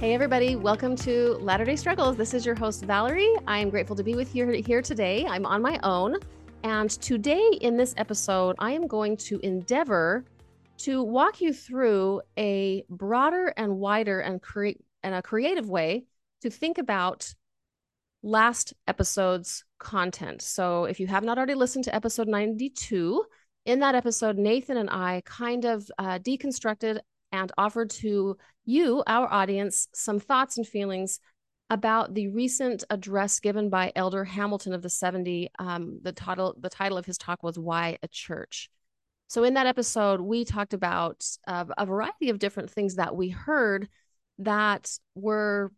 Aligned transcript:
Hey, 0.00 0.14
everybody, 0.14 0.56
welcome 0.56 0.96
to 0.96 1.34
Latter 1.42 1.66
day 1.66 1.76
Struggles. 1.76 2.16
This 2.16 2.32
is 2.32 2.46
your 2.46 2.54
host, 2.54 2.84
Valerie. 2.86 3.34
I 3.46 3.58
am 3.58 3.68
grateful 3.68 3.94
to 3.96 4.02
be 4.02 4.14
with 4.14 4.34
you 4.34 4.48
here 4.48 4.80
today. 4.80 5.26
I'm 5.26 5.44
on 5.44 5.60
my 5.60 5.78
own. 5.82 6.16
And 6.62 6.88
today, 6.88 7.46
in 7.60 7.76
this 7.76 7.92
episode, 7.98 8.56
I 8.60 8.72
am 8.72 8.86
going 8.86 9.18
to 9.18 9.38
endeavor 9.40 10.24
to 10.78 11.02
walk 11.02 11.42
you 11.42 11.52
through 11.52 12.22
a 12.38 12.82
broader 12.88 13.52
and 13.58 13.76
wider 13.76 14.20
and, 14.20 14.40
cre- 14.40 14.80
and 15.02 15.14
a 15.14 15.20
creative 15.20 15.68
way 15.68 16.06
to 16.40 16.48
think 16.48 16.78
about 16.78 17.34
last 18.22 18.72
episode's 18.88 19.66
content. 19.78 20.40
So, 20.40 20.84
if 20.84 20.98
you 20.98 21.08
have 21.08 21.24
not 21.24 21.36
already 21.36 21.52
listened 21.52 21.84
to 21.84 21.94
episode 21.94 22.26
92, 22.26 23.22
in 23.66 23.80
that 23.80 23.94
episode, 23.94 24.38
Nathan 24.38 24.78
and 24.78 24.88
I 24.88 25.20
kind 25.26 25.66
of 25.66 25.90
uh, 25.98 26.18
deconstructed 26.20 27.00
and 27.32 27.52
offered 27.58 27.90
to 27.90 28.36
you, 28.70 29.02
our 29.06 29.30
audience, 29.30 29.88
some 29.94 30.20
thoughts 30.20 30.56
and 30.56 30.66
feelings 30.66 31.20
about 31.68 32.14
the 32.14 32.28
recent 32.28 32.84
address 32.90 33.38
given 33.40 33.70
by 33.70 33.92
Elder 33.94 34.24
Hamilton 34.24 34.72
of 34.72 34.82
the 34.82 34.90
70. 34.90 35.50
Um, 35.58 36.00
the 36.02 36.12
title 36.12 36.56
the 36.58 36.70
title 36.70 36.98
of 36.98 37.06
his 37.06 37.18
talk 37.18 37.42
was 37.42 37.58
"Why 37.58 37.98
a 38.02 38.08
Church." 38.08 38.70
So 39.28 39.44
in 39.44 39.54
that 39.54 39.66
episode, 39.66 40.20
we 40.20 40.44
talked 40.44 40.74
about 40.74 41.24
uh, 41.46 41.66
a 41.78 41.86
variety 41.86 42.30
of 42.30 42.40
different 42.40 42.70
things 42.70 42.96
that 42.96 43.14
we 43.14 43.28
heard 43.28 43.88
that 44.38 44.90
were 45.14 45.72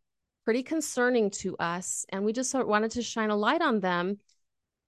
pretty 0.45 0.63
concerning 0.63 1.31
to 1.31 1.57
us, 1.59 2.07
and 2.09 2.25
we 2.25 2.33
just 2.33 2.51
sort 2.51 2.63
of 2.63 2.69
wanted 2.69 2.93
to 2.93 3.03
shine 3.03 3.31
a 3.31 3.37
light 3.37 3.61
on 3.61 3.81
them 3.81 4.19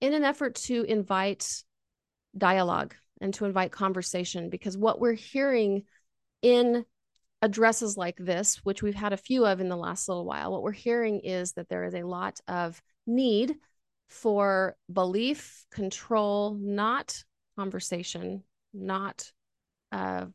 in 0.01 0.13
an 0.13 0.23
effort 0.23 0.55
to 0.55 0.83
invite 0.83 1.63
dialogue 2.37 2.95
and 3.21 3.33
to 3.35 3.45
invite 3.45 3.71
conversation 3.71 4.49
because 4.49 4.77
what 4.77 4.99
we're 4.99 5.13
hearing 5.13 5.83
in 6.41 6.85
addresses 7.45 7.95
like 7.95 8.17
this, 8.17 8.59
which 8.63 8.81
we've 8.81 8.95
had 8.95 9.13
a 9.13 9.17
few 9.17 9.45
of 9.45 9.61
in 9.61 9.69
the 9.69 9.77
last 9.77 10.09
little 10.09 10.25
while, 10.25 10.51
what 10.51 10.63
we're 10.63 10.71
hearing 10.71 11.19
is 11.19 11.53
that 11.53 11.69
there 11.69 11.83
is 11.85 11.93
a 11.93 12.01
lot 12.01 12.39
of 12.47 12.81
need 13.05 13.55
for 14.09 14.75
belief, 14.91 15.63
control, 15.71 16.57
not 16.59 17.23
conversation, 17.55 18.43
not 18.73 19.31
uh, 19.91 20.25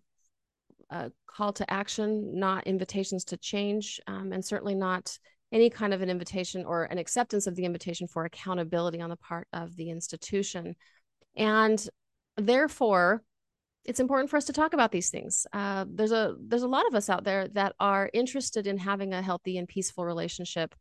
a 0.91 1.11
call 1.27 1.53
to 1.53 1.69
action, 1.71 2.39
not 2.39 2.69
invitations 2.69 3.25
to 3.25 3.37
change, 3.37 4.01
um, 4.07 4.33
and 4.33 4.45
certainly 4.45 4.77
not 4.77 5.19
any 5.53 5.69
kind 5.69 5.93
of 5.93 6.03
an 6.03 6.11
invitation 6.11 6.65
or 6.65 6.85
an 6.85 6.99
acceptance 6.99 7.49
of 7.49 7.57
the 7.57 7.65
invitation 7.65 8.07
for 8.07 8.25
accountability 8.25 9.01
on 9.01 9.11
the 9.11 9.17
part 9.17 9.49
of 9.53 9.75
the 9.75 9.91
institution. 9.91 10.77
And 11.37 11.85
therefore, 12.37 13.25
it's 13.85 14.01
important 14.01 14.31
for 14.31 14.37
us 14.37 14.45
to 14.45 14.53
talk 14.53 14.73
about 14.73 14.93
these 14.93 15.11
things. 15.11 15.47
Uh, 15.53 15.85
there's 15.89 16.13
a 16.13 16.37
there's 16.41 16.63
a 16.63 16.69
lot 16.69 16.87
of 16.87 16.95
us 16.95 17.09
out 17.09 17.25
there 17.25 17.49
that 17.49 17.75
are 17.81 18.11
interested 18.13 18.67
in 18.67 18.79
having 18.79 19.13
a 19.13 19.23
healthy 19.23 19.59
and 19.59 19.69
peaceful 19.69 20.05
relationship 20.05 20.75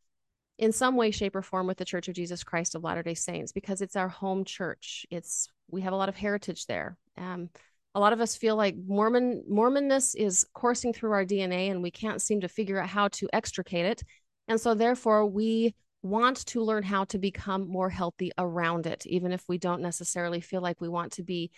in 0.57 0.73
some 0.73 0.97
way, 0.97 1.09
shape, 1.09 1.35
or 1.35 1.41
form 1.41 1.67
with 1.67 1.77
the 1.77 1.85
Church 1.85 2.09
of 2.09 2.15
Jesus 2.15 2.43
Christ 2.43 2.75
of 2.75 2.83
Latter 2.83 3.01
Day 3.01 3.13
Saints 3.13 3.53
because 3.53 3.81
it's 3.81 3.95
our 3.95 4.09
home 4.09 4.43
church. 4.43 5.05
It's 5.09 5.47
we 5.71 5.81
have 5.81 5.93
a 5.93 5.95
lot 5.95 6.09
of 6.09 6.15
heritage 6.15 6.65
there. 6.65 6.97
Um, 7.17 7.49
a 7.95 7.99
lot 7.99 8.13
of 8.13 8.21
us 8.21 8.35
feel 8.35 8.55
like 8.55 8.75
Mormon 8.87 9.43
Mormonness 9.49 10.15
is 10.15 10.45
coursing 10.53 10.93
through 10.93 11.13
our 11.13 11.25
DNA, 11.25 11.71
and 11.71 11.81
we 11.81 11.91
can't 11.91 12.21
seem 12.21 12.41
to 12.41 12.49
figure 12.49 12.79
out 12.79 12.89
how 12.89 13.07
to 13.09 13.29
extricate 13.33 13.85
it. 13.85 14.03
And 14.47 14.59
so, 14.59 14.73
therefore, 14.73 15.25
we 15.25 15.73
want 16.01 16.45
to 16.47 16.61
learn 16.61 16.83
how 16.83 17.05
to 17.05 17.17
become 17.17 17.67
more 17.67 17.89
healthy 17.89 18.31
around 18.37 18.85
it, 18.85 19.05
even 19.05 19.31
if 19.31 19.43
we 19.47 19.57
don't 19.57 19.81
necessarily 19.81 20.41
feel 20.41 20.61
like 20.61 20.79
we 20.79 20.89
want 20.89 21.13
to 21.13 21.23
be 21.23 21.51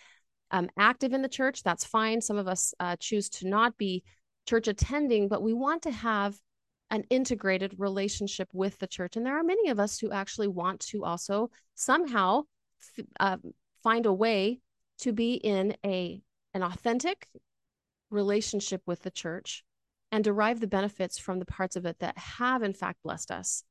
um, 0.52 0.68
active 0.78 1.12
in 1.12 1.22
the 1.22 1.28
church, 1.28 1.62
that's 1.62 1.84
fine. 1.84 2.20
Some 2.20 2.36
of 2.36 2.46
us 2.46 2.74
uh, 2.78 2.96
choose 3.00 3.28
to 3.30 3.48
not 3.48 3.76
be 3.78 4.04
church 4.46 4.68
attending, 4.68 5.28
but 5.28 5.42
we 5.42 5.52
want 5.54 5.82
to 5.82 5.90
have 5.90 6.38
an 6.90 7.04
integrated 7.08 7.74
relationship 7.78 8.48
with 8.52 8.78
the 8.78 8.86
church. 8.86 9.16
And 9.16 9.24
there 9.24 9.38
are 9.38 9.42
many 9.42 9.70
of 9.70 9.80
us 9.80 9.98
who 9.98 10.12
actually 10.12 10.48
want 10.48 10.80
to 10.88 11.04
also 11.04 11.50
somehow 11.74 12.42
f- 12.98 13.06
uh, 13.18 13.36
find 13.82 14.04
a 14.04 14.12
way 14.12 14.60
to 14.98 15.12
be 15.12 15.34
in 15.34 15.74
a 15.84 16.20
an 16.54 16.62
authentic 16.62 17.26
relationship 18.10 18.82
with 18.84 19.02
the 19.02 19.10
church 19.10 19.64
and 20.10 20.22
derive 20.22 20.60
the 20.60 20.66
benefits 20.66 21.18
from 21.18 21.38
the 21.38 21.46
parts 21.46 21.76
of 21.76 21.86
it 21.86 21.98
that 22.00 22.18
have 22.18 22.62
in 22.62 22.74
fact 22.74 23.02
blessed 23.02 23.30
us. 23.30 23.64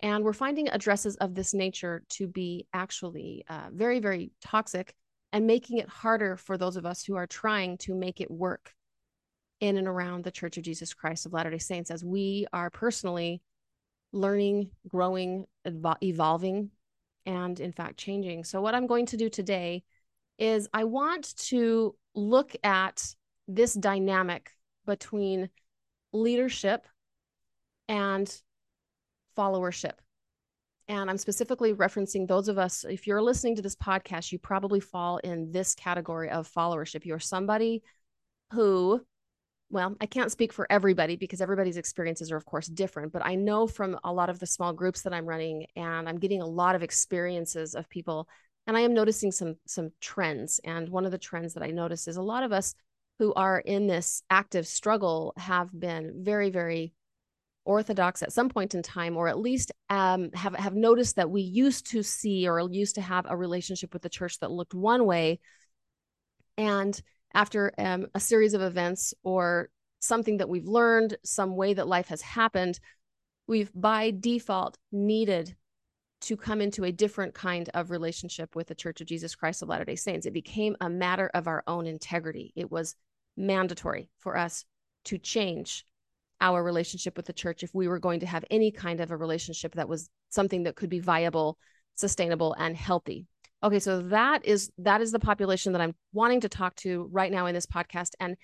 And 0.00 0.24
we're 0.24 0.32
finding 0.32 0.68
addresses 0.68 1.14
of 1.16 1.36
this 1.36 1.54
nature 1.54 2.02
to 2.10 2.26
be 2.26 2.66
actually 2.72 3.44
uh, 3.48 3.68
very, 3.72 4.00
very 4.00 4.32
toxic 4.40 4.94
and 5.32 5.46
making 5.46 5.78
it 5.78 5.88
harder 5.88 6.36
for 6.36 6.56
those 6.56 6.76
of 6.76 6.86
us 6.86 7.04
who 7.04 7.16
are 7.16 7.26
trying 7.26 7.78
to 7.78 7.94
make 7.94 8.20
it 8.20 8.30
work 8.30 8.72
in 9.60 9.76
and 9.76 9.88
around 9.88 10.24
the 10.24 10.30
Church 10.30 10.56
of 10.56 10.62
Jesus 10.62 10.94
Christ 10.94 11.26
of 11.26 11.32
Latter 11.32 11.50
day 11.50 11.58
Saints 11.58 11.90
as 11.90 12.04
we 12.04 12.46
are 12.52 12.70
personally 12.70 13.42
learning, 14.12 14.70
growing, 14.86 15.44
evolving, 15.64 16.70
and 17.26 17.60
in 17.60 17.72
fact 17.72 17.98
changing. 17.98 18.44
So, 18.44 18.60
what 18.60 18.74
I'm 18.74 18.86
going 18.86 19.06
to 19.06 19.16
do 19.16 19.28
today 19.28 19.82
is 20.38 20.68
I 20.72 20.84
want 20.84 21.36
to 21.48 21.94
look 22.14 22.54
at 22.62 23.04
this 23.46 23.74
dynamic 23.74 24.50
between 24.86 25.50
leadership 26.12 26.86
and 27.88 28.32
followership. 29.36 29.94
And 30.88 31.10
I'm 31.10 31.18
specifically 31.18 31.74
referencing 31.74 32.26
those 32.26 32.48
of 32.48 32.56
us, 32.56 32.84
if 32.88 33.06
you're 33.06 33.20
listening 33.20 33.56
to 33.56 33.62
this 33.62 33.76
podcast, 33.76 34.32
you 34.32 34.38
probably 34.38 34.80
fall 34.80 35.18
in 35.18 35.52
this 35.52 35.74
category 35.74 36.30
of 36.30 36.50
followership. 36.50 37.04
You're 37.04 37.18
somebody 37.18 37.82
who, 38.54 39.02
well, 39.68 39.94
I 40.00 40.06
can't 40.06 40.32
speak 40.32 40.50
for 40.50 40.66
everybody 40.70 41.16
because 41.16 41.42
everybody's 41.42 41.76
experiences 41.76 42.32
are, 42.32 42.36
of 42.36 42.46
course, 42.46 42.68
different. 42.68 43.12
But 43.12 43.24
I 43.24 43.34
know 43.34 43.66
from 43.66 43.98
a 44.02 44.12
lot 44.12 44.30
of 44.30 44.38
the 44.38 44.46
small 44.46 44.72
groups 44.72 45.02
that 45.02 45.12
I'm 45.12 45.26
running, 45.26 45.66
and 45.76 46.08
I'm 46.08 46.18
getting 46.18 46.40
a 46.40 46.46
lot 46.46 46.74
of 46.74 46.82
experiences 46.82 47.74
of 47.74 47.90
people, 47.90 48.26
and 48.66 48.74
I 48.74 48.80
am 48.80 48.94
noticing 48.94 49.30
some 49.30 49.56
some 49.66 49.90
trends. 50.00 50.58
And 50.64 50.88
one 50.88 51.04
of 51.04 51.12
the 51.12 51.18
trends 51.18 51.52
that 51.52 51.62
I 51.62 51.70
notice 51.70 52.08
is 52.08 52.16
a 52.16 52.22
lot 52.22 52.44
of 52.44 52.52
us 52.52 52.74
who 53.18 53.34
are 53.34 53.58
in 53.58 53.86
this 53.86 54.22
active 54.30 54.66
struggle 54.66 55.34
have 55.36 55.68
been 55.78 56.22
very, 56.22 56.48
very 56.48 56.94
orthodox 57.68 58.22
at 58.22 58.32
some 58.32 58.48
point 58.48 58.74
in 58.74 58.82
time 58.82 59.16
or 59.16 59.28
at 59.28 59.38
least 59.38 59.70
um, 59.90 60.30
have 60.32 60.54
have 60.56 60.74
noticed 60.74 61.16
that 61.16 61.30
we 61.30 61.42
used 61.42 61.90
to 61.90 62.02
see 62.02 62.48
or 62.48 62.60
used 62.70 62.94
to 62.94 63.02
have 63.02 63.26
a 63.28 63.36
relationship 63.36 63.92
with 63.92 64.02
the 64.02 64.08
church 64.08 64.38
that 64.40 64.50
looked 64.50 64.74
one 64.74 65.04
way. 65.04 65.38
And 66.56 67.00
after 67.34 67.72
um, 67.78 68.06
a 68.14 68.20
series 68.20 68.54
of 68.54 68.62
events 68.62 69.12
or 69.22 69.68
something 70.00 70.38
that 70.38 70.48
we've 70.48 70.66
learned 70.66 71.18
some 71.24 71.56
way 71.56 71.74
that 71.74 71.86
life 71.86 72.08
has 72.08 72.22
happened 72.22 72.80
we've 73.46 73.70
by 73.74 74.12
default 74.18 74.78
needed 74.92 75.54
to 76.20 76.36
come 76.36 76.60
into 76.60 76.84
a 76.84 76.92
different 76.92 77.34
kind 77.34 77.68
of 77.74 77.90
relationship 77.90 78.54
with 78.54 78.68
the 78.68 78.74
church 78.74 79.00
of 79.00 79.06
jesus 79.06 79.34
christ 79.34 79.62
of 79.62 79.68
latter 79.68 79.84
day 79.84 79.96
saints. 79.96 80.24
It 80.26 80.32
became 80.32 80.76
a 80.80 80.88
matter 80.88 81.30
of 81.34 81.46
our 81.46 81.62
own 81.66 81.86
integrity. 81.86 82.52
It 82.56 82.70
was 82.70 82.94
mandatory 83.36 84.08
for 84.18 84.36
us 84.36 84.64
to 85.04 85.18
change 85.18 85.84
our 86.40 86.62
relationship 86.62 87.16
with 87.16 87.26
the 87.26 87.32
church 87.32 87.62
if 87.62 87.74
we 87.74 87.88
were 87.88 87.98
going 87.98 88.20
to 88.20 88.26
have 88.26 88.44
any 88.50 88.70
kind 88.70 89.00
of 89.00 89.10
a 89.10 89.16
relationship 89.16 89.74
that 89.74 89.88
was 89.88 90.08
something 90.28 90.64
that 90.64 90.76
could 90.76 90.90
be 90.90 91.00
viable 91.00 91.58
sustainable 91.94 92.54
and 92.58 92.76
healthy. 92.76 93.26
Okay 93.62 93.80
so 93.80 94.02
that 94.02 94.44
is 94.44 94.70
that 94.78 95.00
is 95.00 95.10
the 95.10 95.18
population 95.18 95.72
that 95.72 95.80
i'm 95.80 95.94
wanting 96.12 96.40
to 96.40 96.48
talk 96.48 96.76
to 96.76 97.08
right 97.10 97.32
now 97.32 97.46
in 97.46 97.54
this 97.54 97.66
podcast 97.66 98.12
and 98.20 98.36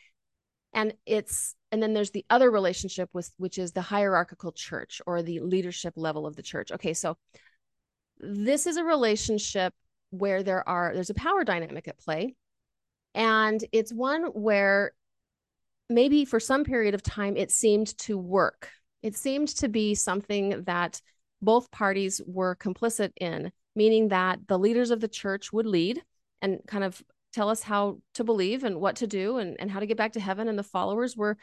and 0.72 0.92
it's 1.06 1.54
and 1.70 1.80
then 1.80 1.94
there's 1.94 2.10
the 2.10 2.24
other 2.30 2.50
relationship 2.50 3.08
with 3.12 3.30
which 3.36 3.58
is 3.58 3.72
the 3.72 3.80
hierarchical 3.80 4.50
church 4.50 5.00
or 5.06 5.22
the 5.22 5.38
leadership 5.40 5.94
level 5.96 6.26
of 6.26 6.34
the 6.34 6.42
church. 6.42 6.72
Okay 6.72 6.94
so 6.94 7.16
this 8.18 8.66
is 8.66 8.76
a 8.76 8.84
relationship 8.84 9.72
where 10.10 10.42
there 10.42 10.68
are 10.68 10.92
there's 10.94 11.10
a 11.10 11.14
power 11.14 11.44
dynamic 11.44 11.86
at 11.86 11.98
play 11.98 12.34
and 13.14 13.64
it's 13.70 13.92
one 13.92 14.24
where 14.24 14.92
maybe 15.88 16.24
for 16.24 16.40
some 16.40 16.64
period 16.64 16.94
of 16.94 17.02
time 17.02 17.36
it 17.36 17.50
seemed 17.50 17.96
to 17.98 18.16
work. 18.16 18.70
It 19.02 19.16
seemed 19.16 19.48
to 19.48 19.68
be 19.68 19.94
something 19.94 20.64
that 20.64 21.00
both 21.42 21.70
parties 21.70 22.20
were 22.26 22.56
complicit 22.56 23.12
in, 23.20 23.52
meaning 23.76 24.08
that 24.08 24.40
the 24.48 24.58
leaders 24.58 24.90
of 24.90 25.00
the 25.00 25.08
church 25.08 25.52
would 25.52 25.66
lead 25.66 26.02
and 26.40 26.60
kind 26.66 26.84
of 26.84 27.02
tell 27.32 27.50
us 27.50 27.62
how 27.62 27.98
to 28.14 28.24
believe 28.24 28.64
and 28.64 28.80
what 28.80 28.96
to 28.96 29.06
do 29.06 29.38
and, 29.38 29.56
and 29.58 29.70
how 29.70 29.80
to 29.80 29.86
get 29.86 29.96
back 29.96 30.12
to 30.12 30.20
heaven. 30.20 30.48
And 30.48 30.58
the 30.58 30.62
followers 30.62 31.16
were 31.16 31.36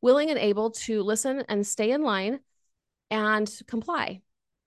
willing 0.00 0.30
and 0.30 0.38
able 0.38 0.70
to 0.70 1.02
listen 1.02 1.42
and 1.48 1.66
stay 1.66 1.90
in 1.90 2.02
line 2.02 2.40
and 3.10 3.50
comply. 3.66 4.20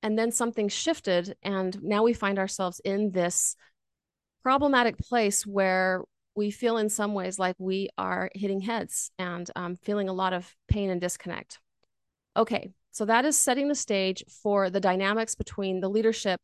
And 0.04 0.18
then 0.18 0.32
something 0.32 0.68
shifted. 0.68 1.36
And 1.44 1.82
now 1.84 2.04
we 2.04 2.14
find 2.14 2.40
ourselves 2.40 2.82
in 2.84 3.12
this 3.12 3.56
problematic 4.44 4.98
place 4.98 5.46
where 5.46 6.04
we 6.36 6.52
feel 6.52 6.78
in 6.78 6.90
some 6.90 7.14
ways 7.14 7.38
like 7.38 7.56
we 7.60 7.90
are 7.98 8.30
hitting 8.34 8.62
heads 8.62 9.12
and 9.20 9.50
um, 9.56 9.76
feeling 9.76 10.10
a 10.10 10.14
lot 10.14 10.34
of 10.34 10.56
pain 10.68 10.90
and 10.90 11.02
disconnect. 11.02 11.60
Okay, 12.38 12.72
so 12.92 13.06
that 13.06 13.26
is 13.26 13.38
setting 13.38 13.68
the 13.68 13.76
stage 13.76 14.24
for 14.42 14.70
the 14.70 14.80
dynamics 14.80 15.36
between 15.36 15.82
the 15.82 15.90
leadership 15.90 16.42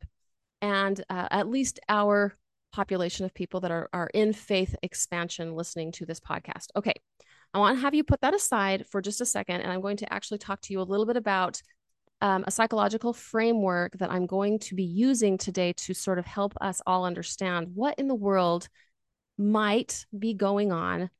and 0.60 1.02
uh, 1.08 1.28
at 1.30 1.48
least 1.48 1.80
our 1.88 2.36
population 2.72 3.24
of 3.24 3.32
people 3.32 3.60
that 3.60 3.70
are, 3.70 3.88
are 3.92 4.10
in 4.12 4.32
faith 4.32 4.74
expansion 4.82 5.54
listening 5.54 5.92
to 5.92 6.04
this 6.04 6.20
podcast. 6.20 6.66
Okay, 6.76 6.94
I 7.54 7.58
want 7.58 7.76
to 7.76 7.82
have 7.82 7.94
you 7.94 8.04
put 8.04 8.20
that 8.20 8.34
aside 8.34 8.86
for 8.86 9.00
just 9.00 9.20
a 9.20 9.26
second. 9.26 9.62
And 9.62 9.72
I'm 9.72 9.80
going 9.80 9.96
to 9.98 10.12
actually 10.12 10.38
talk 10.38 10.60
to 10.62 10.72
you 10.72 10.80
a 10.80 10.82
little 10.82 11.06
bit 11.06 11.16
about 11.16 11.60
um, 12.20 12.44
a 12.46 12.50
psychological 12.50 13.12
framework 13.12 13.96
that 13.98 14.10
I'm 14.10 14.26
going 14.26 14.58
to 14.60 14.74
be 14.74 14.84
using 14.84 15.38
today 15.38 15.72
to 15.74 15.94
sort 15.94 16.18
of 16.18 16.26
help 16.26 16.54
us 16.60 16.82
all 16.86 17.04
understand 17.04 17.68
what 17.74 17.98
in 17.98 18.08
the 18.08 18.14
world 18.14 18.68
might 19.38 20.04
be 20.16 20.34
going 20.34 20.72
on 20.72 21.10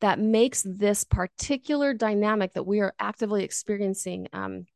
that 0.00 0.18
makes 0.18 0.62
this 0.66 1.04
particular 1.04 1.94
dynamic 1.94 2.52
that 2.54 2.66
we 2.66 2.80
are 2.80 2.94
actively 2.98 3.44
experiencing 3.44 4.28
um, 4.32 4.66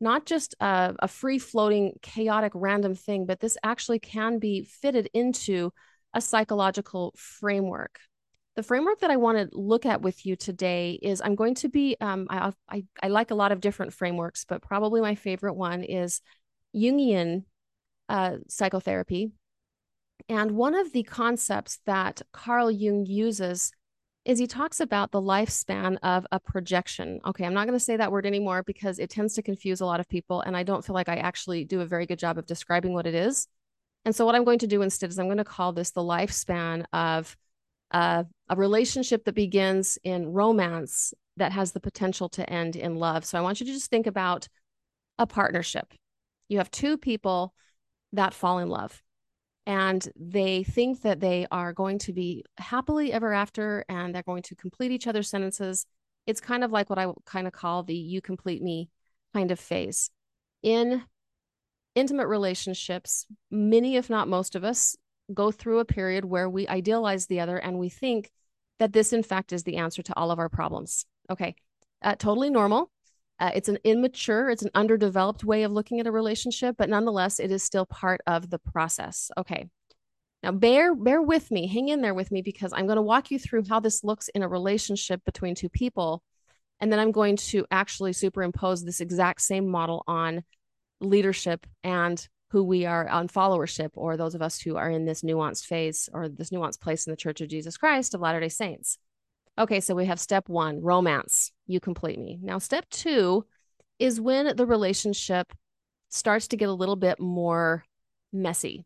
not 0.00 0.26
just 0.26 0.54
a, 0.60 0.94
a 0.98 1.08
free 1.08 1.38
floating, 1.38 1.94
chaotic, 2.02 2.52
random 2.54 2.94
thing, 2.94 3.26
but 3.26 3.40
this 3.40 3.56
actually 3.62 3.98
can 3.98 4.38
be 4.38 4.62
fitted 4.62 5.08
into 5.14 5.72
a 6.12 6.20
psychological 6.20 7.14
framework. 7.16 7.98
The 8.56 8.62
framework 8.62 9.00
that 9.00 9.10
I 9.10 9.16
want 9.16 9.38
to 9.38 9.58
look 9.58 9.84
at 9.84 10.02
with 10.02 10.24
you 10.24 10.36
today 10.36 10.98
is 11.02 11.20
I'm 11.20 11.34
going 11.34 11.54
to 11.56 11.68
be, 11.68 11.96
um, 12.00 12.26
I, 12.30 12.52
I, 12.68 12.84
I 13.02 13.08
like 13.08 13.30
a 13.30 13.34
lot 13.34 13.52
of 13.52 13.60
different 13.60 13.92
frameworks, 13.92 14.44
but 14.44 14.62
probably 14.62 15.00
my 15.00 15.14
favorite 15.14 15.54
one 15.54 15.82
is 15.82 16.20
Jungian 16.74 17.44
uh, 18.08 18.36
psychotherapy. 18.48 19.32
And 20.28 20.52
one 20.52 20.74
of 20.74 20.92
the 20.92 21.04
concepts 21.04 21.78
that 21.86 22.22
Carl 22.32 22.70
Jung 22.70 23.06
uses 23.06 23.72
is 24.24 24.40
he 24.40 24.48
talks 24.48 24.80
about 24.80 25.12
the 25.12 25.22
lifespan 25.22 25.98
of 26.02 26.26
a 26.32 26.40
projection. 26.40 27.20
Okay, 27.24 27.44
I'm 27.44 27.54
not 27.54 27.66
going 27.66 27.78
to 27.78 27.84
say 27.84 27.96
that 27.96 28.10
word 28.10 28.26
anymore 28.26 28.64
because 28.64 28.98
it 28.98 29.08
tends 29.08 29.34
to 29.34 29.42
confuse 29.42 29.80
a 29.80 29.86
lot 29.86 30.00
of 30.00 30.08
people. 30.08 30.40
And 30.40 30.56
I 30.56 30.64
don't 30.64 30.84
feel 30.84 30.94
like 30.94 31.08
I 31.08 31.16
actually 31.16 31.64
do 31.64 31.80
a 31.80 31.86
very 31.86 32.06
good 32.06 32.18
job 32.18 32.36
of 32.36 32.44
describing 32.44 32.92
what 32.92 33.06
it 33.06 33.14
is. 33.14 33.46
And 34.04 34.14
so, 34.14 34.26
what 34.26 34.34
I'm 34.34 34.44
going 34.44 34.58
to 34.60 34.66
do 34.66 34.82
instead 34.82 35.10
is 35.10 35.18
I'm 35.18 35.26
going 35.26 35.36
to 35.38 35.44
call 35.44 35.72
this 35.72 35.92
the 35.92 36.00
lifespan 36.00 36.84
of 36.92 37.36
uh, 37.92 38.24
a 38.48 38.56
relationship 38.56 39.24
that 39.24 39.34
begins 39.34 39.96
in 40.02 40.32
romance 40.32 41.14
that 41.36 41.52
has 41.52 41.70
the 41.70 41.80
potential 41.80 42.28
to 42.30 42.50
end 42.50 42.74
in 42.74 42.96
love. 42.96 43.24
So, 43.24 43.38
I 43.38 43.42
want 43.42 43.60
you 43.60 43.66
to 43.66 43.72
just 43.72 43.90
think 43.90 44.08
about 44.08 44.48
a 45.18 45.26
partnership. 45.26 45.94
You 46.48 46.58
have 46.58 46.70
two 46.70 46.98
people 46.98 47.54
that 48.12 48.34
fall 48.34 48.58
in 48.58 48.68
love 48.68 49.02
and 49.66 50.08
they 50.14 50.62
think 50.62 51.02
that 51.02 51.18
they 51.18 51.46
are 51.50 51.72
going 51.72 51.98
to 51.98 52.12
be 52.12 52.44
happily 52.56 53.12
ever 53.12 53.32
after 53.32 53.84
and 53.88 54.14
they're 54.14 54.22
going 54.22 54.44
to 54.44 54.54
complete 54.54 54.92
each 54.92 55.08
other's 55.08 55.28
sentences. 55.28 55.86
It's 56.26 56.40
kind 56.40 56.62
of 56.62 56.70
like 56.70 56.88
what 56.88 56.98
I 56.98 57.08
kind 57.24 57.46
of 57.46 57.52
call 57.52 57.82
the 57.82 57.94
you 57.94 58.20
complete 58.20 58.62
me 58.62 58.88
kind 59.34 59.50
of 59.50 59.58
phase. 59.58 60.10
In 60.62 61.02
intimate 61.96 62.28
relationships, 62.28 63.26
many, 63.50 63.96
if 63.96 64.08
not 64.08 64.28
most 64.28 64.54
of 64.54 64.62
us, 64.62 64.96
go 65.34 65.50
through 65.50 65.80
a 65.80 65.84
period 65.84 66.24
where 66.24 66.48
we 66.48 66.68
idealize 66.68 67.26
the 67.26 67.40
other 67.40 67.56
and 67.56 67.78
we 67.78 67.88
think 67.88 68.30
that 68.78 68.92
this, 68.92 69.12
in 69.12 69.22
fact, 69.22 69.52
is 69.52 69.64
the 69.64 69.78
answer 69.78 70.02
to 70.02 70.16
all 70.16 70.30
of 70.30 70.38
our 70.38 70.48
problems. 70.48 71.06
Okay, 71.30 71.56
uh, 72.02 72.14
totally 72.16 72.50
normal. 72.50 72.90
Uh, 73.38 73.50
it's 73.54 73.68
an 73.68 73.78
immature, 73.84 74.48
it's 74.48 74.62
an 74.62 74.70
underdeveloped 74.74 75.44
way 75.44 75.62
of 75.62 75.72
looking 75.72 76.00
at 76.00 76.06
a 76.06 76.12
relationship, 76.12 76.76
but 76.78 76.88
nonetheless, 76.88 77.38
it 77.38 77.50
is 77.50 77.62
still 77.62 77.84
part 77.84 78.20
of 78.26 78.48
the 78.48 78.58
process. 78.58 79.30
Okay. 79.36 79.68
Now 80.42 80.52
bear 80.52 80.94
bear 80.94 81.20
with 81.20 81.50
me, 81.50 81.66
hang 81.66 81.88
in 81.88 82.02
there 82.02 82.14
with 82.14 82.30
me 82.30 82.40
because 82.40 82.72
I'm 82.72 82.86
going 82.86 82.96
to 82.96 83.02
walk 83.02 83.30
you 83.30 83.38
through 83.38 83.64
how 83.68 83.80
this 83.80 84.04
looks 84.04 84.28
in 84.28 84.42
a 84.42 84.48
relationship 84.48 85.24
between 85.24 85.54
two 85.54 85.68
people 85.68 86.22
and 86.80 86.92
then 86.92 86.98
I'm 86.98 87.12
going 87.12 87.36
to 87.36 87.66
actually 87.70 88.12
superimpose 88.12 88.84
this 88.84 89.00
exact 89.00 89.40
same 89.40 89.68
model 89.68 90.04
on 90.06 90.44
leadership 91.00 91.66
and 91.82 92.26
who 92.50 92.62
we 92.62 92.86
are 92.86 93.08
on 93.08 93.28
followership 93.28 93.90
or 93.94 94.16
those 94.16 94.34
of 94.34 94.42
us 94.42 94.60
who 94.60 94.76
are 94.76 94.90
in 94.90 95.04
this 95.04 95.22
nuanced 95.22 95.64
phase 95.66 96.08
or 96.12 96.28
this 96.28 96.50
nuanced 96.50 96.80
place 96.80 97.06
in 97.06 97.10
the 97.10 97.16
Church 97.16 97.40
of 97.40 97.48
Jesus 97.48 97.76
Christ 97.76 98.14
of 98.14 98.20
Latter-day 98.20 98.48
Saints. 98.48 98.98
Okay, 99.58 99.80
so 99.80 99.94
we 99.94 100.06
have 100.06 100.20
step 100.20 100.48
one 100.48 100.82
romance. 100.82 101.50
You 101.66 101.80
complete 101.80 102.18
me. 102.18 102.38
Now, 102.42 102.58
step 102.58 102.88
two 102.90 103.46
is 103.98 104.20
when 104.20 104.54
the 104.54 104.66
relationship 104.66 105.52
starts 106.08 106.48
to 106.48 106.56
get 106.56 106.68
a 106.68 106.74
little 106.74 106.96
bit 106.96 107.18
more 107.18 107.84
messy. 108.32 108.84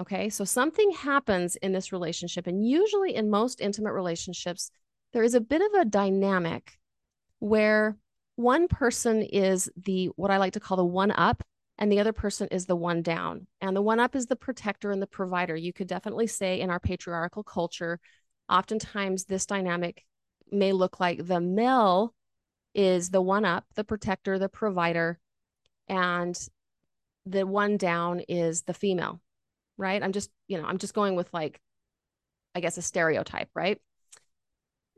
Okay, 0.00 0.28
so 0.28 0.44
something 0.44 0.90
happens 0.92 1.56
in 1.56 1.72
this 1.72 1.92
relationship, 1.92 2.46
and 2.46 2.66
usually 2.66 3.14
in 3.14 3.30
most 3.30 3.60
intimate 3.60 3.92
relationships, 3.92 4.70
there 5.12 5.24
is 5.24 5.34
a 5.34 5.40
bit 5.40 5.60
of 5.60 5.80
a 5.80 5.84
dynamic 5.84 6.78
where 7.40 7.96
one 8.36 8.68
person 8.68 9.22
is 9.22 9.70
the 9.76 10.06
what 10.16 10.30
I 10.30 10.36
like 10.36 10.52
to 10.52 10.60
call 10.60 10.76
the 10.76 10.84
one 10.84 11.10
up, 11.12 11.42
and 11.78 11.90
the 11.90 12.00
other 12.00 12.12
person 12.12 12.48
is 12.52 12.66
the 12.66 12.76
one 12.76 13.02
down. 13.02 13.46
And 13.60 13.74
the 13.74 13.82
one 13.82 13.98
up 13.98 14.14
is 14.14 14.26
the 14.26 14.36
protector 14.36 14.90
and 14.90 15.02
the 15.02 15.06
provider. 15.06 15.56
You 15.56 15.72
could 15.72 15.88
definitely 15.88 16.26
say 16.26 16.60
in 16.60 16.70
our 16.70 16.80
patriarchal 16.80 17.42
culture, 17.42 17.98
oftentimes 18.48 19.24
this 19.24 19.46
dynamic 19.46 20.04
may 20.50 20.72
look 20.72 21.00
like 21.00 21.26
the 21.26 21.40
male 21.40 22.14
is 22.74 23.10
the 23.10 23.22
one 23.22 23.44
up, 23.44 23.64
the 23.74 23.84
protector, 23.84 24.38
the 24.38 24.48
provider, 24.48 25.18
and 25.88 26.38
the 27.26 27.46
one 27.46 27.76
down 27.76 28.20
is 28.28 28.62
the 28.62 28.74
female, 28.74 29.20
right? 29.76 30.02
I'm 30.02 30.12
just, 30.12 30.30
you 30.46 30.60
know, 30.60 30.66
I'm 30.66 30.78
just 30.78 30.94
going 30.94 31.16
with 31.16 31.28
like, 31.32 31.60
I 32.54 32.60
guess, 32.60 32.78
a 32.78 32.82
stereotype, 32.82 33.50
right? 33.54 33.80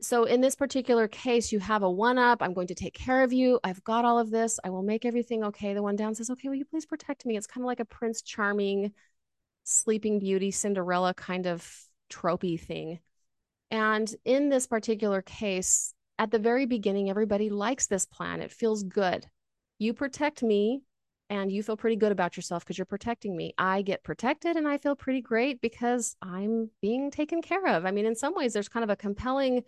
So 0.01 0.23
in 0.23 0.41
this 0.41 0.55
particular 0.55 1.07
case, 1.07 1.51
you 1.51 1.59
have 1.59 1.83
a 1.83 1.89
one 1.89 2.17
up. 2.17 2.41
I'm 2.41 2.53
going 2.53 2.67
to 2.67 2.75
take 2.75 2.93
care 2.93 3.23
of 3.23 3.31
you. 3.31 3.59
I've 3.63 3.83
got 3.83 4.03
all 4.03 4.17
of 4.17 4.31
this. 4.31 4.59
I 4.63 4.69
will 4.69 4.81
make 4.81 5.05
everything 5.05 5.43
okay. 5.45 5.73
The 5.73 5.83
one 5.83 5.95
down 5.95 6.15
says, 6.15 6.29
okay, 6.31 6.49
will 6.49 6.55
you 6.55 6.65
please 6.65 6.87
protect 6.87 7.25
me? 7.25 7.37
It's 7.37 7.45
kind 7.45 7.63
of 7.63 7.67
like 7.67 7.79
a 7.79 7.85
Prince 7.85 8.23
Charming, 8.23 8.93
Sleeping 9.63 10.17
Beauty, 10.17 10.49
Cinderella 10.49 11.13
kind 11.13 11.45
of 11.45 11.69
tropey 12.09 12.59
thing. 12.59 12.99
And 13.71 14.13
in 14.25 14.49
this 14.49 14.67
particular 14.67 15.21
case, 15.21 15.93
at 16.19 16.29
the 16.29 16.39
very 16.39 16.65
beginning, 16.65 17.09
everybody 17.09 17.49
likes 17.49 17.87
this 17.87 18.05
plan. 18.05 18.41
It 18.41 18.51
feels 18.51 18.83
good. 18.83 19.25
You 19.79 19.93
protect 19.93 20.43
me 20.43 20.83
and 21.29 21.49
you 21.49 21.63
feel 21.63 21.77
pretty 21.77 21.95
good 21.95 22.11
about 22.11 22.35
yourself 22.35 22.63
because 22.63 22.77
you're 22.77 22.85
protecting 22.85 23.35
me. 23.35 23.53
I 23.57 23.81
get 23.81 24.03
protected 24.03 24.57
and 24.57 24.67
I 24.67 24.77
feel 24.77 24.95
pretty 24.95 25.21
great 25.21 25.61
because 25.61 26.15
I'm 26.21 26.69
being 26.81 27.09
taken 27.09 27.41
care 27.41 27.65
of. 27.67 27.85
I 27.85 27.91
mean, 27.91 28.05
in 28.05 28.15
some 28.15 28.35
ways, 28.35 28.51
there's 28.51 28.67
kind 28.67 28.83
of 28.83 28.89
a 28.89 28.97
compelling, 28.97 29.63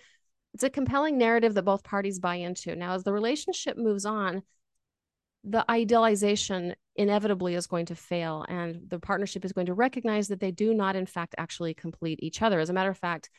it's 0.54 0.64
a 0.64 0.70
compelling 0.70 1.18
narrative 1.18 1.54
that 1.54 1.64
both 1.64 1.84
parties 1.84 2.20
buy 2.20 2.36
into. 2.36 2.76
Now, 2.76 2.94
as 2.96 3.06
the 3.06 3.14
relationship 3.14 3.78
moves 3.78 4.06
on, 4.06 4.44
the 5.46 5.70
idealization 5.72 6.76
inevitably 6.96 7.56
is 7.56 7.68
going 7.68 7.86
to 7.88 7.96
fail 7.96 8.46
and 8.48 8.90
the 8.90 9.00
partnership 9.00 9.44
is 9.44 9.54
going 9.54 9.68
to 9.68 9.74
recognize 9.74 10.28
that 10.28 10.40
they 10.40 10.52
do 10.52 10.74
not 10.74 10.96
in 10.96 11.06
fact 11.06 11.36
actually 11.38 11.74
complete 11.74 12.20
each 12.22 12.42
other 12.42 12.60
as 12.60 12.70
a 12.70 12.74
matter 12.74 12.92
of 12.92 12.98
fact 12.98 13.30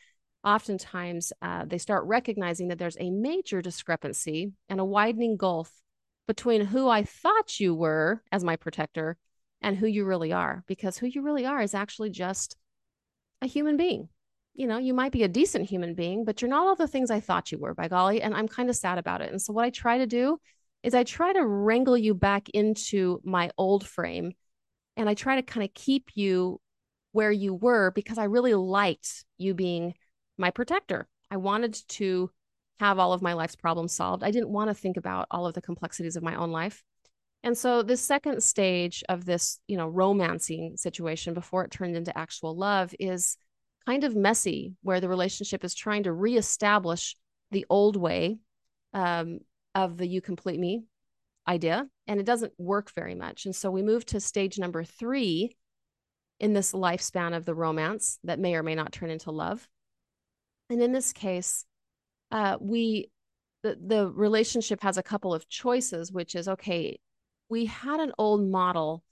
oftentimes 0.45 1.33
uh, 1.41 1.65
they 1.65 1.77
start 1.77 2.05
recognizing 2.05 2.67
that 2.67 2.77
there's 2.77 2.97
a 2.99 3.09
major 3.09 3.61
discrepancy 3.61 4.51
and 4.69 4.79
a 4.79 4.85
widening 4.85 5.35
gulf 5.37 5.71
between 6.27 6.65
who 6.65 6.87
I 6.87 7.03
thought 7.03 7.59
you 7.59 7.75
were 7.75 8.21
as 8.31 8.43
my 8.43 8.55
protector 8.55 9.17
and 9.61 9.75
who 9.75 9.87
you 9.87 10.05
really 10.05 10.31
are, 10.31 10.63
because 10.67 10.97
who 10.97 11.07
you 11.07 11.21
really 11.21 11.45
are 11.45 11.61
is 11.61 11.73
actually 11.73 12.11
just 12.11 12.55
a 13.41 13.47
human 13.47 13.77
being. 13.77 14.09
You 14.53 14.67
know, 14.67 14.77
you 14.77 14.93
might 14.93 15.11
be 15.11 15.23
a 15.23 15.27
decent 15.27 15.69
human 15.69 15.95
being, 15.95 16.23
but 16.23 16.41
you're 16.41 16.49
not 16.49 16.65
all 16.65 16.75
the 16.75 16.87
things 16.87 17.11
I 17.11 17.19
thought 17.19 17.51
you 17.51 17.57
were, 17.57 17.73
by 17.73 17.87
golly. 17.87 18.21
And 18.21 18.33
I'm 18.33 18.47
kind 18.47 18.69
of 18.69 18.75
sad 18.75 18.97
about 18.97 19.21
it. 19.21 19.31
And 19.31 19.41
so, 19.41 19.51
what 19.51 19.65
I 19.65 19.69
try 19.69 19.97
to 19.97 20.07
do 20.07 20.39
is 20.83 20.93
I 20.93 21.03
try 21.03 21.33
to 21.33 21.45
wrangle 21.45 21.97
you 21.97 22.13
back 22.13 22.49
into 22.49 23.19
my 23.23 23.49
old 23.57 23.85
frame 23.85 24.33
and 24.95 25.09
I 25.09 25.13
try 25.13 25.35
to 25.35 25.41
kind 25.41 25.63
of 25.63 25.73
keep 25.73 26.11
you 26.15 26.61
where 27.11 27.31
you 27.31 27.53
were 27.53 27.91
because 27.91 28.17
I 28.17 28.25
really 28.25 28.53
liked 28.53 29.25
you 29.37 29.53
being 29.53 29.95
my 30.37 30.51
protector. 30.51 31.07
I 31.31 31.37
wanted 31.37 31.73
to 31.89 32.31
have 32.79 32.99
all 32.99 33.13
of 33.13 33.21
my 33.21 33.33
life's 33.33 33.55
problems 33.55 33.93
solved. 33.93 34.23
I 34.23 34.31
didn't 34.31 34.49
want 34.49 34.69
to 34.69 34.73
think 34.73 34.97
about 34.97 35.27
all 35.31 35.45
of 35.45 35.53
the 35.53 35.61
complexities 35.61 36.15
of 36.15 36.23
my 36.23 36.35
own 36.35 36.51
life. 36.51 36.83
And 37.43 37.57
so 37.57 37.83
the 37.83 37.95
second 37.95 38.41
stage 38.43 39.03
of 39.07 39.23
this, 39.25 39.59
you 39.67 39.77
know, 39.77 39.87
romancing 39.87 40.77
situation 40.77 41.33
before 41.33 41.63
it 41.63 41.71
turned 41.71 41.95
into 41.95 42.17
actual 42.17 42.57
love 42.57 42.93
is 42.99 43.37
kind 43.85 44.03
of 44.03 44.15
messy, 44.15 44.73
where 44.81 44.99
the 44.99 45.09
relationship 45.09 45.63
is 45.63 45.75
trying 45.75 46.03
to 46.03 46.11
reestablish 46.11 47.15
the 47.51 47.65
old 47.69 47.95
way 47.95 48.39
um, 48.93 49.39
of 49.75 49.97
the 49.97 50.07
you 50.07 50.21
complete 50.21 50.59
me 50.59 50.85
idea. 51.47 51.87
And 52.07 52.19
it 52.19 52.25
doesn't 52.25 52.53
work 52.57 52.91
very 52.93 53.15
much. 53.15 53.45
And 53.45 53.55
so 53.55 53.69
we 53.69 53.83
move 53.83 54.05
to 54.07 54.19
stage 54.19 54.57
number 54.57 54.83
three 54.83 55.55
in 56.39 56.53
this 56.53 56.73
lifespan 56.73 57.35
of 57.35 57.45
the 57.45 57.55
romance 57.55 58.17
that 58.23 58.39
may 58.39 58.55
or 58.55 58.63
may 58.63 58.75
not 58.75 58.91
turn 58.91 59.11
into 59.11 59.31
love. 59.31 59.67
And 60.69 60.81
in 60.81 60.91
this 60.91 61.13
case, 61.13 61.65
uh, 62.31 62.57
we 62.59 63.09
the, 63.63 63.77
the 63.83 64.11
relationship 64.11 64.81
has 64.83 64.97
a 64.97 65.03
couple 65.03 65.33
of 65.33 65.49
choices, 65.49 66.11
which 66.11 66.35
is 66.35 66.47
okay, 66.47 66.99
we 67.49 67.65
had 67.65 67.99
an 67.99 68.11
old 68.17 68.47
model 68.47 69.03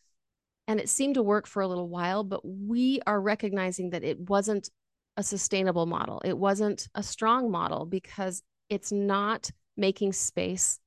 and 0.67 0.79
it 0.79 0.89
seemed 0.89 1.15
to 1.15 1.23
work 1.23 1.47
for 1.47 1.61
a 1.61 1.67
little 1.67 1.89
while, 1.89 2.23
but 2.23 2.41
we 2.43 3.01
are 3.05 3.19
recognizing 3.19 3.89
that 3.89 4.03
it 4.03 4.29
wasn't 4.29 4.69
a 5.17 5.23
sustainable 5.23 5.85
model. 5.85 6.21
It 6.23 6.37
wasn't 6.37 6.87
a 6.95 7.03
strong 7.03 7.51
model 7.51 7.85
because 7.85 8.43
it's 8.69 8.91
not 8.91 9.51
making 9.75 10.13
space 10.13 10.79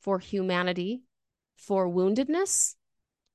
for 0.00 0.18
humanity, 0.18 1.02
for 1.56 1.88
woundedness, 1.88 2.74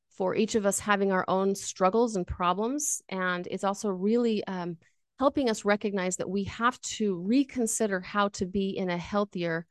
for 0.09 0.35
each 0.35 0.55
of 0.55 0.65
us 0.65 0.79
having 0.79 1.11
our 1.11 1.25
own 1.27 1.55
struggles 1.55 2.15
and 2.15 2.27
problems. 2.27 3.01
And 3.09 3.47
it's 3.49 3.63
also 3.63 3.89
really 3.89 4.45
um, 4.47 4.77
helping 5.19 5.49
us 5.49 5.65
recognize 5.65 6.17
that 6.17 6.29
we 6.29 6.43
have 6.45 6.79
to 6.81 7.15
reconsider 7.15 7.99
how 8.01 8.27
to 8.29 8.45
be 8.45 8.69
in 8.69 8.89
a 8.89 8.97
healthier 8.97 9.65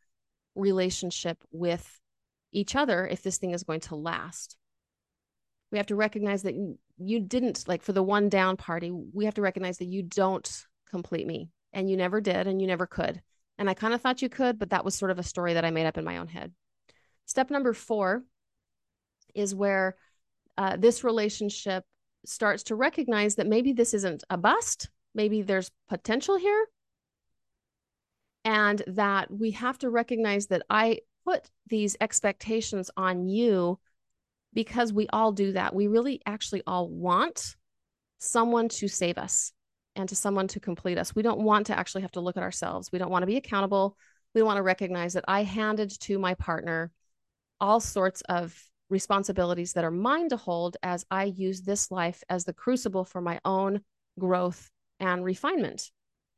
relationship 0.54 1.42
with 1.50 2.00
each 2.52 2.76
other 2.76 3.06
if 3.06 3.22
this 3.22 3.38
thing 3.38 3.50
is 3.50 3.64
going 3.64 3.80
to 3.80 3.96
last. 3.96 4.56
We 5.70 5.78
have 5.78 5.86
to 5.88 5.96
recognize 5.96 6.42
that 6.44 6.54
you 6.98 7.20
didn't, 7.20 7.66
like 7.66 7.82
for 7.82 7.92
the 7.92 8.02
one 8.02 8.28
down 8.28 8.56
party, 8.56 8.90
we 8.90 9.24
have 9.24 9.34
to 9.34 9.42
recognize 9.42 9.78
that 9.78 9.86
you 9.86 10.02
don't 10.02 10.48
complete 10.88 11.26
me 11.26 11.50
and 11.72 11.90
you 11.90 11.96
never 11.96 12.20
did 12.20 12.46
and 12.46 12.60
you 12.60 12.66
never 12.66 12.86
could. 12.86 13.20
And 13.58 13.68
I 13.68 13.74
kind 13.74 13.92
of 13.92 14.00
thought 14.00 14.22
you 14.22 14.28
could, 14.28 14.58
but 14.58 14.70
that 14.70 14.84
was 14.84 14.94
sort 14.94 15.10
of 15.10 15.18
a 15.18 15.24
story 15.24 15.54
that 15.54 15.64
I 15.64 15.70
made 15.70 15.86
up 15.86 15.98
in 15.98 16.04
my 16.04 16.18
own 16.18 16.28
head. 16.28 16.52
Step 17.26 17.50
number 17.50 17.72
four 17.72 18.22
is 19.34 19.54
where 19.54 19.96
uh, 20.56 20.76
this 20.76 21.02
relationship 21.02 21.84
starts 22.24 22.64
to 22.64 22.76
recognize 22.76 23.34
that 23.34 23.46
maybe 23.46 23.72
this 23.72 23.94
isn't 23.94 24.22
a 24.30 24.36
bust, 24.36 24.88
maybe 25.14 25.42
there's 25.42 25.71
potential 25.88 26.37
here. 26.37 26.66
And 28.44 28.83
that 28.87 29.30
we 29.30 29.52
have 29.52 29.78
to 29.78 29.90
recognize 29.90 30.49
that 30.49 30.62
I 30.68 31.00
put 31.25 31.50
these 31.68 31.97
expectations 32.00 32.90
on 32.97 33.26
you 33.28 33.78
because 34.52 34.92
we 34.92 35.09
all 35.09 35.33
do 35.33 35.52
that. 35.52 35.75
We 35.75 35.87
really 35.87 36.21
actually 36.26 36.62
all 36.66 36.88
want 36.88 37.56
someone 38.18 38.68
to 38.68 38.88
save 38.88 39.18
us 39.18 39.52
and 39.97 40.09
to 40.09 40.16
someone 40.16 40.49
to 40.49 40.61
complete 40.61 40.99
us. 40.99 41.14
We 41.14 41.23
don't 41.23 41.40
want 41.40 41.66
to 41.68 41.78
actually 41.78 42.02
have 42.02 42.12
to 42.12 42.21
look 42.21 42.37
at 42.37 42.42
ourselves. 42.42 42.90
We 42.92 42.99
don't 42.99 43.11
want 43.11 43.23
to 43.23 43.26
be 43.26 43.37
accountable. 43.37 43.97
We 44.35 44.42
want 44.42 44.56
to 44.59 44.62
recognize 44.62 45.14
that 45.14 45.25
I 45.28 45.42
handed 45.42 45.90
to 46.00 46.18
my 46.18 46.35
partner 46.35 46.90
all 47.61 47.80
sorts 47.80 48.21
of 48.23 48.61
responsibilities 48.90 49.73
that 49.73 49.85
are 49.85 49.90
mine 49.90 50.28
to 50.28 50.37
hold 50.37 50.76
as 50.83 51.06
I 51.11 51.25
use 51.25 51.62
this 51.62 51.90
life 51.90 52.23
as 52.28 52.44
the 52.44 52.52
crucible 52.52 53.04
for 53.04 53.21
my 53.21 53.40
own 53.44 53.80
growth 54.18 54.71
and 55.00 55.24
refinement. 55.24 55.90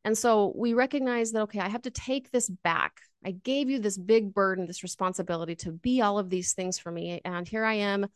And 0.04 0.16
so 0.16 0.52
we 0.54 0.74
recognize 0.74 1.32
that, 1.32 1.42
okay, 1.42 1.60
I 1.60 1.68
have 1.68 1.82
to 1.82 1.90
take 1.90 2.30
this 2.30 2.48
back. 2.48 3.00
I 3.24 3.32
gave 3.32 3.68
you 3.68 3.80
this 3.80 3.98
big 3.98 4.32
burden, 4.32 4.66
this 4.66 4.84
responsibility 4.84 5.56
to 5.56 5.72
be 5.72 6.00
all 6.00 6.18
of 6.18 6.30
these 6.30 6.52
things 6.54 6.78
for 6.78 6.92
me. 6.92 7.20
And 7.24 7.46
here 7.46 7.64
I 7.64 7.74
am, 7.74 8.06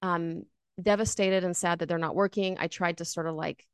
um, 0.00 0.44
devastated 0.80 1.44
and 1.44 1.56
sad 1.56 1.80
that 1.80 1.88
they're 1.88 1.98
not 1.98 2.14
working. 2.14 2.56
I 2.58 2.68
tried 2.68 2.98
to 2.98 3.04
sort 3.04 3.26
of 3.26 3.34
like, 3.34 3.66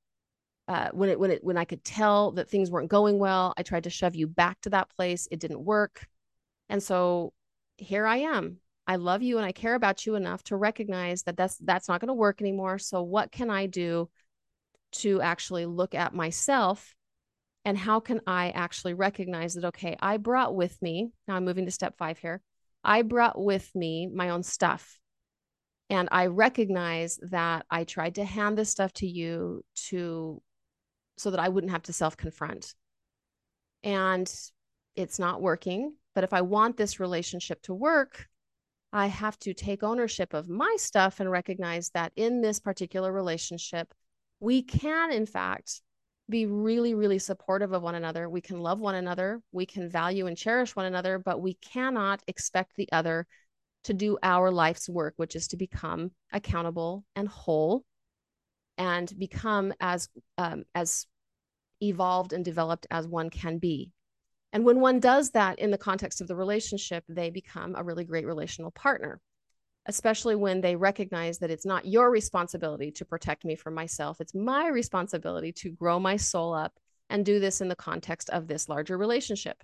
uh, 0.69 0.89
when 0.93 1.09
it 1.09 1.21
when 1.21 1.31
it 1.31 1.45
when 1.45 1.57
I 1.57 1.65
could 1.65 1.85
tell 1.85 2.33
that 2.33 2.51
things 2.51 2.71
weren't 2.71 2.89
going 2.91 3.21
well, 3.21 3.55
I 3.57 3.63
tried 3.63 3.85
to 3.85 3.91
shove 3.91 4.17
you 4.17 4.27
back 4.27 4.61
to 4.63 4.71
that 4.71 4.91
place. 4.91 5.29
It 5.31 5.39
didn't 5.39 5.65
work, 5.65 6.09
and 6.69 6.83
so 6.83 7.33
here 7.77 8.07
I 8.07 8.17
am. 8.17 8.59
I 8.87 8.97
love 8.97 9.23
you 9.23 9.37
and 9.37 9.47
I 9.47 9.53
care 9.53 9.75
about 9.75 10.07
you 10.07 10.15
enough 10.15 10.43
to 10.45 10.57
recognize 10.57 11.23
that 11.25 11.37
that's 11.37 11.57
that's 11.59 11.89
not 11.89 12.01
going 12.01 12.09
to 12.09 12.15
work 12.15 12.41
anymore. 12.41 12.79
So 12.79 13.03
what 13.03 13.33
can 13.33 13.51
I 13.51 13.67
do 13.67 14.09
to 15.01 15.21
actually 15.21 15.67
look 15.67 15.95
at 15.95 16.15
myself 16.15 16.95
and 17.67 17.77
how 17.77 17.99
can 17.99 18.21
I 18.29 18.51
actually 18.51 18.95
recognize 18.95 19.55
that, 19.55 19.65
okay, 19.65 19.97
I 19.99 20.19
brought 20.19 20.55
with 20.55 20.81
me, 20.81 21.11
now 21.27 21.35
I'm 21.35 21.45
moving 21.45 21.65
to 21.65 21.73
step 21.73 21.97
five 21.99 22.17
here. 22.17 22.41
I 22.85 23.03
brought 23.03 23.37
with 23.43 23.75
me 23.75 24.07
my 24.07 24.29
own 24.29 24.45
stuff. 24.45 25.01
And 25.91 26.09
I 26.13 26.27
recognize 26.27 27.19
that 27.31 27.67
I 27.69 27.83
tried 27.83 28.15
to 28.17 28.25
hand 28.25 28.57
this 28.57 28.71
stuff 28.71 28.93
to 28.95 29.07
you 29.07 29.65
to 29.89 30.41
so 31.17 31.31
that 31.33 31.41
I 31.41 31.49
wouldn't 31.49 31.73
have 31.73 31.83
to 31.85 31.93
self 31.93 32.17
confront. 32.17 32.73
And 33.83 34.33
it's 34.95 35.19
not 35.19 35.43
working. 35.43 35.95
But 36.15 36.23
if 36.23 36.33
I 36.33 36.43
want 36.43 36.77
this 36.77 37.01
relationship 37.01 37.63
to 37.63 37.75
work, 37.75 38.27
I 38.93 39.07
have 39.07 39.39
to 39.41 39.53
take 39.55 39.83
ownership 39.83 40.35
of 40.35 40.49
my 40.49 40.77
stuff 40.79 41.19
and 41.19 41.31
recognize 41.31 41.91
that 41.91 42.13
in 42.15 42.41
this 42.41 42.61
particular 42.61 43.13
relationship, 43.13 43.93
we 44.41 44.63
can, 44.63 45.13
in 45.13 45.27
fact, 45.27 45.81
be 46.29 46.47
really, 46.47 46.95
really 46.95 47.19
supportive 47.19 47.73
of 47.73 47.83
one 47.83 47.95
another. 47.95 48.29
We 48.29 48.41
can 48.41 48.61
love 48.61 48.81
one 48.81 48.97
another. 48.97 49.41
We 49.53 49.67
can 49.67 49.89
value 49.89 50.27
and 50.27 50.37
cherish 50.37 50.75
one 50.75 50.87
another, 50.87 51.19
but 51.19 51.41
we 51.41 51.55
cannot 51.55 52.23
expect 52.27 52.73
the 52.77 52.89
other 52.93 53.27
to 53.85 53.95
do 53.95 54.19
our 54.23 54.51
life's 54.51 54.89
work, 54.89 55.15
which 55.17 55.37
is 55.37 55.49
to 55.49 55.57
become 55.57 56.11
accountable 56.33 57.05
and 57.15 57.29
whole 57.29 57.85
and 58.77 59.11
become 59.19 59.73
as 59.81 60.09
um, 60.37 60.65
as 60.75 61.07
evolved 61.81 62.33
and 62.33 62.45
developed 62.45 62.87
as 62.91 63.07
one 63.07 63.31
can 63.31 63.59
be. 63.59 63.93
And 64.53 64.65
when 64.65 64.81
one 64.81 65.01
does 65.01 65.31
that 65.31 65.59
in 65.59 65.71
the 65.71 65.79
context 65.79 66.21
of 66.21 66.29
the 66.29 66.37
relationship, 66.37 67.05
they 67.09 67.31
become 67.31 67.75
a 67.77 67.85
really 67.85 68.05
great 68.05 68.27
relational 68.27 68.71
partner 68.71 69.21
especially 69.87 70.35
when 70.35 70.61
they 70.61 70.77
recognize 70.77 71.39
that 71.39 71.51
it's 71.51 71.67
not 71.67 71.87
your 71.87 72.11
responsibility 72.11 72.91
to 72.91 73.05
protect 73.05 73.45
me 73.45 73.55
from 73.55 73.75
myself. 73.75 74.21
It's 74.21 74.35
my 74.35 74.69
responsibility 74.69 75.53
to 75.53 75.71
grow 75.71 75.99
my 75.99 76.17
soul 76.17 76.55
up 76.55 76.75
and 77.09 77.25
do 77.25 77.39
this 77.39 77.61
in 77.61 77.69
the 77.69 77.77
context 77.77 78.29
of 78.31 78.49
this 78.49 78.69
larger 78.69 78.99
relationship. 78.99 79.63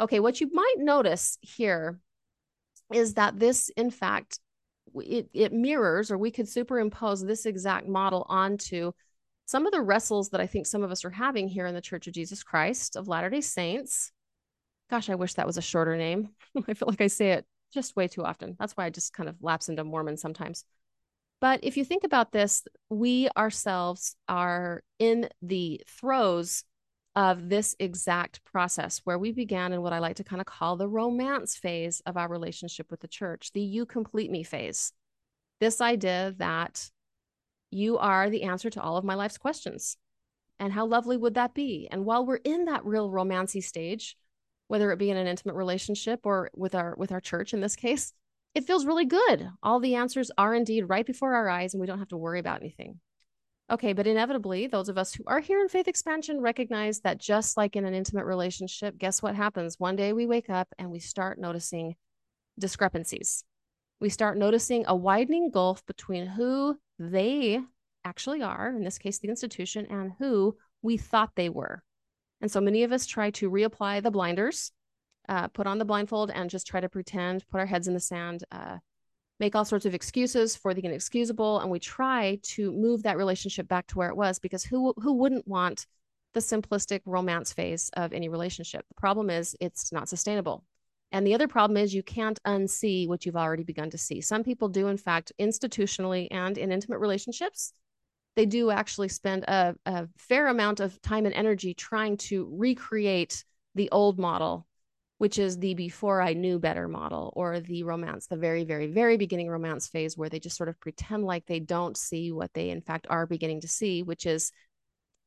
Okay, 0.00 0.18
what 0.18 0.40
you 0.40 0.50
might 0.52 0.74
notice 0.78 1.38
here 1.40 2.00
is 2.92 3.14
that 3.14 3.38
this, 3.38 3.70
in 3.76 3.90
fact, 3.90 4.40
it, 4.96 5.28
it 5.32 5.52
mirrors 5.52 6.10
or 6.10 6.18
we 6.18 6.32
could 6.32 6.48
superimpose 6.48 7.24
this 7.24 7.46
exact 7.46 7.88
model 7.88 8.26
onto 8.28 8.92
some 9.46 9.66
of 9.66 9.72
the 9.72 9.80
wrestles 9.80 10.30
that 10.30 10.40
I 10.40 10.46
think 10.46 10.66
some 10.66 10.82
of 10.82 10.90
us 10.90 11.04
are 11.04 11.10
having 11.10 11.48
here 11.48 11.66
in 11.66 11.74
the 11.74 11.80
Church 11.80 12.06
of 12.06 12.14
Jesus 12.14 12.42
Christ 12.42 12.96
of 12.96 13.08
Latter 13.08 13.30
day 13.30 13.40
Saints. 13.40 14.10
Gosh, 14.90 15.08
I 15.10 15.14
wish 15.14 15.34
that 15.34 15.46
was 15.46 15.58
a 15.58 15.62
shorter 15.62 15.96
name. 15.96 16.30
I 16.68 16.74
feel 16.74 16.88
like 16.88 17.00
I 17.00 17.06
say 17.06 17.32
it 17.32 17.46
just 17.74 17.96
way 17.96 18.08
too 18.08 18.24
often. 18.24 18.56
That's 18.58 18.72
why 18.72 18.86
I 18.86 18.90
just 18.90 19.12
kind 19.12 19.28
of 19.28 19.36
lapse 19.42 19.68
into 19.68 19.84
Mormon 19.84 20.16
sometimes. 20.16 20.64
But 21.40 21.60
if 21.62 21.76
you 21.76 21.84
think 21.84 22.04
about 22.04 22.32
this, 22.32 22.64
we 22.88 23.28
ourselves 23.36 24.16
are 24.28 24.82
in 24.98 25.28
the 25.42 25.82
throes 25.86 26.64
of 27.16 27.48
this 27.48 27.76
exact 27.78 28.42
process 28.44 29.00
where 29.04 29.18
we 29.18 29.30
began 29.30 29.72
in 29.72 29.82
what 29.82 29.92
I 29.92 29.98
like 29.98 30.16
to 30.16 30.24
kind 30.24 30.40
of 30.40 30.46
call 30.46 30.76
the 30.76 30.88
romance 30.88 31.56
phase 31.56 32.02
of 32.06 32.16
our 32.16 32.28
relationship 32.28 32.90
with 32.90 33.00
the 33.00 33.08
church, 33.08 33.52
the 33.52 33.60
you 33.60 33.86
complete 33.86 34.30
me 34.30 34.42
phase. 34.42 34.92
This 35.60 35.80
idea 35.80 36.34
that 36.38 36.90
you 37.70 37.98
are 37.98 38.30
the 38.30 38.44
answer 38.44 38.70
to 38.70 38.82
all 38.82 38.96
of 38.96 39.04
my 39.04 39.14
life's 39.14 39.38
questions. 39.38 39.96
And 40.58 40.72
how 40.72 40.86
lovely 40.86 41.16
would 41.16 41.34
that 41.34 41.54
be? 41.54 41.88
And 41.90 42.04
while 42.04 42.24
we're 42.24 42.36
in 42.36 42.66
that 42.66 42.84
real 42.84 43.10
romancy 43.10 43.62
stage, 43.62 44.16
whether 44.68 44.90
it 44.92 44.98
be 44.98 45.10
in 45.10 45.16
an 45.16 45.26
intimate 45.26 45.54
relationship 45.54 46.20
or 46.24 46.50
with 46.54 46.74
our 46.74 46.94
with 46.96 47.12
our 47.12 47.20
church 47.20 47.52
in 47.52 47.60
this 47.60 47.76
case 47.76 48.12
it 48.54 48.64
feels 48.64 48.86
really 48.86 49.04
good. 49.04 49.48
All 49.64 49.80
the 49.80 49.96
answers 49.96 50.30
are 50.38 50.54
indeed 50.54 50.82
right 50.82 51.04
before 51.04 51.34
our 51.34 51.48
eyes 51.48 51.74
and 51.74 51.80
we 51.80 51.88
don't 51.88 51.98
have 51.98 52.08
to 52.08 52.16
worry 52.16 52.38
about 52.38 52.60
anything. 52.60 53.00
Okay 53.70 53.92
but 53.92 54.06
inevitably 54.06 54.66
those 54.66 54.88
of 54.88 54.98
us 54.98 55.12
who 55.12 55.24
are 55.26 55.40
here 55.40 55.60
in 55.60 55.68
faith 55.68 55.88
expansion 55.88 56.40
recognize 56.40 57.00
that 57.00 57.18
just 57.18 57.56
like 57.56 57.76
in 57.76 57.84
an 57.84 57.94
intimate 57.94 58.26
relationship 58.26 58.96
guess 58.98 59.22
what 59.22 59.34
happens? 59.34 59.80
One 59.80 59.96
day 59.96 60.12
we 60.12 60.26
wake 60.26 60.50
up 60.50 60.68
and 60.78 60.90
we 60.90 61.00
start 61.00 61.38
noticing 61.38 61.96
discrepancies. 62.58 63.44
We 64.00 64.08
start 64.08 64.38
noticing 64.38 64.84
a 64.86 64.94
widening 64.94 65.50
gulf 65.50 65.84
between 65.86 66.26
who 66.26 66.78
they 66.98 67.60
actually 68.04 68.42
are 68.42 68.68
in 68.68 68.84
this 68.84 68.98
case 68.98 69.18
the 69.18 69.28
institution 69.28 69.86
and 69.90 70.12
who 70.18 70.56
we 70.82 70.96
thought 70.96 71.32
they 71.34 71.48
were 71.48 71.82
and 72.40 72.50
so 72.50 72.60
many 72.60 72.82
of 72.82 72.92
us 72.92 73.06
try 73.06 73.30
to 73.30 73.50
reapply 73.50 74.02
the 74.02 74.10
blinders, 74.10 74.72
uh, 75.28 75.48
put 75.48 75.66
on 75.66 75.78
the 75.78 75.84
blindfold, 75.84 76.30
and 76.30 76.50
just 76.50 76.66
try 76.66 76.80
to 76.80 76.88
pretend, 76.88 77.46
put 77.48 77.60
our 77.60 77.66
heads 77.66 77.88
in 77.88 77.94
the 77.94 78.00
sand, 78.00 78.44
uh, 78.52 78.78
make 79.40 79.54
all 79.54 79.64
sorts 79.64 79.86
of 79.86 79.94
excuses 79.94 80.54
for 80.54 80.74
the 80.74 80.84
inexcusable, 80.84 81.60
and 81.60 81.70
we 81.70 81.78
try 81.78 82.38
to 82.42 82.70
move 82.72 83.02
that 83.02 83.16
relationship 83.16 83.66
back 83.68 83.86
to 83.88 83.98
where 83.98 84.08
it 84.08 84.16
was 84.16 84.38
because 84.38 84.64
who 84.64 84.94
who 84.98 85.14
wouldn't 85.14 85.46
want 85.48 85.86
the 86.34 86.40
simplistic 86.40 87.00
romance 87.04 87.52
phase 87.52 87.90
of 87.94 88.12
any 88.12 88.28
relationship? 88.28 88.84
The 88.88 89.00
problem 89.00 89.30
is 89.30 89.56
it's 89.60 89.92
not 89.92 90.08
sustainable. 90.08 90.64
And 91.12 91.24
the 91.24 91.34
other 91.34 91.46
problem 91.46 91.76
is 91.76 91.94
you 91.94 92.02
can't 92.02 92.42
unsee 92.44 93.06
what 93.06 93.24
you've 93.24 93.36
already 93.36 93.62
begun 93.62 93.88
to 93.90 93.98
see. 93.98 94.20
Some 94.20 94.42
people 94.42 94.68
do, 94.68 94.88
in 94.88 94.96
fact, 94.96 95.32
institutionally 95.40 96.26
and 96.32 96.58
in 96.58 96.72
intimate 96.72 96.98
relationships, 96.98 97.72
they 98.36 98.46
do 98.46 98.70
actually 98.70 99.08
spend 99.08 99.44
a, 99.44 99.74
a 99.86 100.08
fair 100.16 100.48
amount 100.48 100.80
of 100.80 101.00
time 101.02 101.26
and 101.26 101.34
energy 101.34 101.74
trying 101.74 102.16
to 102.16 102.48
recreate 102.52 103.44
the 103.74 103.88
old 103.90 104.18
model 104.18 104.66
which 105.18 105.38
is 105.38 105.58
the 105.58 105.74
before 105.74 106.20
I 106.20 106.32
knew 106.32 106.58
better 106.58 106.88
model 106.88 107.32
or 107.36 107.60
the 107.60 107.84
romance, 107.84 108.26
the 108.26 108.36
very, 108.36 108.64
very, 108.64 108.88
very 108.88 109.16
beginning 109.16 109.48
romance 109.48 109.86
phase 109.86 110.18
where 110.18 110.28
they 110.28 110.40
just 110.40 110.56
sort 110.56 110.68
of 110.68 110.80
pretend 110.80 111.24
like 111.24 111.46
they 111.46 111.60
don't 111.60 111.96
see 111.96 112.32
what 112.32 112.52
they 112.52 112.70
in 112.70 112.80
fact 112.80 113.06
are 113.08 113.26
beginning 113.26 113.60
to 113.60 113.68
see, 113.68 114.02
which 114.02 114.26
is 114.26 114.52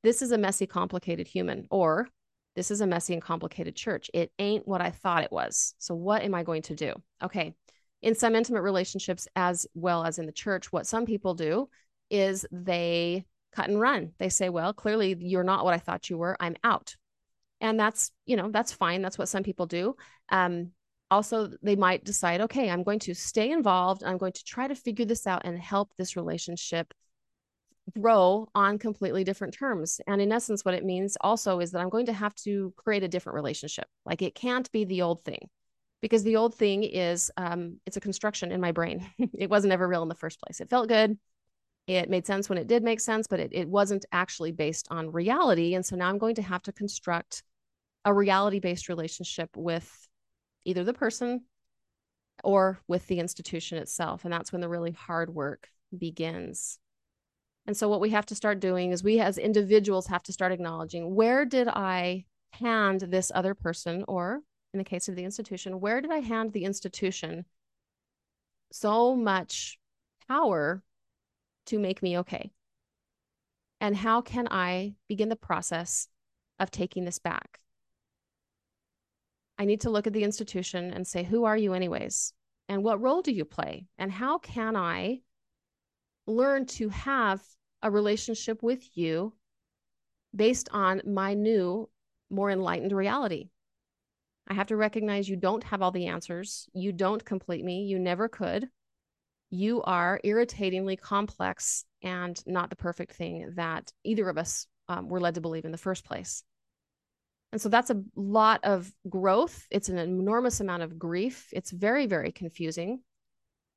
this 0.04 0.22
is 0.22 0.32
a 0.32 0.38
messy, 0.38 0.68
complicated 0.68 1.28
human, 1.28 1.68
or 1.72 2.10
this 2.56 2.70
is 2.70 2.82
a 2.82 2.88
messy 2.88 3.14
and 3.14 3.22
complicated 3.22 3.76
church. 3.76 4.12
It 4.14 4.32
ain't 4.40 4.68
what 4.68 4.82
I 4.82 4.92
thought 4.92 5.24
it 5.24 5.32
was. 5.32 5.74
So, 5.78 5.96
what 5.96 6.22
am 6.22 6.36
I 6.36 6.44
going 6.44 6.62
to 6.64 6.76
do? 6.76 6.94
Okay. 7.24 7.56
In 8.04 8.14
some 8.14 8.36
intimate 8.36 8.62
relationships, 8.62 9.28
as 9.36 9.66
well 9.74 10.04
as 10.04 10.20
in 10.20 10.28
the 10.28 10.32
church, 10.32 10.72
what 10.72 10.86
some 10.86 11.06
people 11.06 11.34
do 11.34 11.70
is 12.10 12.46
they 12.52 13.26
cut 13.52 13.70
and 13.70 13.80
run. 13.80 14.12
They 14.20 14.30
say, 14.30 14.50
well, 14.50 14.74
clearly 14.74 15.16
you're 15.20 15.44
not 15.44 15.66
what 15.66 15.74
I 15.74 15.80
thought 15.80 16.10
you 16.10 16.18
were. 16.18 16.38
I'm 16.40 16.56
out. 16.64 16.96
And 17.60 17.80
that's, 17.80 18.12
you 18.26 18.36
know, 18.36 18.52
that's 18.52 18.72
fine. 18.72 19.02
That's 19.02 19.18
what 19.18 19.30
some 19.30 19.44
people 19.44 19.66
do. 19.66 19.96
Um, 20.30 20.72
also, 21.10 21.52
they 21.64 21.76
might 21.76 22.04
decide, 22.04 22.42
okay, 22.42 22.70
I'm 22.70 22.84
going 22.84 23.00
to 23.00 23.16
stay 23.16 23.52
involved. 23.52 24.04
I'm 24.04 24.18
going 24.18 24.34
to 24.34 24.44
try 24.44 24.68
to 24.68 24.76
figure 24.76 25.06
this 25.06 25.26
out 25.26 25.44
and 25.46 25.58
help 25.58 25.92
this 25.98 26.16
relationship 26.16 26.94
grow 28.00 28.50
on 28.54 28.78
completely 28.78 29.24
different 29.24 29.54
terms. 29.54 30.02
And 30.08 30.22
in 30.22 30.32
essence, 30.32 30.66
what 30.66 30.74
it 30.74 30.84
means 30.84 31.18
also 31.22 31.60
is 31.60 31.72
that 31.72 31.80
I'm 31.80 31.90
going 31.90 32.08
to 32.08 32.14
have 32.14 32.36
to 32.44 32.74
create 32.76 33.04
a 33.04 33.08
different 33.08 33.36
relationship. 33.36 33.88
Like 34.06 34.22
it 34.22 34.36
can't 34.36 34.70
be 34.72 34.84
the 34.84 35.02
old 35.02 35.24
thing 35.24 35.50
because 36.02 36.24
the 36.24 36.36
old 36.36 36.56
thing 36.56 36.84
is 36.84 37.32
um, 37.38 37.80
it's 37.86 37.98
a 37.98 38.02
construction 38.02 38.52
in 38.52 38.62
my 38.62 38.72
brain. 38.72 39.10
it 39.34 39.50
wasn't 39.50 39.74
ever 39.74 39.88
real 39.88 40.04
in 40.04 40.10
the 40.10 40.16
first 40.16 40.42
place. 40.42 40.60
It 40.60 40.70
felt 40.70 40.90
good. 40.90 41.18
It 41.88 42.10
made 42.10 42.28
sense 42.28 42.50
when 42.50 42.58
it 42.58 42.68
did 42.68 42.84
make 42.84 43.00
sense, 43.00 43.28
but 43.28 43.40
it, 43.40 43.52
it 43.54 43.68
wasn't 43.68 44.06
actually 44.12 44.52
based 44.52 44.88
on 44.92 45.12
reality. 45.12 45.74
And 45.74 45.86
so 45.86 45.96
now 45.96 46.10
I'm 46.10 46.18
going 46.18 46.36
to 46.36 46.42
have 46.42 46.62
to 46.64 46.74
construct 46.74 47.44
a 48.04 48.14
reality 48.14 48.60
based 48.60 48.90
relationship 48.90 49.50
with 49.56 50.08
either 50.66 50.84
the 50.84 50.94
person 50.94 51.46
or 52.44 52.80
with 52.88 53.08
the 53.08 53.20
institution 53.20 53.78
itself. 53.78 54.26
And 54.26 54.34
that's 54.34 54.52
when 54.52 54.62
the 54.62 54.70
really 54.70 54.92
hard 54.92 55.34
work 55.34 55.70
begins. 55.98 56.78
And 57.66 57.76
so, 57.76 57.90
what 57.90 58.02
we 58.02 58.12
have 58.12 58.26
to 58.28 58.36
start 58.36 58.60
doing 58.60 58.92
is 58.92 59.04
we 59.04 59.20
as 59.20 59.38
individuals 59.38 60.08
have 60.08 60.24
to 60.24 60.34
start 60.34 60.52
acknowledging 60.52 61.16
where 61.16 61.46
did 61.46 61.68
I 61.68 62.26
hand 62.52 63.02
this 63.02 63.32
other 63.36 63.54
person, 63.54 64.06
or 64.08 64.42
in 64.74 64.78
the 64.78 64.86
case 64.86 65.10
of 65.10 65.16
the 65.16 65.26
institution, 65.26 65.80
where 65.82 66.00
did 66.00 66.12
I 66.12 66.20
hand 66.20 66.54
the 66.54 66.64
institution 66.64 67.46
so 68.72 69.16
much 69.16 69.80
power 70.28 70.82
to 71.68 71.80
make 71.80 72.02
me 72.02 72.18
okay? 72.20 72.52
And 73.80 73.96
how 73.96 74.22
can 74.22 74.48
I 74.50 74.96
begin 75.08 75.30
the 75.30 75.36
process 75.36 76.08
of 76.60 76.72
taking 76.72 77.06
this 77.06 77.20
back? 77.20 77.60
I 79.60 79.66
need 79.66 79.82
to 79.82 79.90
look 79.90 80.08
at 80.08 80.14
the 80.14 80.24
institution 80.24 80.92
and 80.94 81.06
say, 81.06 81.24
who 81.24 81.46
are 81.46 81.58
you, 81.58 81.74
anyways? 81.74 82.34
And 82.70 82.84
what 82.84 83.02
role 83.02 83.22
do 83.22 83.32
you 83.32 83.46
play? 83.46 83.88
And 83.98 84.12
how 84.12 84.38
can 84.40 84.76
I 84.76 85.22
learn 86.26 86.66
to 86.66 86.90
have 86.90 87.42
a 87.82 87.90
relationship 87.90 88.62
with 88.62 88.98
you 88.98 89.34
based 90.36 90.70
on 90.72 91.02
my 91.06 91.34
new, 91.34 91.90
more 92.30 92.52
enlightened 92.52 92.92
reality? 92.92 93.50
I 94.48 94.54
have 94.54 94.68
to 94.68 94.76
recognize 94.76 95.28
you 95.28 95.36
don't 95.36 95.64
have 95.66 95.82
all 95.82 95.92
the 95.92 96.08
answers. 96.08 96.68
You 96.74 96.92
don't 96.92 97.24
complete 97.24 97.64
me. 97.64 97.84
You 97.84 98.00
never 98.00 98.28
could. 98.28 98.70
You 99.50 99.82
are 99.84 100.20
irritatingly 100.24 100.98
complex 100.98 101.86
and 102.04 102.42
not 102.46 102.70
the 102.70 102.76
perfect 102.76 103.14
thing 103.14 103.54
that 103.56 103.92
either 104.04 104.30
of 104.30 104.38
us 104.38 104.68
um, 104.88 105.10
were 105.10 105.20
led 105.20 105.36
to 105.36 105.42
believe 105.42 105.66
in 105.66 105.72
the 105.72 105.78
first 105.78 106.06
place. 106.06 106.44
And 107.52 107.62
so 107.62 107.70
that's 107.70 107.90
a 107.90 108.04
lot 108.16 108.60
of 108.64 108.92
growth. 109.10 109.66
It's 109.72 109.90
an 109.90 109.98
enormous 109.98 110.60
amount 110.60 110.84
of 110.84 111.00
grief. 111.00 111.48
It's 111.54 111.72
very, 111.72 112.06
very 112.06 112.32
confusing. 112.32 113.02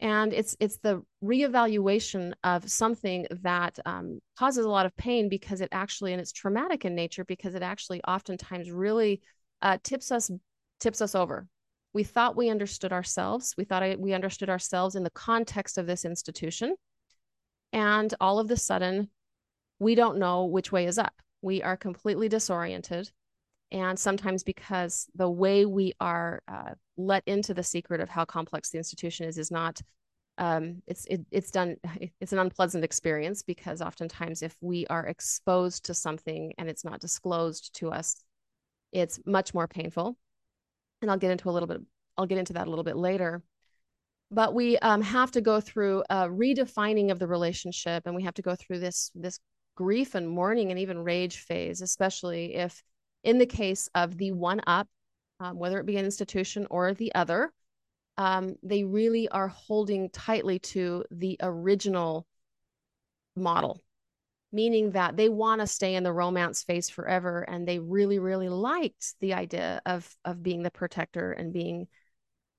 And 0.01 0.33
it's 0.33 0.57
it's 0.61 0.79
the 0.79 1.03
reevaluation 1.23 2.33
of 2.43 2.69
something 2.71 3.27
that 3.43 3.79
um, 3.85 4.21
causes 4.39 4.65
a 4.65 4.69
lot 4.69 4.87
of 4.87 4.97
pain 4.97 5.29
because 5.29 5.61
it 5.61 5.69
actually, 5.73 6.13
and 6.13 6.21
it's 6.21 6.33
traumatic 6.33 6.85
in 6.85 6.95
nature 6.95 7.25
because 7.25 7.55
it 7.55 7.63
actually 7.63 8.03
oftentimes 8.05 8.71
really 8.71 9.21
uh, 9.61 9.77
tips 9.83 10.11
us 10.11 10.31
tips 10.81 11.03
us 11.03 11.15
over. 11.15 11.47
We 11.93 12.05
thought 12.05 12.37
we 12.37 12.51
understood 12.51 12.93
ourselves. 12.93 13.55
We 13.57 13.65
thought 13.65 13.99
we 13.99 14.13
understood 14.13 14.49
ourselves 14.49 14.95
in 14.95 15.03
the 15.03 15.11
context 15.11 15.79
of 15.79 15.87
this 15.87 16.05
institution. 16.05 16.77
And 17.73 18.13
all 18.21 18.39
of 18.39 18.49
the 18.49 18.57
sudden, 18.57 19.11
we 19.79 19.95
don't 19.95 20.19
know 20.19 20.45
which 20.45 20.71
way 20.71 20.87
is 20.87 20.99
up. 20.99 21.15
We 21.43 21.63
are 21.63 21.77
completely 21.77 22.29
disoriented. 22.29 23.11
And 23.73 23.99
sometimes 23.99 24.43
because 24.43 25.07
the 25.15 25.31
way 25.31 25.65
we 25.65 25.93
are 26.01 26.43
uh, 26.49 26.75
let 26.97 27.23
into 27.27 27.55
the 27.55 27.63
secret 27.63 28.01
of 28.01 28.09
how 28.09 28.25
complex 28.25 28.71
the 28.71 28.79
institution 28.79 29.27
is 29.27 29.39
is 29.39 29.51
not 29.51 29.81
um, 30.39 30.83
it's 30.87 31.05
it, 31.07 31.21
it's 31.31 31.51
done 31.51 31.77
it's 32.21 32.33
an 32.33 32.39
unpleasant 32.39 32.85
experience 32.85 33.43
because 33.43 33.81
oftentimes 33.83 34.43
if 34.43 34.57
we 34.61 34.87
are 34.89 35.07
exposed 35.07 35.85
to 35.85 35.95
something 35.95 36.53
and 36.59 36.69
it's 36.69 36.85
not 36.85 37.01
disclosed 37.01 37.75
to 37.75 37.91
us 37.91 38.17
it's 38.93 39.21
much 39.25 39.55
more 39.55 39.69
painful 39.69 40.17
and 41.03 41.11
I'll 41.11 41.19
get 41.19 41.31
into 41.31 41.49
a 41.49 41.53
little 41.53 41.67
bit, 41.67 41.81
I'll 42.17 42.27
get 42.27 42.39
into 42.39 42.55
that 42.55 42.67
a 42.67 42.71
little 42.71 42.85
bit 42.85 42.97
later. 42.97 43.43
But 44.31 44.55
we 44.55 44.79
um, 44.79 45.03
have 45.03 45.33
to 45.33 45.41
go 45.41 45.61
through 45.61 46.05
a 46.09 46.29
redefining 46.29 47.11
of 47.11 47.19
the 47.19 47.27
relationship, 47.27 48.05
and 48.07 48.15
we 48.15 48.23
have 48.23 48.35
to 48.35 48.43
go 48.43 48.55
through 48.55 48.79
this 48.79 49.11
this 49.15 49.41
grief 49.75 50.15
and 50.15 50.29
mourning 50.29 50.71
and 50.71 50.79
even 50.79 50.99
rage 50.99 51.39
phase, 51.39 51.81
especially 51.81 52.55
if, 52.55 52.83
in 53.25 53.39
the 53.39 53.47
case 53.47 53.89
of 53.95 54.17
the 54.19 54.31
one 54.31 54.61
up, 54.67 54.87
um, 55.41 55.59
whether 55.59 55.81
it 55.81 55.87
be 55.87 55.97
an 55.97 56.05
institution 56.05 56.67
or 56.71 56.93
the 56.93 57.15
other, 57.15 57.51
um, 58.19 58.55
they 58.63 58.85
really 58.85 59.29
are 59.29 59.49
holding 59.49 60.11
tightly 60.11 60.59
to 60.59 61.05
the 61.11 61.39
original 61.43 62.27
model 63.35 63.81
meaning 64.53 64.93
that 64.93 65.17
they 65.17 65.29
want 65.29 65.61
to 65.61 65.67
stay 65.67 65.95
in 65.95 66.03
the 66.03 66.13
romance 66.13 66.63
phase 66.63 66.89
forever 66.89 67.43
and 67.43 67.67
they 67.67 67.79
really 67.79 68.19
really 68.19 68.49
liked 68.49 69.15
the 69.21 69.35
idea 69.35 69.81
of 69.87 70.09
of 70.25 70.43
being 70.43 70.63
the 70.63 70.71
protector 70.71 71.33
and 71.33 71.53
being 71.53 71.87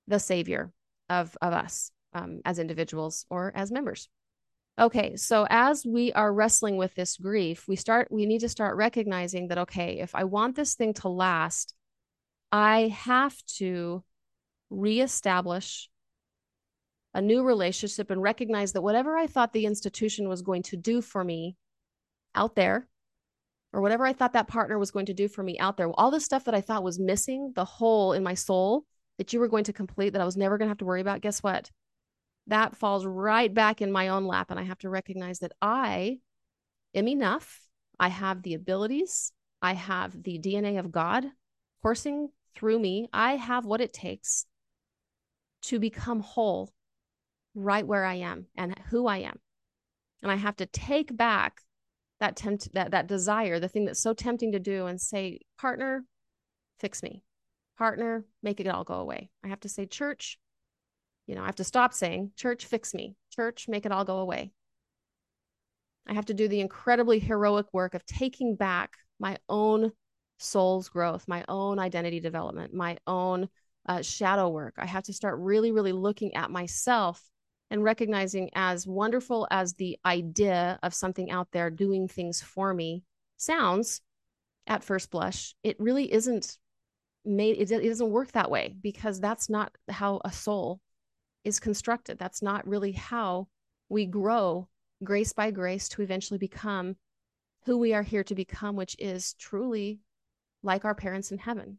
the 0.06 0.18
savior 0.18 0.72
of 1.10 1.36
of 1.42 1.52
us 1.52 1.90
um, 2.14 2.40
as 2.44 2.58
individuals 2.58 3.26
or 3.30 3.52
as 3.54 3.70
members. 3.70 4.08
Okay 4.78 5.16
so 5.16 5.46
as 5.50 5.84
we 5.84 6.12
are 6.14 6.32
wrestling 6.32 6.78
with 6.78 6.94
this 6.94 7.18
grief 7.18 7.68
we 7.68 7.76
start 7.76 8.10
we 8.10 8.24
need 8.24 8.40
to 8.40 8.48
start 8.48 8.76
recognizing 8.76 9.48
that 9.48 9.58
okay 9.58 10.00
if 10.00 10.14
i 10.14 10.24
want 10.24 10.56
this 10.56 10.74
thing 10.74 10.94
to 10.94 11.10
last 11.10 11.74
i 12.50 12.88
have 12.88 13.36
to 13.58 14.02
reestablish 14.70 15.90
a 17.12 17.20
new 17.20 17.42
relationship 17.42 18.10
and 18.10 18.22
recognize 18.22 18.72
that 18.72 18.80
whatever 18.80 19.14
i 19.14 19.26
thought 19.26 19.52
the 19.52 19.66
institution 19.66 20.26
was 20.26 20.40
going 20.40 20.62
to 20.62 20.78
do 20.78 21.02
for 21.02 21.22
me 21.22 21.54
out 22.34 22.56
there 22.56 22.88
or 23.72 23.80
whatever 23.80 24.04
I 24.04 24.12
thought 24.12 24.34
that 24.34 24.48
partner 24.48 24.78
was 24.78 24.90
going 24.90 25.06
to 25.06 25.14
do 25.14 25.28
for 25.28 25.42
me 25.42 25.58
out 25.58 25.76
there, 25.76 25.90
all 25.94 26.10
the 26.10 26.20
stuff 26.20 26.44
that 26.44 26.54
I 26.54 26.60
thought 26.60 26.82
was 26.82 26.98
missing, 26.98 27.52
the 27.54 27.64
hole 27.64 28.12
in 28.12 28.22
my 28.22 28.34
soul 28.34 28.84
that 29.18 29.32
you 29.32 29.40
were 29.40 29.48
going 29.48 29.64
to 29.64 29.72
complete 29.72 30.10
that 30.10 30.20
I 30.20 30.26
was 30.26 30.36
never 30.36 30.58
going 30.58 30.66
to 30.66 30.70
have 30.70 30.78
to 30.78 30.84
worry 30.84 31.00
about, 31.00 31.20
guess 31.20 31.42
what? 31.42 31.70
That 32.48 32.76
falls 32.76 33.06
right 33.06 33.52
back 33.52 33.80
in 33.80 33.92
my 33.92 34.08
own 34.08 34.26
lap. 34.26 34.50
And 34.50 34.58
I 34.58 34.64
have 34.64 34.78
to 34.78 34.90
recognize 34.90 35.38
that 35.38 35.52
I 35.62 36.18
am 36.94 37.08
enough. 37.08 37.60
I 37.98 38.08
have 38.08 38.42
the 38.42 38.54
abilities, 38.54 39.32
I 39.60 39.74
have 39.74 40.22
the 40.22 40.38
DNA 40.38 40.78
of 40.78 40.90
God 40.90 41.24
coursing 41.82 42.30
through 42.54 42.78
me. 42.78 43.08
I 43.12 43.36
have 43.36 43.64
what 43.64 43.80
it 43.80 43.92
takes 43.92 44.46
to 45.62 45.78
become 45.78 46.20
whole 46.20 46.72
right 47.54 47.86
where 47.86 48.04
I 48.04 48.14
am 48.14 48.46
and 48.56 48.76
who 48.90 49.06
I 49.06 49.18
am. 49.18 49.38
And 50.22 50.32
I 50.32 50.36
have 50.36 50.56
to 50.56 50.66
take 50.66 51.16
back 51.16 51.60
that 52.22 52.36
tempt 52.36 52.72
that 52.72 52.92
that 52.92 53.08
desire 53.08 53.58
the 53.58 53.68
thing 53.68 53.84
that's 53.84 54.00
so 54.00 54.14
tempting 54.14 54.52
to 54.52 54.60
do 54.60 54.86
and 54.86 55.00
say 55.00 55.40
partner 55.58 56.04
fix 56.78 57.02
me. 57.02 57.22
Partner 57.76 58.24
make 58.42 58.60
it 58.60 58.68
all 58.68 58.84
go 58.84 58.94
away. 58.94 59.30
I 59.44 59.48
have 59.48 59.60
to 59.60 59.68
say 59.68 59.86
church 59.86 60.38
you 61.26 61.34
know 61.34 61.42
i 61.42 61.46
have 61.46 61.56
to 61.56 61.64
stop 61.64 61.92
saying 61.92 62.30
church 62.36 62.66
fix 62.66 62.94
me. 62.94 63.16
Church 63.30 63.66
make 63.68 63.86
it 63.86 63.92
all 63.92 64.04
go 64.04 64.18
away 64.18 64.52
i 66.06 66.14
have 66.14 66.26
to 66.26 66.34
do 66.34 66.48
the 66.48 66.60
incredibly 66.60 67.18
heroic 67.18 67.66
work 67.72 67.94
of 67.94 68.04
taking 68.06 68.56
back 68.56 68.96
my 69.20 69.36
own 69.48 69.92
soul's 70.38 70.88
growth 70.88 71.26
my 71.28 71.44
own 71.48 71.78
identity 71.78 72.20
development 72.20 72.74
my 72.74 72.96
own 73.06 73.48
uh, 73.88 74.00
shadow 74.00 74.48
work. 74.48 74.74
I 74.78 74.86
have 74.86 75.04
to 75.04 75.12
start 75.12 75.40
really 75.40 75.72
really 75.72 75.92
looking 75.92 76.34
at 76.34 76.50
myself 76.50 77.20
and 77.72 77.82
recognizing 77.82 78.50
as 78.54 78.86
wonderful 78.86 79.48
as 79.50 79.72
the 79.72 79.98
idea 80.04 80.78
of 80.82 80.92
something 80.92 81.30
out 81.30 81.48
there 81.52 81.70
doing 81.70 82.06
things 82.06 82.42
for 82.42 82.74
me 82.74 83.02
sounds 83.38 84.02
at 84.66 84.84
first 84.84 85.10
blush, 85.10 85.54
it 85.62 85.80
really 85.80 86.12
isn't 86.12 86.58
made, 87.24 87.56
it, 87.56 87.70
doesn't 87.70 88.10
work 88.10 88.30
that 88.32 88.50
way 88.50 88.76
because 88.82 89.20
that's 89.20 89.48
not 89.48 89.74
how 89.88 90.20
a 90.22 90.30
soul 90.30 90.80
is 91.44 91.58
constructed. 91.58 92.18
That's 92.18 92.42
not 92.42 92.68
really 92.68 92.92
how 92.92 93.48
we 93.88 94.04
grow 94.04 94.68
grace 95.02 95.32
by 95.32 95.50
grace 95.50 95.88
to 95.90 96.02
eventually 96.02 96.36
become 96.36 96.96
who 97.64 97.78
we 97.78 97.94
are 97.94 98.02
here 98.02 98.24
to 98.24 98.34
become, 98.34 98.76
which 98.76 98.96
is 98.98 99.32
truly 99.38 100.00
like 100.62 100.84
our 100.84 100.94
parents 100.94 101.32
in 101.32 101.38
heaven. 101.38 101.78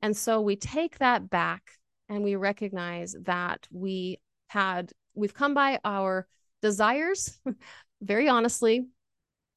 And 0.00 0.16
so 0.16 0.40
we 0.40 0.56
take 0.56 0.98
that 1.00 1.28
back 1.28 1.72
and 2.08 2.24
we 2.24 2.34
recognize 2.34 3.14
that 3.24 3.68
we 3.70 4.20
had 4.48 4.92
we've 5.14 5.34
come 5.34 5.54
by 5.54 5.78
our 5.84 6.26
desires 6.62 7.38
very 8.02 8.28
honestly 8.28 8.86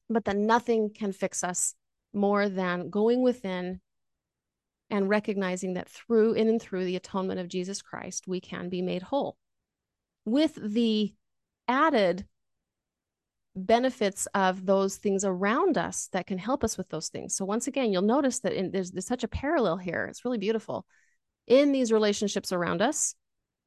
but 0.08 0.24
that 0.24 0.36
nothing 0.36 0.90
can 0.92 1.12
fix 1.12 1.44
us 1.44 1.74
more 2.12 2.48
than 2.48 2.90
going 2.90 3.22
within 3.22 3.80
and 4.90 5.08
recognizing 5.08 5.74
that 5.74 5.88
through 5.88 6.32
in 6.32 6.48
and 6.48 6.60
through 6.60 6.84
the 6.84 6.96
atonement 6.96 7.38
of 7.38 7.48
Jesus 7.48 7.80
Christ 7.80 8.26
we 8.26 8.40
can 8.40 8.68
be 8.68 8.82
made 8.82 9.02
whole 9.02 9.36
with 10.24 10.58
the 10.60 11.14
added 11.68 12.26
benefits 13.56 14.26
of 14.34 14.64
those 14.64 14.96
things 14.96 15.24
around 15.24 15.76
us 15.76 16.08
that 16.12 16.26
can 16.26 16.38
help 16.38 16.62
us 16.64 16.78
with 16.78 16.88
those 16.88 17.08
things. 17.08 17.36
So 17.36 17.44
once 17.44 17.66
again, 17.66 17.92
you'll 17.92 18.02
notice 18.02 18.40
that 18.40 18.52
in, 18.52 18.70
there's, 18.70 18.90
there's 18.90 19.06
such 19.06 19.24
a 19.24 19.28
parallel 19.28 19.76
here. 19.76 20.06
It's 20.06 20.24
really 20.24 20.38
beautiful. 20.38 20.86
In 21.46 21.72
these 21.72 21.92
relationships 21.92 22.52
around 22.52 22.80
us, 22.80 23.14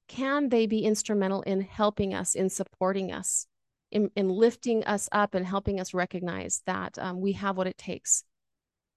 can 0.08 0.50
they 0.50 0.66
be 0.66 0.84
instrumental 0.84 1.42
in 1.44 1.62
helping 1.62 2.14
us, 2.14 2.36
in 2.36 2.50
supporting 2.50 3.12
us, 3.12 3.48
in, 3.92 4.10
in 4.16 4.28
lifting 4.30 4.84
us 4.86 5.08
up 5.12 5.36
and 5.36 5.46
helping 5.46 5.80
us 5.80 5.94
recognize 5.94 6.62
that 6.66 6.98
um, 6.98 7.22
we 7.22 7.34
have 7.34 7.58
what 7.58 7.68
it 7.68 7.78
takes. 7.78 8.24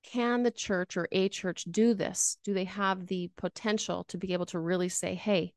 Can 0.03 0.43
the 0.43 0.51
church 0.51 0.97
or 0.97 1.09
a 1.13 1.29
church 1.29 1.65
do 1.71 1.93
this? 1.93 2.39
Do 2.45 2.55
they 2.55 2.65
have 2.65 3.07
the 3.07 3.31
potential 3.37 4.05
to 4.09 4.19
be 4.19 4.33
able 4.33 4.47
to 4.47 4.59
really 4.59 4.89
say, 4.89 5.15
hey, 5.15 5.53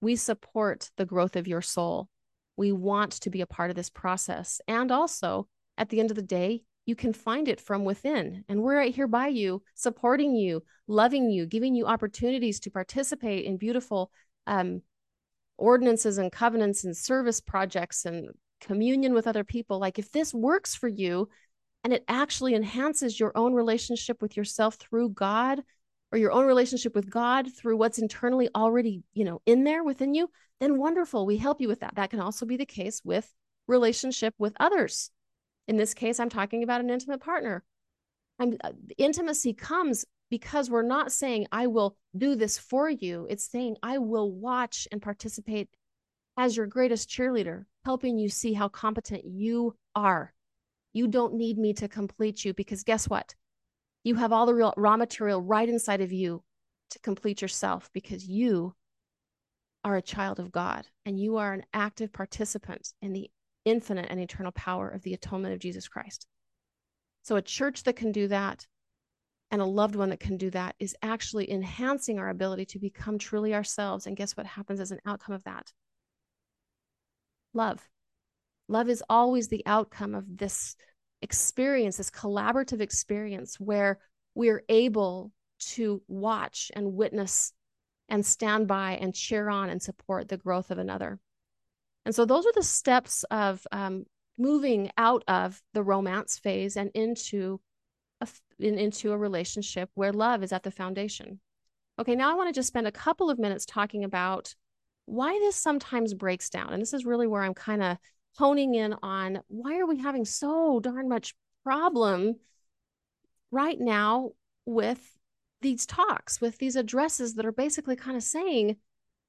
we 0.00 0.16
support 0.16 0.90
the 0.96 1.06
growth 1.06 1.36
of 1.36 1.48
your 1.48 1.62
soul? 1.62 2.08
We 2.56 2.72
want 2.72 3.12
to 3.12 3.30
be 3.30 3.40
a 3.40 3.46
part 3.46 3.70
of 3.70 3.76
this 3.76 3.90
process. 3.90 4.60
And 4.68 4.92
also, 4.92 5.48
at 5.78 5.88
the 5.88 5.98
end 5.98 6.10
of 6.10 6.16
the 6.16 6.22
day, 6.22 6.62
you 6.86 6.94
can 6.94 7.12
find 7.12 7.48
it 7.48 7.60
from 7.60 7.84
within. 7.84 8.44
And 8.48 8.62
we're 8.62 8.76
right 8.76 8.94
here 8.94 9.06
by 9.06 9.28
you, 9.28 9.62
supporting 9.74 10.34
you, 10.34 10.62
loving 10.86 11.30
you, 11.30 11.46
giving 11.46 11.74
you 11.74 11.86
opportunities 11.86 12.60
to 12.60 12.70
participate 12.70 13.44
in 13.44 13.56
beautiful 13.56 14.10
um, 14.50 14.82
ordinances 15.56 16.18
and 16.18 16.30
covenants 16.30 16.84
and 16.84 16.94
service 16.94 17.40
projects 17.40 18.04
and 18.04 18.28
communion 18.60 19.14
with 19.14 19.26
other 19.26 19.44
people. 19.44 19.78
Like, 19.78 19.98
if 19.98 20.10
this 20.12 20.34
works 20.34 20.74
for 20.74 20.88
you 20.88 21.30
and 21.82 21.94
it 21.94 22.04
actually 22.08 22.54
enhances 22.54 23.18
your 23.18 23.32
own 23.34 23.54
relationship 23.54 24.20
with 24.20 24.36
yourself 24.36 24.74
through 24.74 25.10
God 25.10 25.62
or 26.12 26.18
your 26.18 26.32
own 26.32 26.44
relationship 26.44 26.94
with 26.94 27.08
God 27.08 27.46
through 27.56 27.76
what's 27.76 27.98
internally 27.98 28.50
already, 28.54 29.04
you 29.14 29.24
know, 29.24 29.40
in 29.46 29.64
there 29.64 29.84
within 29.84 30.12
you, 30.12 30.28
then 30.58 30.76
wonderful. 30.76 31.24
We 31.24 31.38
help 31.38 31.60
you 31.60 31.68
with 31.68 31.80
that. 31.80 31.94
That 31.94 32.10
can 32.10 32.20
also 32.20 32.44
be 32.44 32.56
the 32.56 32.66
case 32.66 33.00
with 33.04 33.32
relationship 33.68 34.34
with 34.36 34.54
others. 34.58 35.10
In 35.68 35.76
this 35.76 35.94
case, 35.94 36.18
I'm 36.18 36.28
talking 36.28 36.64
about 36.64 36.80
an 36.80 36.90
intimate 36.90 37.20
partner. 37.20 37.62
I'm, 38.40 38.56
uh, 38.64 38.72
intimacy 38.98 39.54
comes 39.54 40.04
because 40.30 40.70
we're 40.70 40.82
not 40.82 41.12
saying, 41.12 41.46
I 41.50 41.66
will 41.66 41.96
do 42.16 42.36
this 42.36 42.56
for 42.56 42.88
you. 42.88 43.26
It's 43.28 43.50
saying, 43.50 43.76
I 43.82 43.98
will 43.98 44.30
watch 44.30 44.86
and 44.92 45.02
participate 45.02 45.68
as 46.36 46.56
your 46.56 46.66
greatest 46.66 47.10
cheerleader, 47.10 47.64
helping 47.84 48.18
you 48.18 48.28
see 48.28 48.52
how 48.52 48.68
competent 48.68 49.24
you 49.24 49.76
are. 49.94 50.32
You 50.92 51.08
don't 51.08 51.34
need 51.34 51.58
me 51.58 51.74
to 51.74 51.88
complete 51.88 52.44
you 52.44 52.54
because 52.54 52.84
guess 52.84 53.08
what? 53.08 53.34
You 54.04 54.14
have 54.14 54.32
all 54.32 54.46
the 54.46 54.54
real 54.54 54.72
raw 54.76 54.96
material 54.96 55.42
right 55.42 55.68
inside 55.68 56.00
of 56.00 56.12
you 56.12 56.42
to 56.90 56.98
complete 57.00 57.42
yourself 57.42 57.90
because 57.92 58.26
you 58.26 58.74
are 59.84 59.96
a 59.96 60.02
child 60.02 60.38
of 60.38 60.52
God 60.52 60.86
and 61.04 61.18
you 61.18 61.36
are 61.36 61.52
an 61.52 61.64
active 61.72 62.12
participant 62.12 62.92
in 63.02 63.12
the 63.12 63.30
infinite 63.64 64.06
and 64.08 64.20
eternal 64.20 64.52
power 64.52 64.88
of 64.88 65.02
the 65.02 65.14
atonement 65.14 65.54
of 65.54 65.60
Jesus 65.60 65.88
Christ. 65.88 66.26
So, 67.22 67.36
a 67.36 67.42
church 67.42 67.82
that 67.84 67.96
can 67.96 68.12
do 68.12 68.28
that 68.28 68.66
and 69.50 69.60
a 69.60 69.66
loved 69.66 69.96
one 69.96 70.10
that 70.10 70.20
can 70.20 70.36
do 70.36 70.50
that 70.50 70.76
is 70.78 70.96
actually 71.02 71.50
enhancing 71.50 72.18
our 72.18 72.28
ability 72.28 72.64
to 72.66 72.78
become 72.78 73.18
truly 73.18 73.54
ourselves. 73.54 74.06
And 74.06 74.16
guess 74.16 74.36
what 74.36 74.46
happens 74.46 74.80
as 74.80 74.92
an 74.92 75.00
outcome 75.04 75.34
of 75.34 75.44
that? 75.44 75.72
Love. 77.52 77.88
Love 78.68 78.88
is 78.88 79.02
always 79.08 79.48
the 79.48 79.64
outcome 79.66 80.14
of 80.14 80.24
this 80.38 80.76
experience, 81.22 81.96
this 81.96 82.10
collaborative 82.10 82.80
experience 82.80 83.58
where 83.58 83.98
we're 84.34 84.62
able 84.68 85.32
to 85.58 86.00
watch 86.06 86.70
and 86.74 86.94
witness 86.94 87.52
and 88.08 88.24
stand 88.24 88.68
by 88.68 88.92
and 88.92 89.14
cheer 89.14 89.48
on 89.48 89.68
and 89.68 89.82
support 89.82 90.28
the 90.28 90.36
growth 90.36 90.70
of 90.70 90.78
another. 90.78 91.18
And 92.04 92.14
so 92.14 92.24
those 92.24 92.46
are 92.46 92.52
the 92.54 92.62
steps 92.62 93.24
of 93.30 93.66
um, 93.72 94.04
moving 94.38 94.90
out 94.96 95.22
of 95.28 95.60
the 95.74 95.82
romance 95.82 96.38
phase 96.38 96.76
and 96.76 96.90
into 96.94 97.60
a, 98.20 98.28
in, 98.58 98.78
into 98.78 99.12
a 99.12 99.18
relationship 99.18 99.90
where 99.94 100.12
love 100.12 100.42
is 100.42 100.52
at 100.52 100.62
the 100.62 100.70
foundation. 100.70 101.40
Okay, 101.98 102.14
now 102.14 102.30
I 102.30 102.34
want 102.34 102.48
to 102.48 102.58
just 102.58 102.68
spend 102.68 102.86
a 102.86 102.92
couple 102.92 103.30
of 103.30 103.38
minutes 103.38 103.66
talking 103.66 104.04
about 104.04 104.54
why 105.06 105.32
this 105.40 105.56
sometimes 105.56 106.14
breaks 106.14 106.50
down. 106.50 106.72
And 106.72 106.80
this 106.80 106.94
is 106.94 107.04
really 107.04 107.26
where 107.26 107.42
I'm 107.42 107.54
kind 107.54 107.82
of 107.82 107.98
honing 108.36 108.74
in 108.74 108.94
on 109.02 109.40
why 109.48 109.78
are 109.78 109.86
we 109.86 109.98
having 109.98 110.24
so 110.24 110.80
darn 110.80 111.08
much 111.08 111.34
problem 111.64 112.36
right 113.50 113.78
now 113.78 114.30
with 114.64 115.18
these 115.60 115.86
talks 115.86 116.40
with 116.40 116.58
these 116.58 116.76
addresses 116.76 117.34
that 117.34 117.46
are 117.46 117.52
basically 117.52 117.96
kind 117.96 118.16
of 118.16 118.22
saying 118.22 118.76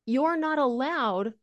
you're 0.06 0.38
not 0.38 0.58
allowed 0.58 1.34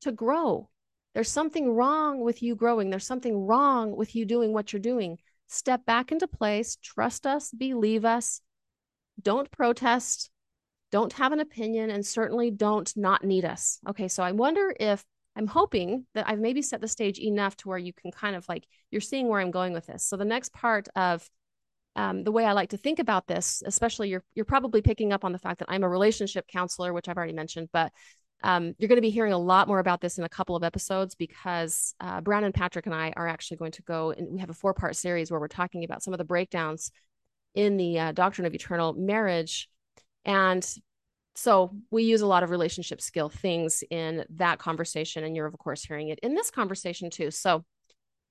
to 0.00 0.12
grow. 0.12 0.68
There's 1.14 1.30
something 1.30 1.72
wrong 1.72 2.20
with 2.20 2.42
you 2.42 2.54
growing. 2.54 2.90
There's 2.90 3.06
something 3.06 3.46
wrong 3.46 3.96
with 3.96 4.14
you 4.14 4.24
doing 4.24 4.52
what 4.52 4.72
you're 4.72 4.80
doing. 4.80 5.18
Step 5.48 5.84
back 5.86 6.10
into 6.10 6.26
place, 6.26 6.76
trust 6.82 7.26
us, 7.26 7.50
believe 7.50 8.04
us, 8.04 8.40
don't 9.20 9.50
protest, 9.50 10.30
don't 10.90 11.12
have 11.14 11.32
an 11.32 11.40
opinion, 11.40 11.90
and 11.90 12.04
certainly 12.04 12.50
don't 12.50 12.92
not 12.96 13.24
need 13.24 13.44
us. 13.44 13.78
Okay, 13.88 14.08
so 14.08 14.22
I 14.22 14.32
wonder 14.32 14.74
if 14.78 15.04
I'm 15.36 15.46
hoping 15.46 16.06
that 16.14 16.28
I've 16.28 16.38
maybe 16.38 16.62
set 16.62 16.80
the 16.80 16.88
stage 16.88 17.18
enough 17.18 17.56
to 17.58 17.68
where 17.68 17.78
you 17.78 17.92
can 17.92 18.10
kind 18.10 18.34
of 18.34 18.48
like, 18.48 18.66
you're 18.90 19.00
seeing 19.00 19.28
where 19.28 19.40
I'm 19.40 19.50
going 19.50 19.72
with 19.72 19.86
this. 19.86 20.04
So 20.04 20.16
the 20.16 20.24
next 20.24 20.52
part 20.52 20.88
of 20.96 21.28
um, 21.96 22.24
the 22.24 22.32
way 22.32 22.44
I 22.44 22.52
like 22.52 22.70
to 22.70 22.76
think 22.76 22.98
about 22.98 23.26
this, 23.26 23.62
especially 23.64 24.10
you're 24.10 24.22
you're 24.34 24.44
probably 24.44 24.82
picking 24.82 25.12
up 25.12 25.24
on 25.24 25.32
the 25.32 25.38
fact 25.38 25.60
that 25.60 25.70
I'm 25.70 25.82
a 25.82 25.88
relationship 25.88 26.46
counselor, 26.46 26.92
which 26.92 27.08
I've 27.08 27.16
already 27.16 27.32
mentioned, 27.32 27.70
but 27.72 27.90
um, 28.42 28.74
you're 28.78 28.88
going 28.88 28.96
to 28.96 29.02
be 29.02 29.10
hearing 29.10 29.32
a 29.32 29.38
lot 29.38 29.68
more 29.68 29.78
about 29.78 30.00
this 30.00 30.18
in 30.18 30.24
a 30.24 30.28
couple 30.28 30.56
of 30.56 30.62
episodes 30.62 31.14
because 31.14 31.94
uh, 32.00 32.20
Brown 32.20 32.44
and 32.44 32.54
Patrick 32.54 32.86
and 32.86 32.94
I 32.94 33.12
are 33.16 33.26
actually 33.26 33.56
going 33.56 33.72
to 33.72 33.82
go 33.82 34.10
and 34.10 34.28
we 34.32 34.40
have 34.40 34.50
a 34.50 34.54
four 34.54 34.74
part 34.74 34.96
series 34.96 35.30
where 35.30 35.40
we're 35.40 35.48
talking 35.48 35.84
about 35.84 36.02
some 36.02 36.14
of 36.14 36.18
the 36.18 36.24
breakdowns 36.24 36.90
in 37.54 37.76
the 37.76 37.98
uh, 37.98 38.12
doctrine 38.12 38.46
of 38.46 38.54
eternal 38.54 38.92
marriage, 38.92 39.68
and 40.24 40.66
so 41.34 41.74
we 41.90 42.04
use 42.04 42.22
a 42.22 42.26
lot 42.26 42.42
of 42.42 42.50
relationship 42.50 43.00
skill 43.00 43.28
things 43.28 43.82
in 43.90 44.24
that 44.30 44.58
conversation, 44.58 45.24
and 45.24 45.34
you're 45.34 45.46
of 45.46 45.56
course 45.58 45.82
hearing 45.82 46.08
it 46.08 46.18
in 46.22 46.34
this 46.34 46.50
conversation 46.50 47.10
too. 47.10 47.30
So 47.30 47.64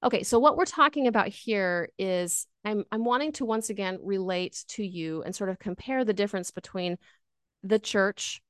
Okay, 0.03 0.21
so 0.21 0.37
what 0.37 0.55
we're 0.55 0.65
talking 0.65 1.07
about 1.07 1.29
here 1.29 1.89
is 1.97 2.45
I'm 2.63 2.83
I'm 2.91 3.05
wanting 3.05 3.31
to 3.33 3.45
once 3.45 3.71
again 3.71 3.97
relate 4.03 4.63
to 4.69 4.85
you 4.85 5.23
and 5.23 5.35
sort 5.35 5.49
of 5.49 5.57
compare 5.57 6.05
the 6.05 6.13
difference 6.13 6.51
between 6.51 6.97
the 7.63 7.79
church 7.79 8.41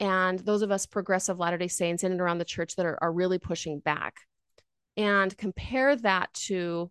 and 0.00 0.38
those 0.40 0.62
of 0.62 0.70
us 0.70 0.86
progressive 0.86 1.38
Latter-day 1.38 1.68
Saints 1.68 2.04
in 2.04 2.12
and 2.12 2.20
around 2.20 2.38
the 2.38 2.44
church 2.44 2.76
that 2.76 2.86
are, 2.86 2.98
are 3.02 3.12
really 3.12 3.38
pushing 3.38 3.80
back 3.80 4.14
and 4.96 5.36
compare 5.36 5.96
that 5.96 6.32
to 6.34 6.90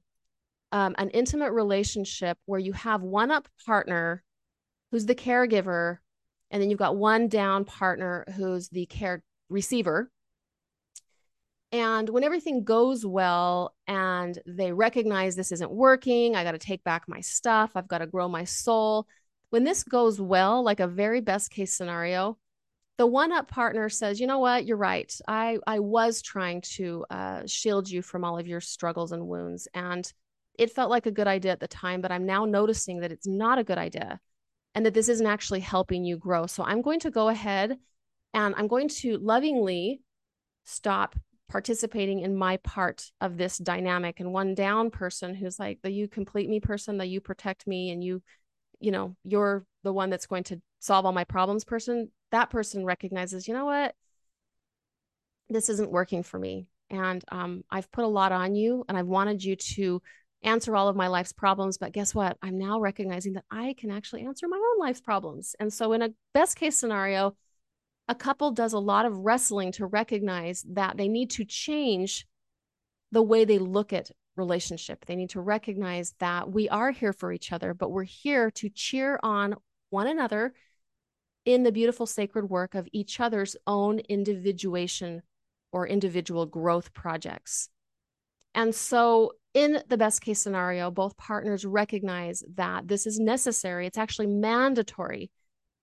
um, 0.72 0.96
an 0.98 1.10
intimate 1.12 1.52
relationship 1.52 2.38
where 2.46 2.60
you 2.60 2.74
have 2.74 3.02
one 3.02 3.32
up 3.32 3.48
partner 3.66 4.24
who's 4.92 5.06
the 5.06 5.16
caregiver 5.16 5.98
and 6.52 6.62
then 6.62 6.70
you've 6.70 6.80
got 6.80 6.96
one 6.96 7.28
down 7.28 7.66
partner 7.66 8.26
who's 8.36 8.70
the 8.70 8.86
care 8.86 9.24
receiver 9.50 10.12
and 11.72 12.10
when 12.10 12.24
everything 12.24 12.64
goes 12.64 13.06
well 13.06 13.76
and 13.88 14.40
they 14.46 14.72
recognize 14.72 15.36
this 15.36 15.52
isn't 15.52 15.72
working, 15.72 16.36
I 16.36 16.44
got 16.44 16.54
to 16.54 16.58
take 16.58 16.84
back 16.84 17.04
my 17.08 17.20
stuff, 17.20 17.72
I've 17.76 17.90
got 17.90 17.98
to 17.98 18.08
grow 18.08 18.30
my 18.30 18.46
soul. 18.46 19.06
When 19.50 19.66
this 19.66 19.84
goes 19.84 20.20
well, 20.20 20.64
like 20.64 20.80
a 20.80 20.88
very 20.88 21.20
best 21.20 21.52
case 21.52 21.76
scenario, 21.76 22.38
the 22.98 23.08
one 23.08 23.32
up 23.32 23.48
partner 23.48 23.90
says, 23.90 24.20
you 24.20 24.28
know 24.28 24.40
what, 24.40 24.66
you're 24.66 24.78
right. 24.78 25.14
I, 25.28 25.60
I 25.68 25.80
was 25.80 26.22
trying 26.22 26.62
to 26.62 27.06
uh, 27.10 27.42
shield 27.46 27.90
you 27.90 28.02
from 28.02 28.24
all 28.24 28.40
of 28.40 28.48
your 28.48 28.62
struggles 28.62 29.12
and 29.12 29.28
wounds. 29.28 29.68
And 29.74 30.12
it 30.58 30.72
felt 30.72 30.90
like 30.90 31.06
a 31.06 31.12
good 31.12 31.28
idea 31.28 31.52
at 31.52 31.60
the 31.60 31.68
time, 31.68 32.02
but 32.02 32.12
I'm 32.12 32.26
now 32.26 32.46
noticing 32.46 33.02
that 33.02 33.12
it's 33.12 33.28
not 33.28 33.60
a 33.60 33.64
good 33.64 33.78
idea 33.78 34.20
and 34.74 34.86
that 34.86 34.96
this 34.96 35.10
isn't 35.10 35.28
actually 35.28 35.60
helping 35.60 36.06
you 36.06 36.18
grow. 36.18 36.48
So 36.48 36.64
I'm 36.64 36.82
going 36.82 37.00
to 37.02 37.12
go 37.12 37.28
ahead 37.30 37.78
and 38.34 38.56
I'm 38.58 38.68
going 38.68 38.90
to 38.90 39.18
lovingly 39.18 40.02
stop 40.66 41.16
participating 41.50 42.20
in 42.22 42.36
my 42.36 42.58
part 42.58 43.12
of 43.22 43.38
this 43.38 43.58
dynamic 43.58 44.20
and 44.20 44.34
one 44.34 44.54
down 44.54 44.90
person 44.90 45.34
who's 45.34 45.58
like 45.58 45.80
the 45.82 45.90
you 45.90 46.08
complete 46.08 46.50
me 46.50 46.60
person 46.60 46.98
the 46.98 47.06
you 47.06 47.22
protect 47.22 47.66
me 47.66 47.90
and 47.92 48.04
you 48.04 48.22
you 48.82 48.92
know 48.92 49.16
you're 49.24 49.66
the 49.84 49.94
one 49.94 50.10
that's 50.10 50.26
going 50.26 50.44
to 50.44 50.62
solve 50.80 51.06
all 51.06 51.14
my 51.14 51.24
problems 51.24 51.64
person 51.64 52.12
that 52.32 52.50
person 52.50 52.86
recognizes 52.86 53.48
you 53.48 53.54
know 53.54 53.66
what? 53.66 53.96
This 55.50 55.70
isn't 55.70 55.92
working 55.92 56.24
for 56.24 56.40
me. 56.40 56.68
And 56.90 57.24
um, 57.32 57.64
i've 57.70 57.92
put 57.92 58.06
a 58.06 58.08
lot 58.08 58.32
on 58.32 58.56
you 58.56 58.86
and 58.88 58.98
i've 58.98 59.08
wanted 59.08 59.44
you 59.44 59.58
to 59.58 60.02
answer 60.44 60.76
all 60.76 60.88
of 60.88 60.96
my 60.96 61.08
life's 61.08 61.34
problems 61.34 61.78
but 61.78 61.92
guess 61.92 62.16
what? 62.16 62.38
I'm 62.42 62.58
now 62.58 62.80
recognizing 62.80 63.34
that 63.34 63.46
i 63.52 63.76
can 63.78 63.92
actually 63.92 64.26
answer 64.26 64.48
my 64.48 64.58
own 64.58 64.80
life's 64.80 65.02
problems. 65.02 65.56
And 65.60 65.72
so 65.72 65.94
in 65.94 66.02
a 66.02 66.14
best 66.34 66.56
case 66.56 66.78
scenario 66.78 67.36
a 68.08 68.16
couple 68.16 68.52
does 68.52 68.74
a 68.74 68.80
lot 68.80 69.06
of 69.06 69.18
wrestling 69.18 69.74
to 69.74 69.86
recognize 69.86 70.64
that 70.70 70.96
they 70.96 71.10
need 71.10 71.32
to 71.32 71.46
change 71.46 72.26
the 73.12 73.22
way 73.22 73.46
they 73.46 73.60
look 73.60 73.94
at 73.94 74.12
relationship. 74.38 75.06
They 75.06 75.16
need 75.16 75.32
to 75.32 75.42
recognize 75.42 76.14
that 76.20 76.50
we 76.50 76.70
are 76.70 76.92
here 76.92 77.14
for 77.14 77.32
each 77.32 77.52
other, 77.52 77.74
but 77.74 77.92
we're 77.92 78.04
here 78.04 78.52
to 78.52 78.70
cheer 78.70 79.20
on 79.24 79.56
one 79.90 80.08
another 80.08 80.54
in 81.48 81.64
the 81.64 81.72
beautiful 81.72 82.06
sacred 82.06 82.50
work 82.50 82.76
of 82.76 82.90
each 82.92 83.22
other's 83.22 83.56
own 83.66 84.00
individuation 84.10 85.22
or 85.72 85.88
individual 85.88 86.46
growth 86.46 86.94
projects. 86.94 87.70
And 88.54 88.76
so, 88.76 89.32
in 89.54 89.82
the 89.88 89.98
best 89.98 90.22
case 90.22 90.42
scenario, 90.42 90.92
both 90.92 91.16
partners 91.16 91.64
recognize 91.64 92.44
that 92.56 92.90
this 92.90 93.08
is 93.08 93.18
necessary. 93.18 93.88
It's 93.88 93.98
actually 93.98 94.28
mandatory 94.28 95.32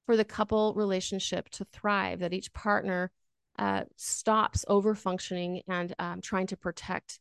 for 0.04 0.18
the 0.18 0.24
couple 0.24 0.74
relationship 0.74 1.48
to 1.50 1.64
thrive, 1.64 2.20
that 2.20 2.34
each 2.34 2.52
partner 2.52 3.10
uh, 3.58 3.84
stops 3.96 4.66
over 4.68 4.94
functioning 4.94 5.62
and 5.66 5.94
um, 5.98 6.20
trying 6.20 6.48
to 6.48 6.58
protect 6.58 7.20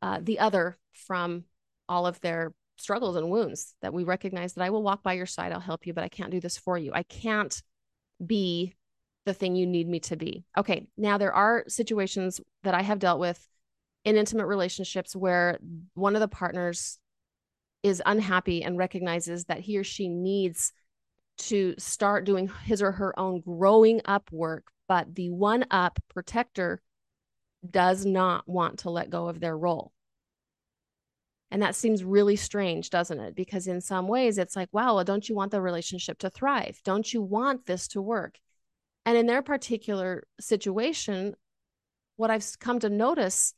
uh, 0.00 0.20
the 0.22 0.38
other 0.38 0.78
from 0.94 1.44
all 1.86 2.06
of 2.06 2.18
their 2.22 2.54
struggles 2.78 3.16
and 3.16 3.30
wounds 3.30 3.74
that 3.82 3.92
we 3.92 4.04
recognize 4.04 4.54
that 4.54 4.64
I 4.64 4.70
will 4.70 4.82
walk 4.82 5.02
by 5.02 5.12
your 5.12 5.26
side, 5.26 5.52
I'll 5.52 5.60
help 5.60 5.86
you, 5.86 5.92
but 5.92 6.02
I 6.02 6.08
can't 6.08 6.30
do 6.30 6.40
this 6.40 6.56
for 6.56 6.78
you. 6.78 6.90
I 6.94 7.02
can't 7.02 7.62
be 8.24 8.74
the 9.26 9.34
thing 9.34 9.56
you 9.56 9.66
need 9.66 9.88
me 9.88 10.00
to 10.00 10.16
be. 10.16 10.44
Okay, 10.56 10.86
now 10.96 11.18
there 11.18 11.32
are 11.32 11.64
situations 11.68 12.40
that 12.62 12.74
I 12.74 12.82
have 12.82 12.98
dealt 12.98 13.20
with 13.20 13.46
in 14.04 14.16
intimate 14.16 14.46
relationships 14.46 15.16
where 15.16 15.58
one 15.94 16.14
of 16.14 16.20
the 16.20 16.28
partners 16.28 16.98
is 17.82 18.02
unhappy 18.04 18.62
and 18.62 18.78
recognizes 18.78 19.46
that 19.46 19.60
he 19.60 19.78
or 19.78 19.84
she 19.84 20.08
needs 20.08 20.72
to 21.36 21.74
start 21.78 22.24
doing 22.24 22.50
his 22.64 22.82
or 22.82 22.92
her 22.92 23.18
own 23.18 23.40
growing 23.40 24.00
up 24.04 24.30
work, 24.30 24.66
but 24.88 25.14
the 25.14 25.30
one 25.30 25.64
up 25.70 25.98
protector 26.08 26.80
does 27.68 28.04
not 28.04 28.46
want 28.46 28.80
to 28.80 28.90
let 28.90 29.10
go 29.10 29.28
of 29.28 29.40
their 29.40 29.56
role. 29.56 29.92
And 31.54 31.62
that 31.62 31.76
seems 31.76 32.02
really 32.02 32.34
strange, 32.34 32.90
doesn't 32.90 33.20
it? 33.20 33.36
Because 33.36 33.68
in 33.68 33.80
some 33.80 34.08
ways, 34.08 34.38
it's 34.38 34.56
like, 34.56 34.68
wow, 34.72 34.96
well, 34.96 35.04
don't 35.04 35.28
you 35.28 35.36
want 35.36 35.52
the 35.52 35.60
relationship 35.60 36.18
to 36.18 36.28
thrive? 36.28 36.80
Don't 36.82 37.12
you 37.12 37.22
want 37.22 37.66
this 37.66 37.86
to 37.88 38.02
work? 38.02 38.40
And 39.06 39.16
in 39.16 39.26
their 39.26 39.40
particular 39.40 40.24
situation, 40.40 41.36
what 42.16 42.28
I've 42.28 42.44
come 42.58 42.80
to 42.80 42.90
notice 42.90 43.54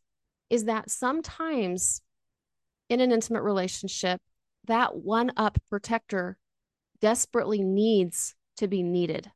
is 0.51 0.67
that 0.67 0.91
sometimes 0.91 2.03
in 2.91 3.01
an 3.01 3.13
intimate 3.13 3.41
relationship, 3.41 4.21
that 4.67 4.95
one 4.95 5.33
up 5.39 5.57
protector 5.67 6.37
desperately 7.01 7.63
needs 7.63 8.35
to 8.59 8.69
be 8.69 8.83
needed. 8.83 9.31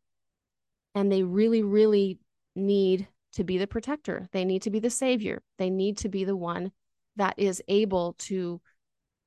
And 0.94 1.10
they 1.10 1.22
really, 1.22 1.62
really 1.62 2.18
need 2.54 3.08
to 3.36 3.42
be 3.42 3.56
the 3.56 3.66
protector. 3.66 4.28
They 4.32 4.44
need 4.44 4.60
to 4.62 4.70
be 4.70 4.80
the 4.80 4.90
savior. 4.90 5.40
They 5.56 5.70
need 5.70 5.96
to 5.96 6.10
be 6.10 6.24
the 6.24 6.36
one 6.36 6.72
that 7.16 7.34
is 7.38 7.62
able 7.68 8.14
to 8.18 8.60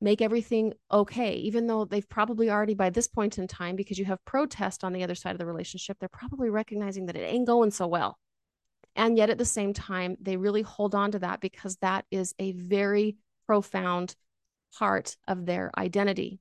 make 0.01 0.21
everything 0.21 0.73
okay, 0.91 1.35
even 1.35 1.65
though 1.65 1.85
they've 1.85 2.09
probably 2.09 2.49
already 2.49 2.73
by 2.73 2.89
this 2.89 3.07
point 3.07 3.37
in 3.37 3.47
time, 3.47 3.75
because 3.75 3.97
you 3.97 4.05
have 4.05 4.23
protest 4.25 4.83
on 4.83 4.91
the 4.91 5.03
other 5.03 5.15
side 5.15 5.31
of 5.31 5.39
the 5.39 5.45
relationship, 5.45 5.97
they're 5.99 6.09
probably 6.09 6.49
recognizing 6.49 7.05
that 7.05 7.15
it 7.15 7.21
ain't 7.21 7.47
going 7.47 7.71
so 7.71 7.87
well. 7.87 8.17
And 8.95 9.17
yet 9.17 9.29
at 9.29 9.37
the 9.37 9.45
same 9.45 9.73
time, 9.73 10.17
they 10.21 10.37
really 10.37 10.61
hold 10.61 10.93
on 10.93 11.11
to 11.11 11.19
that 11.19 11.39
because 11.39 11.77
that 11.77 12.05
is 12.11 12.35
a 12.37 12.51
very 12.51 13.15
profound 13.47 14.15
part 14.77 15.15
of 15.27 15.45
their 15.45 15.71
identity. 15.77 16.39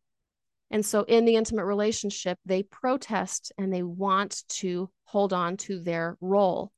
And 0.71 0.85
so 0.85 1.03
in 1.03 1.25
the 1.25 1.37
intimate 1.37 1.67
relationship, 1.67 2.39
they 2.45 2.63
protest 2.63 3.53
and 3.59 3.73
they 3.73 3.83
want 3.83 4.43
to 4.49 4.91
hold 5.05 5.33
on 5.33 5.57
to 5.59 5.81
their 5.81 6.17
role 6.21 6.73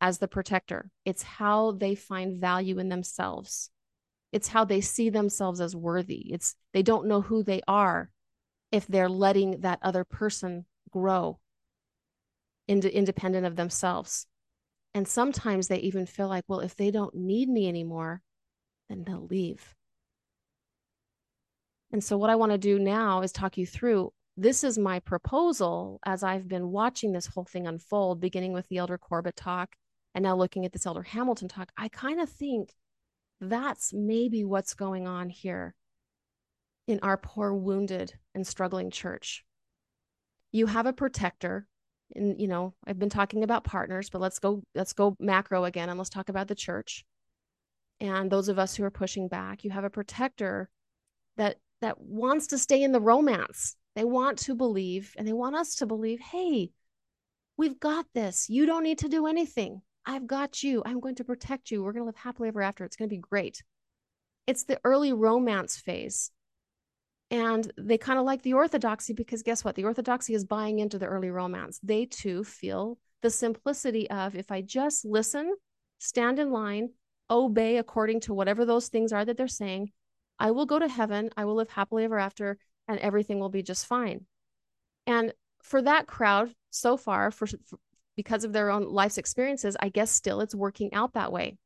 as 0.00 0.18
the 0.18 0.28
protector. 0.28 0.90
It's 1.04 1.22
how 1.22 1.72
they 1.72 1.94
find 1.94 2.40
value 2.40 2.78
in 2.78 2.88
themselves. 2.88 3.70
It's 4.32 4.48
how 4.48 4.64
they 4.64 4.80
see 4.80 5.10
themselves 5.10 5.60
as 5.60 5.74
worthy. 5.74 6.32
It's 6.32 6.54
they 6.72 6.82
don't 6.82 7.06
know 7.06 7.20
who 7.20 7.42
they 7.42 7.60
are 7.66 8.10
if 8.70 8.86
they're 8.86 9.08
letting 9.08 9.60
that 9.62 9.80
other 9.82 10.04
person 10.04 10.66
grow 10.90 11.40
into 12.68 12.94
independent 12.94 13.46
of 13.46 13.56
themselves. 13.56 14.26
And 14.94 15.06
sometimes 15.06 15.68
they 15.68 15.78
even 15.78 16.06
feel 16.06 16.28
like, 16.28 16.44
well, 16.48 16.60
if 16.60 16.76
they 16.76 16.90
don't 16.90 17.14
need 17.14 17.48
me 17.48 17.68
anymore, 17.68 18.22
then 18.88 19.04
they'll 19.04 19.26
leave. 19.26 19.74
And 21.92 22.02
so, 22.02 22.16
what 22.16 22.30
I 22.30 22.36
want 22.36 22.52
to 22.52 22.58
do 22.58 22.78
now 22.78 23.22
is 23.22 23.32
talk 23.32 23.58
you 23.58 23.66
through 23.66 24.12
this 24.36 24.64
is 24.64 24.78
my 24.78 25.00
proposal 25.00 25.98
as 26.04 26.22
I've 26.22 26.48
been 26.48 26.70
watching 26.70 27.12
this 27.12 27.26
whole 27.26 27.44
thing 27.44 27.66
unfold, 27.66 28.20
beginning 28.20 28.52
with 28.52 28.68
the 28.68 28.78
Elder 28.78 28.96
Corbett 28.96 29.36
talk 29.36 29.76
and 30.14 30.22
now 30.22 30.34
looking 30.34 30.64
at 30.64 30.72
this 30.72 30.86
Elder 30.86 31.02
Hamilton 31.02 31.48
talk. 31.48 31.70
I 31.76 31.88
kind 31.88 32.20
of 32.20 32.30
think 32.30 32.74
that's 33.40 33.92
maybe 33.92 34.44
what's 34.44 34.74
going 34.74 35.06
on 35.06 35.28
here 35.28 35.74
in 36.86 37.00
our 37.02 37.16
poor, 37.16 37.54
wounded, 37.54 38.12
and 38.34 38.46
struggling 38.46 38.90
church. 38.90 39.44
You 40.52 40.66
have 40.66 40.86
a 40.86 40.92
protector. 40.92 41.66
And 42.14 42.40
you 42.40 42.48
know, 42.48 42.74
I've 42.84 42.98
been 42.98 43.08
talking 43.08 43.44
about 43.44 43.62
partners, 43.64 44.10
but 44.10 44.20
let's 44.20 44.40
go 44.40 44.62
let's 44.74 44.92
go 44.92 45.16
macro 45.20 45.64
again 45.64 45.88
and 45.88 45.98
let's 45.98 46.10
talk 46.10 46.28
about 46.28 46.48
the 46.48 46.56
church. 46.56 47.04
And 48.00 48.30
those 48.30 48.48
of 48.48 48.58
us 48.58 48.74
who 48.74 48.84
are 48.84 48.90
pushing 48.90 49.28
back, 49.28 49.62
you 49.62 49.70
have 49.70 49.84
a 49.84 49.90
protector 49.90 50.68
that 51.36 51.56
that 51.80 52.00
wants 52.00 52.48
to 52.48 52.58
stay 52.58 52.82
in 52.82 52.92
the 52.92 53.00
romance. 53.00 53.76
They 53.94 54.04
want 54.04 54.38
to 54.40 54.54
believe 54.54 55.14
and 55.16 55.26
they 55.26 55.32
want 55.32 55.56
us 55.56 55.76
to 55.76 55.86
believe, 55.86 56.20
hey, 56.20 56.72
we've 57.56 57.78
got 57.78 58.06
this. 58.12 58.48
You 58.48 58.66
don't 58.66 58.82
need 58.82 58.98
to 58.98 59.08
do 59.08 59.26
anything. 59.26 59.82
I've 60.06 60.26
got 60.26 60.62
you. 60.62 60.82
I'm 60.84 61.00
going 61.00 61.16
to 61.16 61.24
protect 61.24 61.70
you. 61.70 61.82
We're 61.82 61.92
going 61.92 62.02
to 62.02 62.06
live 62.06 62.16
happily 62.16 62.48
ever 62.48 62.62
after. 62.62 62.84
It's 62.84 62.96
going 62.96 63.08
to 63.08 63.14
be 63.14 63.20
great. 63.20 63.62
It's 64.46 64.64
the 64.64 64.80
early 64.84 65.12
romance 65.12 65.76
phase. 65.76 66.30
And 67.30 67.70
they 67.78 67.98
kind 67.98 68.18
of 68.18 68.24
like 68.24 68.42
the 68.42 68.54
orthodoxy 68.54 69.12
because 69.12 69.42
guess 69.42 69.64
what? 69.64 69.76
The 69.76 69.84
orthodoxy 69.84 70.34
is 70.34 70.44
buying 70.44 70.80
into 70.80 70.98
the 70.98 71.06
early 71.06 71.30
romance. 71.30 71.78
They 71.82 72.06
too 72.06 72.42
feel 72.42 72.98
the 73.22 73.30
simplicity 73.30 74.10
of 74.10 74.34
if 74.34 74.50
I 74.50 74.62
just 74.62 75.04
listen, 75.04 75.54
stand 75.98 76.38
in 76.38 76.50
line, 76.50 76.90
obey 77.30 77.76
according 77.76 78.20
to 78.20 78.34
whatever 78.34 78.64
those 78.64 78.88
things 78.88 79.12
are 79.12 79.24
that 79.24 79.36
they're 79.36 79.46
saying, 79.46 79.92
I 80.38 80.50
will 80.50 80.66
go 80.66 80.78
to 80.78 80.88
heaven, 80.88 81.30
I 81.36 81.44
will 81.44 81.54
live 81.54 81.70
happily 81.70 82.04
ever 82.04 82.18
after, 82.18 82.58
and 82.88 82.98
everything 82.98 83.38
will 83.38 83.50
be 83.50 83.62
just 83.62 83.86
fine. 83.86 84.26
And 85.06 85.32
for 85.62 85.82
that 85.82 86.06
crowd 86.06 86.52
so 86.70 86.96
far, 86.96 87.30
for, 87.30 87.46
for 87.46 87.78
because 88.20 88.44
of 88.44 88.52
their 88.52 88.68
own 88.68 88.84
life's 88.84 89.16
experiences, 89.16 89.78
I 89.80 89.88
guess 89.88 90.10
still 90.10 90.42
it's 90.42 90.54
working 90.54 90.92
out 90.92 91.14
that 91.14 91.32
way. 91.32 91.56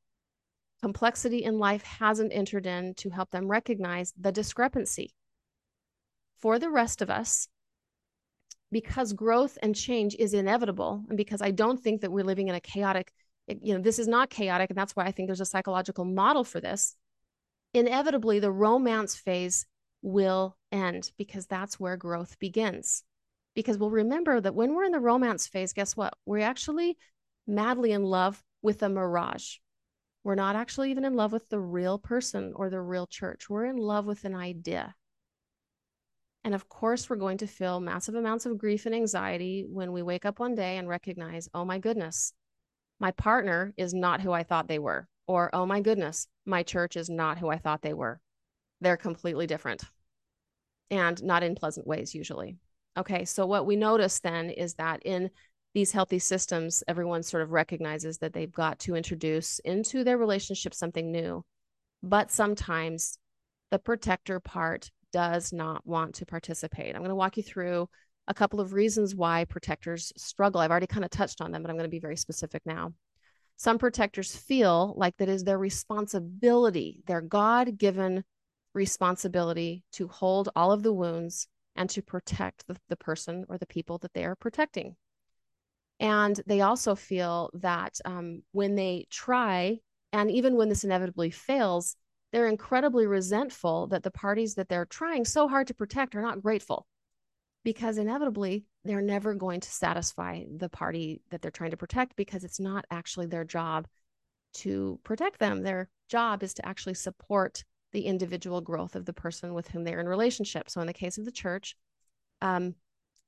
Complexity 0.80 1.42
in 1.42 1.58
life 1.58 1.82
hasn't 1.82 2.32
entered 2.32 2.64
in 2.64 2.94
to 2.98 3.10
help 3.10 3.32
them 3.32 3.48
recognize 3.48 4.12
the 4.16 4.30
discrepancy. 4.30 5.12
For 6.38 6.60
the 6.60 6.70
rest 6.70 7.02
of 7.02 7.10
us, 7.10 7.48
because 8.70 9.14
growth 9.14 9.58
and 9.64 9.74
change 9.74 10.14
is 10.16 10.32
inevitable, 10.32 11.02
and 11.08 11.16
because 11.16 11.42
I 11.42 11.50
don't 11.50 11.82
think 11.82 12.02
that 12.02 12.12
we're 12.12 12.22
living 12.22 12.46
in 12.46 12.54
a 12.54 12.60
chaotic, 12.60 13.12
you 13.48 13.74
know, 13.74 13.80
this 13.82 13.98
is 13.98 14.06
not 14.06 14.30
chaotic, 14.30 14.70
and 14.70 14.78
that's 14.78 14.94
why 14.94 15.04
I 15.04 15.10
think 15.10 15.26
there's 15.26 15.40
a 15.40 15.44
psychological 15.44 16.04
model 16.04 16.44
for 16.44 16.60
this 16.60 16.94
inevitably 17.72 18.38
the 18.38 18.52
romance 18.52 19.16
phase 19.16 19.66
will 20.02 20.56
end 20.70 21.10
because 21.18 21.46
that's 21.46 21.80
where 21.80 21.96
growth 21.96 22.38
begins. 22.38 23.02
Because 23.54 23.78
we'll 23.78 23.90
remember 23.90 24.40
that 24.40 24.54
when 24.54 24.74
we're 24.74 24.84
in 24.84 24.92
the 24.92 25.00
romance 25.00 25.46
phase, 25.46 25.72
guess 25.72 25.96
what? 25.96 26.14
We're 26.26 26.40
actually 26.40 26.98
madly 27.46 27.92
in 27.92 28.02
love 28.02 28.42
with 28.62 28.82
a 28.82 28.88
mirage. 28.88 29.56
We're 30.24 30.34
not 30.34 30.56
actually 30.56 30.90
even 30.90 31.04
in 31.04 31.14
love 31.14 31.32
with 31.32 31.48
the 31.50 31.60
real 31.60 31.98
person 31.98 32.52
or 32.56 32.70
the 32.70 32.80
real 32.80 33.06
church. 33.06 33.48
We're 33.48 33.66
in 33.66 33.76
love 33.76 34.06
with 34.06 34.24
an 34.24 34.34
idea. 34.34 34.94
And 36.42 36.54
of 36.54 36.68
course, 36.68 37.08
we're 37.08 37.16
going 37.16 37.38
to 37.38 37.46
feel 37.46 37.80
massive 37.80 38.14
amounts 38.14 38.44
of 38.44 38.58
grief 38.58 38.86
and 38.86 38.94
anxiety 38.94 39.64
when 39.66 39.92
we 39.92 40.02
wake 40.02 40.24
up 40.24 40.40
one 40.40 40.54
day 40.54 40.76
and 40.76 40.88
recognize, 40.88 41.48
oh 41.54 41.64
my 41.64 41.78
goodness, 41.78 42.32
my 43.00 43.10
partner 43.12 43.72
is 43.76 43.94
not 43.94 44.20
who 44.20 44.32
I 44.32 44.42
thought 44.42 44.68
they 44.68 44.78
were. 44.78 45.08
Or, 45.26 45.54
oh 45.54 45.64
my 45.64 45.80
goodness, 45.80 46.28
my 46.44 46.62
church 46.62 46.96
is 46.96 47.08
not 47.08 47.38
who 47.38 47.48
I 47.48 47.56
thought 47.56 47.80
they 47.82 47.94
were. 47.94 48.20
They're 48.80 48.98
completely 48.98 49.46
different 49.46 49.84
and 50.90 51.22
not 51.22 51.42
in 51.42 51.54
pleasant 51.54 51.86
ways, 51.86 52.14
usually. 52.14 52.58
Okay, 52.96 53.24
so 53.24 53.44
what 53.46 53.66
we 53.66 53.76
notice 53.76 54.20
then 54.20 54.50
is 54.50 54.74
that 54.74 55.02
in 55.04 55.30
these 55.74 55.90
healthy 55.90 56.20
systems, 56.20 56.84
everyone 56.86 57.24
sort 57.24 57.42
of 57.42 57.50
recognizes 57.50 58.18
that 58.18 58.32
they've 58.32 58.52
got 58.52 58.78
to 58.80 58.94
introduce 58.94 59.58
into 59.60 60.04
their 60.04 60.16
relationship 60.16 60.72
something 60.72 61.10
new. 61.10 61.44
But 62.02 62.30
sometimes 62.30 63.18
the 63.72 63.80
protector 63.80 64.38
part 64.38 64.90
does 65.12 65.52
not 65.52 65.84
want 65.84 66.14
to 66.16 66.26
participate. 66.26 66.94
I'm 66.94 67.00
going 67.00 67.08
to 67.08 67.16
walk 67.16 67.36
you 67.36 67.42
through 67.42 67.88
a 68.28 68.34
couple 68.34 68.60
of 68.60 68.72
reasons 68.72 69.14
why 69.14 69.44
protectors 69.44 70.12
struggle. 70.16 70.60
I've 70.60 70.70
already 70.70 70.86
kind 70.86 71.04
of 71.04 71.10
touched 71.10 71.40
on 71.40 71.50
them, 71.50 71.62
but 71.62 71.70
I'm 71.70 71.76
going 71.76 71.88
to 71.88 71.90
be 71.90 71.98
very 71.98 72.16
specific 72.16 72.62
now. 72.64 72.92
Some 73.56 73.78
protectors 73.78 74.34
feel 74.36 74.94
like 74.96 75.16
that 75.16 75.28
is 75.28 75.42
their 75.42 75.58
responsibility, 75.58 77.02
their 77.06 77.20
God 77.20 77.78
given 77.78 78.24
responsibility 78.74 79.84
to 79.92 80.08
hold 80.08 80.50
all 80.54 80.72
of 80.72 80.82
the 80.82 80.92
wounds 80.92 81.48
and 81.76 81.90
to 81.90 82.02
protect 82.02 82.66
the, 82.66 82.76
the 82.88 82.96
person 82.96 83.44
or 83.48 83.58
the 83.58 83.66
people 83.66 83.98
that 83.98 84.14
they 84.14 84.24
are 84.24 84.36
protecting. 84.36 84.96
And 86.00 86.40
they 86.46 86.60
also 86.60 86.94
feel 86.94 87.50
that 87.54 87.98
um, 88.04 88.42
when 88.52 88.74
they 88.74 89.06
try, 89.10 89.78
and 90.12 90.30
even 90.30 90.56
when 90.56 90.68
this 90.68 90.84
inevitably 90.84 91.30
fails, 91.30 91.96
they're 92.32 92.48
incredibly 92.48 93.06
resentful 93.06 93.86
that 93.88 94.02
the 94.02 94.10
parties 94.10 94.54
that 94.54 94.68
they're 94.68 94.86
trying 94.86 95.24
so 95.24 95.46
hard 95.46 95.68
to 95.68 95.74
protect 95.74 96.16
are 96.16 96.22
not 96.22 96.42
grateful 96.42 96.86
because 97.62 97.96
inevitably 97.96 98.64
they're 98.84 99.00
never 99.00 99.34
going 99.34 99.60
to 99.60 99.70
satisfy 99.70 100.42
the 100.56 100.68
party 100.68 101.22
that 101.30 101.40
they're 101.40 101.50
trying 101.50 101.70
to 101.70 101.76
protect 101.76 102.16
because 102.16 102.44
it's 102.44 102.60
not 102.60 102.84
actually 102.90 103.26
their 103.26 103.44
job 103.44 103.86
to 104.52 105.00
protect 105.02 105.38
them. 105.38 105.62
Their 105.62 105.88
job 106.08 106.42
is 106.42 106.54
to 106.54 106.66
actually 106.66 106.94
support 106.94 107.64
the 107.94 108.04
individual 108.04 108.60
growth 108.60 108.94
of 108.94 109.06
the 109.06 109.14
person 109.14 109.54
with 109.54 109.68
whom 109.68 109.84
they're 109.84 110.00
in 110.00 110.06
relationship. 110.06 110.68
So, 110.68 110.82
in 110.82 110.86
the 110.86 110.92
case 110.92 111.16
of 111.16 111.24
the 111.24 111.32
church, 111.32 111.76
um, 112.42 112.74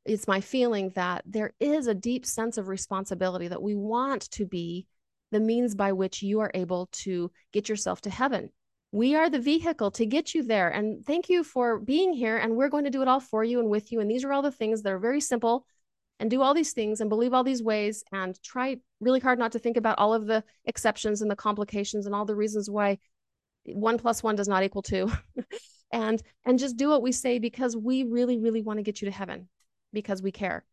it's 0.05 0.29
my 0.29 0.41
feeling 0.41 0.91
that 0.95 1.23
there 1.25 1.55
is 1.59 1.87
a 1.87 1.95
deep 1.95 2.27
sense 2.27 2.59
of 2.59 2.69
responsibility 2.69 3.49
that 3.49 3.63
we 3.63 3.75
want 3.75 4.31
to 4.33 4.45
be 4.45 4.87
the 5.33 5.41
means 5.41 5.75
by 5.75 5.93
which 5.93 6.23
you 6.23 6.41
are 6.41 6.51
able 6.55 6.89
to 6.93 7.31
get 7.53 7.69
yourself 7.69 8.01
to 8.03 8.11
heaven 8.11 8.51
We 8.93 9.17
are 9.17 9.29
the 9.29 9.41
vehicle 9.41 9.91
to 9.93 10.07
get 10.07 10.35
you 10.35 10.43
there. 10.43 10.69
And 10.69 11.05
thank 11.05 11.29
you 11.29 11.43
for 11.43 11.79
being 11.81 12.13
here. 12.13 12.37
And 12.37 12.57
we're 12.57 12.69
going 12.69 12.85
to 12.85 12.91
do 12.91 13.03
it 13.03 13.09
all 13.09 13.21
for 13.21 13.43
you 13.45 13.59
and 13.61 13.69
with 13.69 13.91
you. 13.93 14.01
And 14.01 14.11
these 14.11 14.25
are 14.25 14.33
all 14.33 14.43
the 14.43 14.53
things 14.53 14.83
that 14.83 14.93
are 14.93 14.99
very 14.99 15.21
simple 15.21 15.67
and 16.19 16.31
do 16.31 16.41
all 16.41 16.55
these 16.55 16.73
things 16.73 17.01
and 17.01 17.11
believe 17.11 17.35
all 17.35 17.45
these 17.45 17.63
ways 17.63 18.05
and 18.13 18.41
try 18.43 18.77
really 19.01 19.21
hard 19.21 19.39
not 19.39 19.53
to 19.53 19.59
think 19.59 19.77
about 19.77 19.99
all 19.99 20.15
of 20.15 20.27
the 20.27 20.43
exceptions 20.65 21.21
and 21.21 21.31
the 21.31 21.37
complications 21.37 22.07
and 22.07 22.15
all 22.15 22.25
the 22.25 22.37
reasons 22.37 22.71
why 22.71 22.99
one 23.73 23.99
plus 23.99 24.23
one 24.23 24.37
does 24.37 24.49
not 24.49 24.63
equal 24.63 24.83
two. 24.83 25.11
And 25.93 26.23
and 26.45 26.59
just 26.59 26.77
do 26.77 26.89
what 26.89 27.03
we 27.03 27.13
say 27.13 27.39
because 27.39 27.77
we 27.77 28.03
really 28.03 28.39
really 28.39 28.63
want 28.63 28.79
to 28.79 28.83
get 28.83 29.01
you 29.01 29.07
to 29.07 29.17
heaven 29.17 29.49
because 29.93 30.21
we 30.21 30.33
care. 30.33 30.65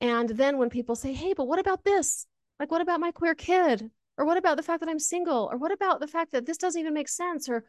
And 0.00 0.28
then 0.28 0.58
when 0.58 0.70
people 0.70 0.94
say 0.94 1.12
hey 1.12 1.34
but 1.34 1.48
what 1.48 1.58
about 1.58 1.84
this? 1.84 2.26
Like 2.60 2.70
what 2.70 2.80
about 2.80 3.00
my 3.00 3.10
queer 3.10 3.34
kid? 3.34 3.90
Or 4.16 4.24
what 4.24 4.36
about 4.36 4.56
the 4.56 4.62
fact 4.62 4.80
that 4.80 4.88
i'm 4.88 5.00
single? 5.00 5.48
Or 5.50 5.58
what 5.58 5.72
about 5.72 5.98
the 5.98 6.06
fact 6.06 6.32
that 6.32 6.46
this 6.46 6.58
doesn't 6.58 6.80
even 6.80 6.94
make 6.94 7.08
sense? 7.08 7.48
Or 7.48 7.64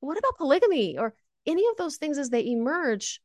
what 0.00 0.18
about 0.18 0.36
polygamy? 0.36 0.98
Or 0.98 1.14
any 1.46 1.64
of 1.68 1.76
those 1.76 1.96
things 1.96 2.18
as 2.18 2.30
they 2.30 2.44
emerge. 2.44 3.20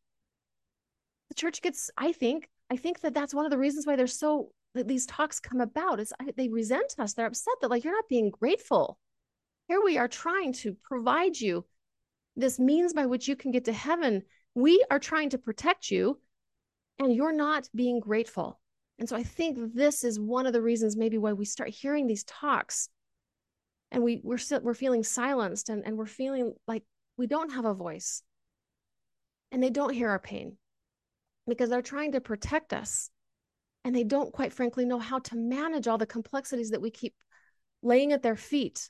The 1.30 1.36
church 1.36 1.62
gets 1.62 1.90
i 1.98 2.12
think 2.12 2.50
i 2.70 2.78
think 2.78 3.00
that 3.00 3.14
that's 3.14 3.34
one 3.34 3.46
of 3.46 3.52
the 3.52 3.58
reasons 3.58 3.88
why 3.88 3.96
there's 3.96 4.20
so 4.20 4.52
that 4.76 4.88
these 4.88 5.06
talks 5.06 5.40
come 5.40 5.60
about 5.60 6.00
is 6.00 6.14
they 6.38 6.48
resent 6.48 6.96
us. 6.98 7.14
They're 7.14 7.26
upset 7.26 7.56
that 7.62 7.70
like 7.70 7.84
you're 7.84 7.94
not 7.94 8.08
being 8.08 8.30
grateful 8.30 8.98
here 9.72 9.82
we 9.82 9.98
are 9.98 10.10
trying 10.10 10.52
to 10.52 10.76
provide 10.84 11.40
you 11.40 11.66
this 12.36 12.60
means 12.60 12.94
by 12.94 13.06
which 13.06 13.30
you 13.30 13.38
can 13.38 13.52
get 13.52 13.64
to 13.66 13.72
heaven. 13.72 14.22
We 14.54 14.84
are 14.92 15.00
trying 15.00 15.30
to 15.30 15.38
protect 15.38 15.90
you, 15.90 16.20
and 17.00 17.16
you're 17.16 17.32
not 17.32 17.70
being 17.74 18.02
grateful. 18.02 18.60
And 19.00 19.08
so 19.08 19.16
I 19.16 19.24
think 19.24 19.74
this 19.74 20.04
is 20.04 20.20
one 20.20 20.46
of 20.46 20.52
the 20.52 20.62
reasons 20.62 20.98
maybe 20.98 21.18
why 21.18 21.32
we 21.32 21.46
start 21.46 21.70
hearing 21.70 22.06
these 22.06 22.26
talks 22.26 22.90
and 23.92 24.04
we 24.04 24.20
we're 24.26 24.38
still 24.38 24.60
we're 24.60 24.74
feeling 24.74 25.06
silenced 25.06 25.70
and, 25.70 25.86
and 25.86 25.98
we're 25.98 26.06
feeling 26.06 26.54
like 26.68 26.84
we 27.16 27.26
don't 27.26 27.54
have 27.54 27.66
a 27.66 27.74
voice. 27.74 28.24
And 29.54 29.64
they 29.64 29.70
don't 29.70 29.94
hear 29.94 30.10
our 30.10 30.20
pain 30.20 30.58
because 31.48 31.70
they're 31.70 31.82
trying 31.82 32.12
to 32.12 32.20
protect 32.20 32.74
us. 32.74 33.10
And 33.86 33.96
they 33.96 34.04
don't 34.04 34.34
quite 34.34 34.52
frankly 34.52 34.84
know 34.84 35.00
how 35.00 35.20
to 35.20 35.38
manage 35.38 35.88
all 35.88 35.98
the 35.98 36.06
complexities 36.06 36.72
that 36.72 36.82
we 36.82 36.92
keep 36.92 37.16
laying 37.82 38.12
at 38.12 38.22
their 38.22 38.36
feet 38.36 38.90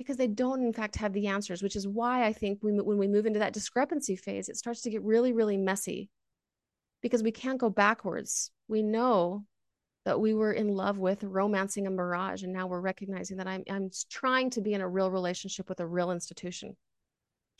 because 0.00 0.16
they 0.16 0.26
don't 0.26 0.62
in 0.64 0.72
fact 0.72 0.96
have 0.96 1.12
the 1.12 1.26
answers 1.26 1.62
which 1.62 1.76
is 1.76 1.86
why 1.86 2.24
i 2.24 2.32
think 2.32 2.58
we, 2.62 2.72
when 2.72 2.96
we 2.96 3.06
move 3.06 3.26
into 3.26 3.38
that 3.38 3.52
discrepancy 3.52 4.16
phase 4.16 4.48
it 4.48 4.56
starts 4.56 4.80
to 4.80 4.88
get 4.88 5.02
really 5.02 5.34
really 5.34 5.58
messy. 5.58 6.08
Because 7.02 7.22
we 7.22 7.32
can't 7.32 7.58
go 7.58 7.70
backwards. 7.70 8.50
We 8.68 8.82
know 8.82 9.44
that 10.06 10.20
we 10.20 10.32
were 10.32 10.52
in 10.52 10.68
love 10.68 10.98
with 10.98 11.22
romancing 11.22 11.86
a 11.86 11.90
mirage 11.90 12.42
and 12.42 12.52
now 12.52 12.66
we're 12.66 12.80
recognizing 12.80 13.36
that 13.36 13.46
i'm, 13.46 13.62
I'm 13.70 13.90
trying 14.08 14.48
to 14.50 14.62
be 14.62 14.72
in 14.72 14.80
a 14.80 14.88
real 14.88 15.10
relationship 15.10 15.68
with 15.68 15.80
a 15.80 15.86
real 15.86 16.10
institution. 16.10 16.76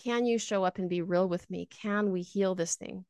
Can 0.03 0.25
you 0.25 0.39
show 0.39 0.65
up 0.65 0.79
and 0.79 0.89
be 0.89 1.03
real 1.03 1.29
with 1.29 1.49
me? 1.51 1.69
Can 1.71 2.11
we 2.11 2.23
heal 2.23 2.55
this 2.55 2.75
thing? 2.77 3.05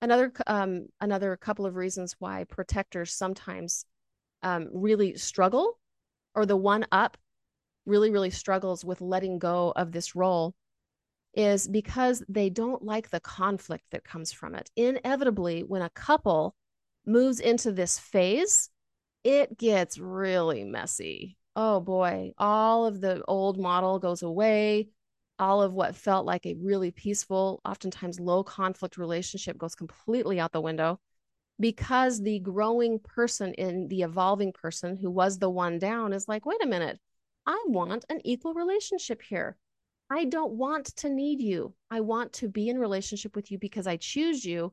Another 0.00 0.32
um, 0.48 0.88
another 1.00 1.36
couple 1.36 1.66
of 1.66 1.76
reasons 1.76 2.16
why 2.18 2.42
protectors 2.42 3.12
sometimes 3.14 3.84
um, 4.42 4.68
really 4.72 5.16
struggle 5.16 5.78
or 6.34 6.46
the 6.46 6.56
one 6.56 6.84
up 6.90 7.16
really, 7.86 8.10
really 8.10 8.30
struggles 8.30 8.84
with 8.84 9.00
letting 9.00 9.38
go 9.38 9.72
of 9.76 9.92
this 9.92 10.14
role 10.14 10.54
is 11.34 11.66
because 11.66 12.22
they 12.28 12.50
don't 12.50 12.84
like 12.84 13.10
the 13.10 13.20
conflict 13.20 13.84
that 13.90 14.04
comes 14.04 14.32
from 14.32 14.54
it. 14.54 14.70
Inevitably, 14.76 15.62
when 15.62 15.82
a 15.82 15.90
couple 15.90 16.54
moves 17.06 17.40
into 17.40 17.72
this 17.72 17.98
phase, 17.98 18.70
it 19.24 19.56
gets 19.58 19.98
really 19.98 20.64
messy. 20.64 21.36
Oh 21.56 21.80
boy, 21.80 22.32
all 22.38 22.86
of 22.86 23.00
the 23.00 23.22
old 23.26 23.58
model 23.58 23.98
goes 23.98 24.22
away. 24.22 24.88
All 25.38 25.62
of 25.62 25.72
what 25.72 25.96
felt 25.96 26.26
like 26.26 26.46
a 26.46 26.54
really 26.54 26.90
peaceful, 26.90 27.60
oftentimes 27.64 28.20
low 28.20 28.44
conflict 28.44 28.96
relationship 28.96 29.58
goes 29.58 29.74
completely 29.74 30.38
out 30.38 30.52
the 30.52 30.60
window 30.60 31.00
because 31.58 32.20
the 32.20 32.40
growing 32.40 32.98
person 32.98 33.54
in 33.54 33.88
the 33.88 34.02
evolving 34.02 34.52
person 34.52 34.96
who 34.96 35.10
was 35.10 35.38
the 35.38 35.50
one 35.50 35.78
down 35.78 36.12
is 36.12 36.28
like, 36.28 36.44
wait 36.46 36.62
a 36.62 36.66
minute, 36.66 36.98
I 37.46 37.62
want 37.66 38.04
an 38.08 38.20
equal 38.24 38.54
relationship 38.54 39.22
here. 39.22 39.56
I 40.10 40.24
don't 40.24 40.52
want 40.52 40.94
to 40.96 41.08
need 41.08 41.40
you. 41.40 41.74
I 41.90 42.00
want 42.00 42.32
to 42.34 42.48
be 42.48 42.68
in 42.68 42.78
relationship 42.78 43.34
with 43.34 43.50
you 43.50 43.58
because 43.58 43.86
I 43.86 43.96
choose 43.96 44.44
you, 44.44 44.72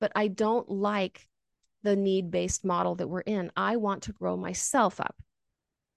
but 0.00 0.12
I 0.14 0.28
don't 0.28 0.68
like 0.68 1.28
the 1.82 1.94
need 1.94 2.30
based 2.30 2.64
model 2.64 2.94
that 2.96 3.08
we're 3.08 3.20
in. 3.20 3.52
I 3.56 3.76
want 3.76 4.04
to 4.04 4.12
grow 4.12 4.36
myself 4.36 5.00
up. 5.00 5.16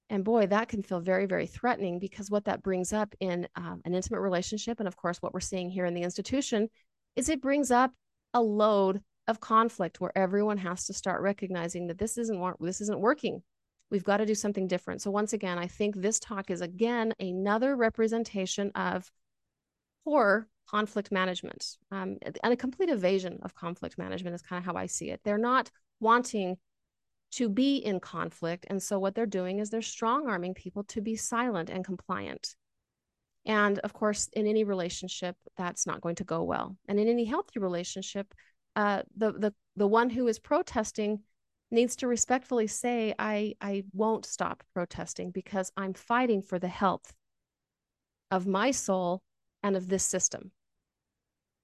And 0.09 0.25
boy, 0.25 0.47
that 0.47 0.67
can 0.67 0.83
feel 0.83 0.99
very, 0.99 1.25
very 1.25 1.47
threatening 1.47 1.97
because 1.97 2.29
what 2.29 2.45
that 2.45 2.61
brings 2.61 2.91
up 2.91 3.15
in 3.21 3.47
um, 3.55 3.81
an 3.85 3.95
intimate 3.95 4.19
relationship, 4.19 4.79
and 4.79 4.87
of 4.87 4.97
course, 4.97 5.21
what 5.21 5.33
we're 5.33 5.39
seeing 5.39 5.69
here 5.69 5.85
in 5.85 5.93
the 5.93 6.03
institution, 6.03 6.69
is 7.15 7.29
it 7.29 7.41
brings 7.41 7.71
up 7.71 7.93
a 8.33 8.41
load 8.41 9.01
of 9.27 9.39
conflict 9.39 10.01
where 10.01 10.15
everyone 10.17 10.57
has 10.57 10.85
to 10.87 10.93
start 10.93 11.21
recognizing 11.21 11.87
that 11.87 11.97
this 11.97 12.17
isn't 12.17 12.55
this 12.59 12.81
isn't 12.81 12.99
working 12.99 13.41
We've 13.91 14.03
got 14.03 14.17
to 14.17 14.25
do 14.25 14.35
something 14.35 14.67
different. 14.67 15.01
So, 15.01 15.11
once 15.11 15.33
again, 15.33 15.59
I 15.59 15.67
think 15.67 15.95
this 15.95 16.19
talk 16.19 16.49
is 16.49 16.61
again 16.61 17.13
another 17.19 17.75
representation 17.75 18.71
of 18.73 19.11
poor 20.05 20.47
conflict 20.67 21.11
management 21.11 21.77
um, 21.91 22.17
and 22.21 22.53
a 22.53 22.55
complete 22.55 22.89
evasion 22.89 23.39
of 23.43 23.53
conflict 23.53 23.97
management 23.97 24.33
is 24.33 24.41
kind 24.41 24.57
of 24.57 24.65
how 24.65 24.79
I 24.79 24.85
see 24.85 25.09
it. 25.09 25.19
They're 25.23 25.37
not 25.37 25.69
wanting 25.99 26.57
to 27.31 27.49
be 27.49 27.77
in 27.77 27.99
conflict. 27.99 28.65
And 28.69 28.81
so, 28.81 28.97
what 28.97 29.13
they're 29.13 29.25
doing 29.25 29.59
is 29.59 29.69
they're 29.69 29.81
strong 29.81 30.27
arming 30.27 30.53
people 30.53 30.83
to 30.85 31.01
be 31.01 31.15
silent 31.15 31.69
and 31.69 31.83
compliant. 31.83 32.55
And 33.45 33.79
of 33.79 33.93
course, 33.93 34.29
in 34.33 34.47
any 34.47 34.63
relationship, 34.63 35.35
that's 35.57 35.87
not 35.87 36.01
going 36.01 36.15
to 36.15 36.23
go 36.23 36.43
well. 36.43 36.77
And 36.87 36.99
in 36.99 37.07
any 37.07 37.25
healthy 37.25 37.59
relationship, 37.59 38.33
uh, 38.75 39.03
the 39.17 39.33
the 39.33 39.53
the 39.75 39.87
one 39.87 40.09
who 40.09 40.27
is 40.27 40.39
protesting 40.39 41.21
needs 41.71 41.95
to 41.95 42.07
respectfully 42.07 42.67
say 42.67 43.13
i 43.17 43.53
i 43.61 43.83
won't 43.93 44.25
stop 44.25 44.63
protesting 44.73 45.31
because 45.31 45.71
i'm 45.77 45.93
fighting 45.93 46.41
for 46.41 46.59
the 46.59 46.67
health 46.67 47.13
of 48.31 48.47
my 48.47 48.71
soul 48.71 49.21
and 49.61 49.75
of 49.75 49.89
this 49.89 50.03
system. 50.03 50.51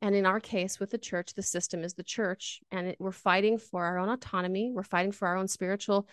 And 0.02 0.14
in 0.14 0.28
our 0.28 0.40
case 0.40 0.80
with 0.80 0.92
the 0.92 1.00
church 1.00 1.34
the 1.34 1.42
system 1.42 1.84
is 1.84 1.96
the 1.96 2.04
church 2.04 2.60
and 2.70 2.90
it, 2.90 2.98
we're 3.00 3.12
fighting 3.12 3.58
for 3.58 3.84
our 3.84 3.98
own 3.98 4.10
autonomy 4.10 4.72
we're 4.72 4.84
fighting 4.84 5.12
for 5.12 5.28
our 5.28 5.36
own 5.36 5.48
spiritual 5.48 6.08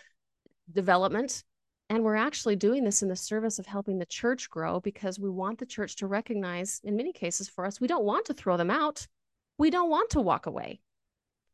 development 0.73 1.43
and 1.91 2.03
we're 2.03 2.15
actually 2.15 2.55
doing 2.55 2.83
this 2.83 3.03
in 3.03 3.09
the 3.09 3.15
service 3.15 3.59
of 3.59 3.67
helping 3.67 3.99
the 3.99 4.07
church 4.07 4.49
grow 4.49 4.79
because 4.79 5.19
we 5.19 5.29
want 5.29 5.59
the 5.59 5.67
church 5.67 5.97
to 5.97 6.07
recognize 6.07 6.81
in 6.83 6.95
many 6.95 7.13
cases 7.13 7.47
for 7.47 7.63
us 7.63 7.79
we 7.79 7.87
don't 7.87 8.05
want 8.05 8.25
to 8.25 8.33
throw 8.33 8.57
them 8.57 8.71
out. 8.71 9.05
We 9.59 9.69
don't 9.69 9.91
want 9.91 10.09
to 10.11 10.21
walk 10.21 10.47
away 10.47 10.81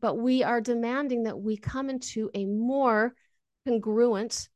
but 0.01 0.15
we 0.15 0.43
are 0.43 0.59
demanding 0.59 1.23
that 1.23 1.39
we 1.39 1.57
come 1.57 1.89
into 1.89 2.29
a 2.33 2.45
more 2.45 3.13
congruent 3.65 4.49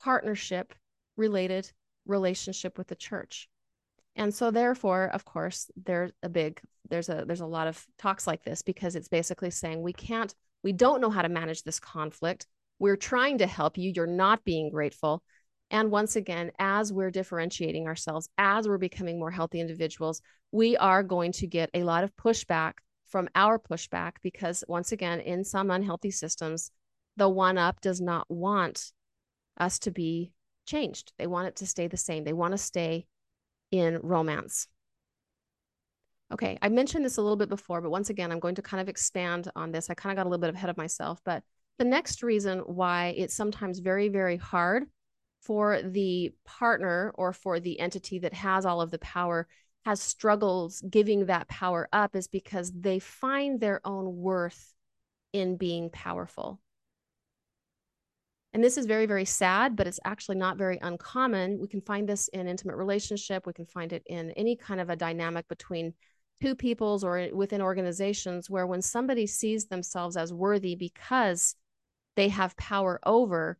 partnership 0.00 0.74
related 1.16 1.70
relationship 2.06 2.78
with 2.78 2.88
the 2.88 2.96
church. 2.96 3.48
And 4.16 4.34
so 4.34 4.50
therefore 4.50 5.10
of 5.12 5.24
course 5.24 5.70
there's 5.76 6.12
a 6.22 6.28
big 6.28 6.60
there's 6.88 7.08
a 7.08 7.24
there's 7.26 7.40
a 7.40 7.46
lot 7.46 7.68
of 7.68 7.84
talks 7.98 8.26
like 8.26 8.42
this 8.42 8.62
because 8.62 8.96
it's 8.96 9.08
basically 9.08 9.50
saying 9.50 9.82
we 9.82 9.92
can't 9.92 10.34
we 10.64 10.72
don't 10.72 11.00
know 11.00 11.10
how 11.10 11.22
to 11.22 11.28
manage 11.28 11.62
this 11.62 11.78
conflict. 11.78 12.46
We're 12.80 12.96
trying 12.96 13.38
to 13.38 13.46
help 13.46 13.78
you. 13.78 13.92
You're 13.94 14.06
not 14.06 14.44
being 14.44 14.70
grateful. 14.70 15.22
And 15.70 15.90
once 15.90 16.16
again 16.16 16.50
as 16.58 16.92
we're 16.92 17.10
differentiating 17.10 17.86
ourselves 17.86 18.28
as 18.38 18.66
we're 18.66 18.78
becoming 18.78 19.18
more 19.18 19.30
healthy 19.30 19.60
individuals 19.60 20.22
we 20.50 20.76
are 20.78 21.02
going 21.02 21.32
to 21.32 21.46
get 21.46 21.68
a 21.74 21.82
lot 21.82 22.04
of 22.04 22.16
pushback 22.16 22.74
from 23.08 23.28
our 23.34 23.58
pushback 23.58 24.12
because 24.22 24.64
once 24.68 24.92
again 24.92 25.20
in 25.20 25.44
some 25.44 25.70
unhealthy 25.70 26.10
systems 26.10 26.70
the 27.16 27.28
one 27.28 27.58
up 27.58 27.80
does 27.80 28.00
not 28.00 28.30
want 28.30 28.92
us 29.58 29.80
to 29.80 29.90
be 29.90 30.32
changed. 30.66 31.12
They 31.18 31.26
want 31.26 31.48
it 31.48 31.56
to 31.56 31.66
stay 31.66 31.88
the 31.88 31.96
same. 31.96 32.22
They 32.22 32.32
want 32.32 32.52
to 32.52 32.58
stay 32.58 33.06
in 33.72 33.98
romance. 34.02 34.68
Okay 36.32 36.58
i 36.60 36.68
mentioned 36.68 37.04
this 37.04 37.16
a 37.16 37.22
little 37.22 37.36
bit 37.36 37.48
before 37.48 37.80
but 37.80 37.90
once 37.90 38.10
again 38.10 38.30
i'm 38.30 38.38
going 38.38 38.54
to 38.54 38.62
kind 38.62 38.80
of 38.82 38.88
expand 38.88 39.50
on 39.56 39.72
this. 39.72 39.88
I 39.88 39.94
kind 39.94 40.12
of 40.12 40.16
got 40.16 40.28
a 40.28 40.30
little 40.30 40.40
bit 40.40 40.54
ahead 40.54 40.70
of 40.70 40.76
myself 40.76 41.20
but 41.24 41.42
the 41.78 41.84
next 41.84 42.22
reason 42.22 42.58
why 42.60 43.14
it's 43.16 43.34
sometimes 43.34 43.78
very 43.78 44.08
very 44.08 44.36
hard 44.36 44.84
for 45.40 45.80
the 45.82 46.34
partner 46.44 47.12
or 47.14 47.32
for 47.32 47.60
the 47.60 47.80
entity 47.80 48.18
that 48.18 48.34
has 48.34 48.66
all 48.66 48.80
of 48.80 48.90
the 48.90 48.98
power 48.98 49.46
has 49.84 50.00
struggles 50.00 50.82
giving 50.88 51.26
that 51.26 51.48
power 51.48 51.88
up 51.92 52.14
is 52.14 52.28
because 52.28 52.72
they 52.72 52.98
find 52.98 53.60
their 53.60 53.80
own 53.84 54.16
worth 54.16 54.74
in 55.32 55.56
being 55.56 55.90
powerful. 55.90 56.60
And 58.52 58.64
this 58.64 58.78
is 58.78 58.86
very, 58.86 59.06
very 59.06 59.24
sad, 59.24 59.76
but 59.76 59.86
it's 59.86 60.00
actually 60.04 60.36
not 60.36 60.56
very 60.56 60.78
uncommon. 60.80 61.58
We 61.60 61.68
can 61.68 61.82
find 61.82 62.08
this 62.08 62.28
in 62.28 62.48
intimate 62.48 62.76
relationship. 62.76 63.46
We 63.46 63.52
can 63.52 63.66
find 63.66 63.92
it 63.92 64.02
in 64.06 64.30
any 64.32 64.56
kind 64.56 64.80
of 64.80 64.90
a 64.90 64.96
dynamic 64.96 65.46
between 65.48 65.94
two 66.40 66.54
peoples 66.54 67.04
or 67.04 67.28
within 67.32 67.60
organizations 67.60 68.48
where 68.48 68.66
when 68.66 68.80
somebody 68.80 69.26
sees 69.26 69.66
themselves 69.66 70.16
as 70.16 70.32
worthy 70.32 70.74
because 70.74 71.56
they 72.16 72.28
have 72.28 72.56
power 72.56 72.98
over, 73.04 73.58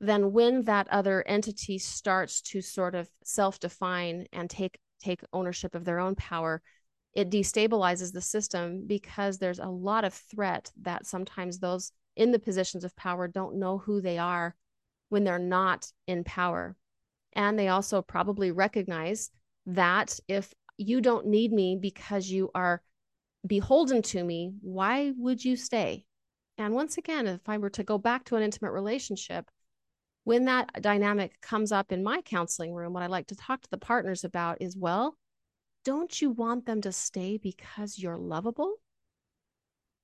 then 0.00 0.32
when 0.32 0.62
that 0.64 0.88
other 0.88 1.22
entity 1.26 1.78
starts 1.78 2.40
to 2.40 2.60
sort 2.60 2.94
of 2.94 3.08
self-define 3.24 4.26
and 4.32 4.50
take 4.50 4.78
take 5.00 5.20
ownership 5.32 5.74
of 5.74 5.84
their 5.84 5.98
own 5.98 6.14
power 6.14 6.62
it 7.16 7.30
destabilizes 7.30 8.12
the 8.12 8.20
system 8.20 8.84
because 8.86 9.38
there's 9.38 9.58
a 9.58 9.66
lot 9.66 10.04
of 10.04 10.12
threat 10.12 10.70
that 10.82 11.06
sometimes 11.06 11.58
those 11.58 11.90
in 12.14 12.30
the 12.30 12.38
positions 12.38 12.84
of 12.84 12.94
power 12.94 13.26
don't 13.26 13.58
know 13.58 13.78
who 13.78 14.02
they 14.02 14.18
are 14.18 14.54
when 15.08 15.24
they're 15.24 15.38
not 15.38 15.90
in 16.06 16.24
power. 16.24 16.76
And 17.32 17.58
they 17.58 17.68
also 17.68 18.02
probably 18.02 18.50
recognize 18.50 19.30
that 19.64 20.20
if 20.28 20.52
you 20.76 21.00
don't 21.00 21.26
need 21.26 21.52
me 21.52 21.78
because 21.80 22.28
you 22.28 22.50
are 22.54 22.82
beholden 23.46 24.02
to 24.02 24.22
me 24.22 24.52
why 24.60 25.14
would 25.16 25.42
you 25.42 25.56
stay? 25.56 26.04
And 26.58 26.74
once 26.74 26.98
again 26.98 27.26
if 27.26 27.48
i 27.48 27.56
were 27.56 27.70
to 27.70 27.82
go 27.82 27.96
back 27.96 28.24
to 28.24 28.36
an 28.36 28.42
intimate 28.42 28.72
relationship 28.72 29.50
when 30.26 30.46
that 30.46 30.82
dynamic 30.82 31.40
comes 31.40 31.70
up 31.70 31.92
in 31.92 32.02
my 32.02 32.20
counseling 32.20 32.74
room, 32.74 32.92
what 32.92 33.04
I 33.04 33.06
like 33.06 33.28
to 33.28 33.36
talk 33.36 33.62
to 33.62 33.70
the 33.70 33.78
partners 33.78 34.24
about 34.24 34.60
is 34.60 34.76
well, 34.76 35.16
don't 35.84 36.20
you 36.20 36.30
want 36.32 36.66
them 36.66 36.80
to 36.80 36.90
stay 36.90 37.38
because 37.38 37.96
you're 37.96 38.18
lovable? 38.18 38.74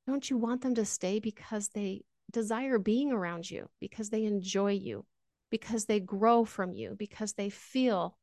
Don't 0.07 0.31
you 0.31 0.37
want 0.37 0.61
them 0.61 0.77
to 0.77 0.85
stay 0.85 1.19
because 1.19 1.71
they 1.71 2.03
desire 2.31 2.79
being 2.79 3.11
around 3.11 3.51
you, 3.51 3.69
because 3.81 4.11
they 4.11 4.23
enjoy 4.23 4.71
you, 4.71 5.05
because 5.51 5.87
they 5.87 5.99
grow 5.99 6.45
from 6.45 6.73
you, 6.73 6.95
because 6.97 7.33
they 7.33 7.51
feel 7.51 8.17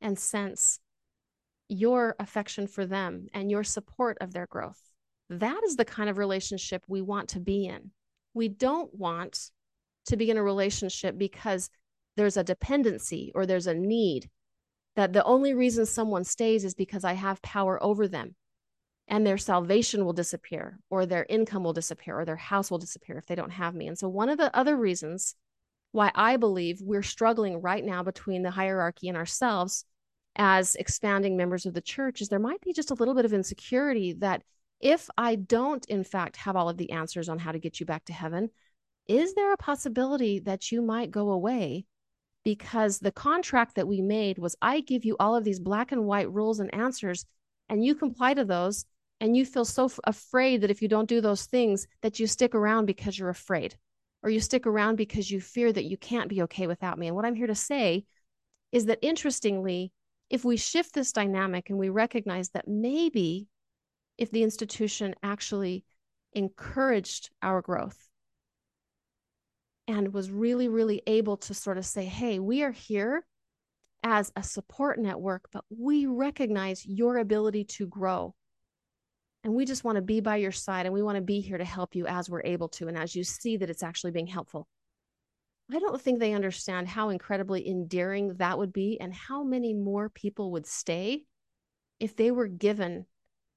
and 0.00 0.18
sense 0.18 0.80
your 1.68 2.16
affection 2.18 2.66
for 2.66 2.86
them 2.86 3.26
and 3.34 3.50
your 3.50 3.64
support 3.64 4.16
of 4.22 4.32
their 4.32 4.46
growth? 4.46 4.80
That 5.28 5.60
is 5.66 5.76
the 5.76 5.84
kind 5.84 6.08
of 6.08 6.16
relationship 6.16 6.84
we 6.88 7.02
want 7.02 7.28
to 7.28 7.40
be 7.40 7.66
in. 7.66 7.90
We 8.32 8.48
don't 8.48 8.94
want 8.94 9.50
to 10.06 10.16
be 10.16 10.30
in 10.30 10.36
a 10.36 10.42
relationship 10.42 11.16
because 11.16 11.70
there's 12.16 12.36
a 12.36 12.44
dependency 12.44 13.32
or 13.34 13.46
there's 13.46 13.66
a 13.66 13.74
need 13.74 14.30
that 14.96 15.12
the 15.12 15.24
only 15.24 15.54
reason 15.54 15.86
someone 15.86 16.24
stays 16.24 16.64
is 16.64 16.74
because 16.74 17.04
I 17.04 17.14
have 17.14 17.42
power 17.42 17.82
over 17.82 18.06
them 18.06 18.36
and 19.08 19.26
their 19.26 19.38
salvation 19.38 20.04
will 20.04 20.12
disappear 20.12 20.78
or 20.88 21.04
their 21.04 21.26
income 21.28 21.64
will 21.64 21.72
disappear 21.72 22.18
or 22.18 22.24
their 22.24 22.36
house 22.36 22.70
will 22.70 22.78
disappear 22.78 23.18
if 23.18 23.26
they 23.26 23.34
don't 23.34 23.50
have 23.50 23.74
me. 23.74 23.88
And 23.88 23.98
so 23.98 24.08
one 24.08 24.28
of 24.28 24.38
the 24.38 24.56
other 24.56 24.76
reasons 24.76 25.34
why 25.92 26.10
I 26.14 26.36
believe 26.36 26.80
we're 26.80 27.02
struggling 27.02 27.60
right 27.60 27.84
now 27.84 28.02
between 28.02 28.42
the 28.42 28.50
hierarchy 28.50 29.08
and 29.08 29.16
ourselves 29.16 29.84
as 30.36 30.74
expanding 30.74 31.36
members 31.36 31.66
of 31.66 31.74
the 31.74 31.80
church 31.80 32.20
is 32.20 32.28
there 32.28 32.38
might 32.38 32.60
be 32.60 32.72
just 32.72 32.90
a 32.90 32.94
little 32.94 33.14
bit 33.14 33.24
of 33.24 33.32
insecurity 33.32 34.14
that 34.14 34.42
if 34.80 35.08
I 35.16 35.36
don't 35.36 35.84
in 35.86 36.02
fact 36.02 36.36
have 36.38 36.56
all 36.56 36.68
of 36.68 36.76
the 36.76 36.90
answers 36.90 37.28
on 37.28 37.38
how 37.38 37.52
to 37.52 37.58
get 37.58 37.78
you 37.78 37.86
back 37.86 38.04
to 38.06 38.12
heaven, 38.12 38.50
is 39.06 39.34
there 39.34 39.52
a 39.52 39.58
possibility 39.58 40.38
that 40.40 40.72
you 40.72 40.82
might 40.82 41.10
go 41.10 41.30
away? 41.30 41.84
Because 42.44 42.98
the 42.98 43.12
contract 43.12 43.74
that 43.76 43.88
we 43.88 44.00
made 44.00 44.38
was 44.38 44.56
I 44.60 44.80
give 44.80 45.04
you 45.04 45.16
all 45.18 45.34
of 45.34 45.44
these 45.44 45.60
black 45.60 45.92
and 45.92 46.04
white 46.04 46.30
rules 46.30 46.60
and 46.60 46.72
answers 46.74 47.24
and 47.68 47.84
you 47.84 47.94
comply 47.94 48.34
to 48.34 48.44
those 48.44 48.84
and 49.20 49.36
you 49.36 49.46
feel 49.46 49.64
so 49.64 49.86
f- 49.86 49.98
afraid 50.04 50.60
that 50.60 50.70
if 50.70 50.82
you 50.82 50.88
don't 50.88 51.08
do 51.08 51.20
those 51.20 51.46
things 51.46 51.86
that 52.02 52.18
you 52.18 52.26
stick 52.26 52.54
around 52.54 52.86
because 52.86 53.18
you're 53.18 53.30
afraid 53.30 53.76
or 54.22 54.30
you 54.30 54.40
stick 54.40 54.66
around 54.66 54.96
because 54.96 55.30
you 55.30 55.40
fear 55.40 55.72
that 55.72 55.84
you 55.84 55.96
can't 55.96 56.28
be 56.28 56.42
okay 56.42 56.66
without 56.66 56.98
me. 56.98 57.06
And 57.06 57.16
what 57.16 57.24
i'm 57.24 57.34
here 57.34 57.46
to 57.46 57.54
say 57.54 58.04
is 58.72 58.86
that 58.86 58.98
interestingly 59.02 59.92
if 60.30 60.44
we 60.44 60.56
shift 60.56 60.94
this 60.94 61.12
dynamic 61.12 61.70
and 61.70 61.78
we 61.78 61.88
recognize 61.88 62.50
that 62.50 62.66
maybe 62.66 63.46
if 64.18 64.30
the 64.30 64.42
institution 64.42 65.14
actually 65.22 65.84
encouraged 66.32 67.30
our 67.42 67.62
growth 67.62 68.08
and 69.86 70.12
was 70.12 70.30
really, 70.30 70.68
really 70.68 71.02
able 71.06 71.36
to 71.36 71.54
sort 71.54 71.78
of 71.78 71.84
say, 71.84 72.04
hey, 72.04 72.38
we 72.38 72.62
are 72.62 72.72
here 72.72 73.24
as 74.02 74.32
a 74.36 74.42
support 74.42 74.98
network, 74.98 75.48
but 75.52 75.64
we 75.70 76.06
recognize 76.06 76.84
your 76.86 77.18
ability 77.18 77.64
to 77.64 77.86
grow. 77.86 78.34
And 79.42 79.54
we 79.54 79.64
just 79.64 79.84
want 79.84 79.96
to 79.96 80.02
be 80.02 80.20
by 80.20 80.36
your 80.36 80.52
side 80.52 80.86
and 80.86 80.94
we 80.94 81.02
want 81.02 81.16
to 81.16 81.22
be 81.22 81.40
here 81.40 81.58
to 81.58 81.64
help 81.64 81.94
you 81.94 82.06
as 82.06 82.30
we're 82.30 82.42
able 82.44 82.68
to 82.70 82.88
and 82.88 82.96
as 82.96 83.14
you 83.14 83.24
see 83.24 83.58
that 83.58 83.68
it's 83.68 83.82
actually 83.82 84.12
being 84.12 84.26
helpful. 84.26 84.66
I 85.72 85.78
don't 85.78 86.00
think 86.00 86.18
they 86.18 86.34
understand 86.34 86.88
how 86.88 87.08
incredibly 87.08 87.66
endearing 87.66 88.34
that 88.36 88.58
would 88.58 88.72
be 88.72 89.00
and 89.00 89.12
how 89.12 89.42
many 89.42 89.72
more 89.74 90.10
people 90.10 90.52
would 90.52 90.66
stay 90.66 91.24
if 92.00 92.16
they 92.16 92.30
were 92.30 92.48
given 92.48 93.06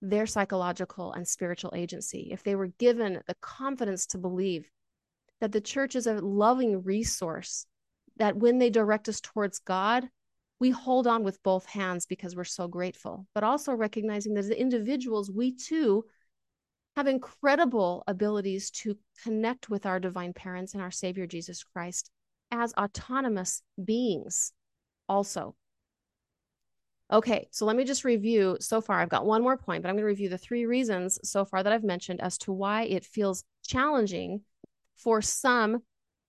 their 0.02 0.26
psychological 0.26 1.12
and 1.12 1.28
spiritual 1.28 1.74
agency, 1.76 2.30
if 2.32 2.44
they 2.44 2.56
were 2.56 2.68
given 2.68 3.22
the 3.28 3.36
confidence 3.42 4.06
to 4.08 4.18
believe 4.18 4.70
that 5.42 5.52
the 5.52 5.62
church 5.62 5.96
is 5.96 6.08
a 6.08 6.14
loving 6.16 6.84
resource, 6.84 7.66
that 8.18 8.38
when 8.38 8.58
they 8.58 8.70
direct 8.70 9.08
us 9.08 9.22
towards 9.22 9.60
God, 9.60 10.10
we 10.60 10.72
hold 10.72 11.06
on 11.06 11.24
with 11.24 11.42
both 11.44 11.66
hands 11.66 12.06
because 12.06 12.36
we're 12.36 12.44
so 12.44 12.68
grateful, 12.68 13.28
but 13.36 13.44
also 13.44 13.74
recognizing 13.74 14.34
that 14.34 14.46
as 14.46 14.50
individuals, 14.50 15.32
we 15.32 15.52
too 15.56 16.06
have 16.96 17.08
incredible 17.08 18.04
abilities 18.08 18.72
to 18.72 18.98
connect 19.24 19.70
with 19.70 19.86
our 19.86 20.00
divine 20.00 20.34
parents 20.34 20.74
and 20.74 20.82
our 20.82 20.90
Savior 20.90 21.28
Jesus 21.28 21.64
Christ 21.64 22.10
as 22.50 22.74
autonomous 22.74 23.62
beings, 23.84 24.52
also. 25.08 25.56
Okay, 27.14 27.48
so 27.52 27.66
let 27.66 27.76
me 27.76 27.86
just 27.86 28.04
review 28.04 28.58
so 28.60 28.82
far. 28.82 29.00
I've 29.00 29.10
got 29.10 29.26
one 29.26 29.44
more 29.44 29.58
point, 29.58 29.84
but 29.84 29.90
I'm 29.90 29.96
going 29.96 30.02
to 30.02 30.08
review 30.08 30.28
the 30.28 30.38
three 30.38 30.66
reasons 30.66 31.20
so 31.24 31.46
far 31.46 31.62
that 31.62 31.72
I've 31.72 31.84
mentioned 31.84 32.20
as 32.20 32.38
to 32.40 32.52
why 32.52 32.84
it 32.84 33.06
feels 33.06 33.44
challenging 33.66 34.42
for 34.98 35.22
some 35.22 35.80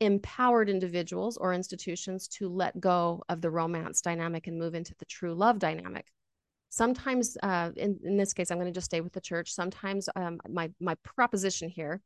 empowered 0.00 0.70
individuals 0.70 1.36
or 1.36 1.52
institutions 1.52 2.28
to 2.28 2.48
let 2.48 2.78
go 2.78 3.22
of 3.28 3.40
the 3.40 3.50
romance 3.50 4.00
dynamic 4.00 4.46
and 4.46 4.58
move 4.58 4.74
into 4.74 4.94
the 4.98 5.04
true 5.04 5.34
love 5.34 5.58
dynamic. 5.58 6.06
Sometimes, 6.70 7.36
uh, 7.42 7.70
in, 7.76 7.98
in 8.04 8.16
this 8.16 8.32
case, 8.32 8.50
I'm 8.50 8.58
going 8.58 8.72
to 8.72 8.78
just 8.78 8.84
stay 8.84 9.00
with 9.00 9.12
the 9.12 9.20
church. 9.20 9.52
Sometimes, 9.52 10.08
um, 10.14 10.38
my, 10.48 10.70
my 10.80 10.94
proposition 11.02 11.68
here 11.68 12.02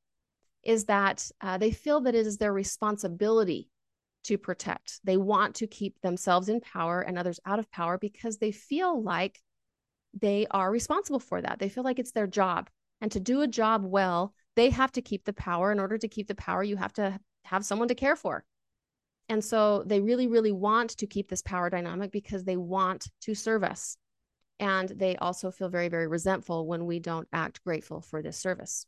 is 0.63 0.85
that 0.85 1.29
uh, 1.41 1.59
they 1.59 1.73
feel 1.73 2.01
that 2.03 2.15
it 2.15 2.27
is 2.27 2.39
their 2.39 2.53
responsibility 2.53 3.69
to 4.25 4.39
protect. 4.39 5.01
They 5.03 5.17
want 5.17 5.57
to 5.57 5.67
keep 5.67 6.01
themselves 6.01 6.49
in 6.49 6.61
power 6.61 7.01
and 7.01 7.19
others 7.19 7.41
out 7.45 7.59
of 7.59 7.71
power 7.73 7.99
because 7.99 8.39
they 8.39 8.53
feel 8.53 9.03
like 9.03 9.41
they 10.19 10.47
are 10.51 10.71
responsible 10.71 11.19
for 11.19 11.43
that. 11.43 11.59
They 11.59 11.69
feel 11.69 11.85
like 11.85 11.99
it's 11.99 12.13
their 12.13 12.29
job. 12.29 12.71
And 13.01 13.11
to 13.13 13.21
do 13.21 13.41
a 13.41 13.49
job 13.49 13.85
well, 13.85 14.33
they 14.57 14.71
have 14.71 14.93
to 14.93 15.03
keep 15.03 15.25
the 15.25 15.33
power. 15.33 15.73
In 15.73 15.81
order 15.81 15.99
to 15.99 16.09
keep 16.09 16.29
the 16.29 16.35
power, 16.35 16.63
you 16.63 16.77
have 16.77 16.93
to 16.95 17.19
have 17.45 17.65
someone 17.65 17.89
to 17.89 17.95
care 17.95 18.17
for. 18.17 18.45
And 19.29 19.45
so 19.45 19.83
they 19.87 20.01
really, 20.01 20.27
really 20.27 20.53
want 20.53 20.91
to 20.99 21.07
keep 21.07 21.29
this 21.29 21.43
power 21.43 21.71
dynamic 21.71 22.11
because 22.13 22.45
they 22.45 22.57
want 22.57 23.09
to 23.23 23.35
serve 23.35 23.65
us. 23.65 23.97
And 24.61 24.89
they 24.89 25.17
also 25.17 25.51
feel 25.51 25.69
very, 25.69 25.89
very 25.89 26.07
resentful 26.07 26.67
when 26.67 26.87
we 26.87 27.01
don't 27.01 27.29
act 27.33 27.65
grateful 27.65 28.01
for 28.01 28.23
this 28.23 28.37
service. 28.37 28.87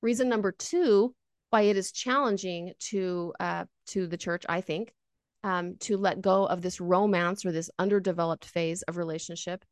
Reason 0.00 0.28
number 0.28 0.52
two 0.52 1.14
why 1.50 1.62
it 1.62 1.76
is 1.76 1.92
challenging 1.92 2.72
to 2.78 3.34
uh, 3.40 3.64
to 3.88 4.06
the 4.06 4.16
church, 4.16 4.44
I 4.48 4.60
think, 4.60 4.94
um, 5.42 5.76
to 5.80 5.96
let 5.96 6.20
go 6.20 6.46
of 6.46 6.62
this 6.62 6.80
romance 6.80 7.44
or 7.44 7.52
this 7.52 7.70
underdeveloped 7.78 8.44
phase 8.44 8.82
of 8.82 8.96
relationship, 8.96 9.64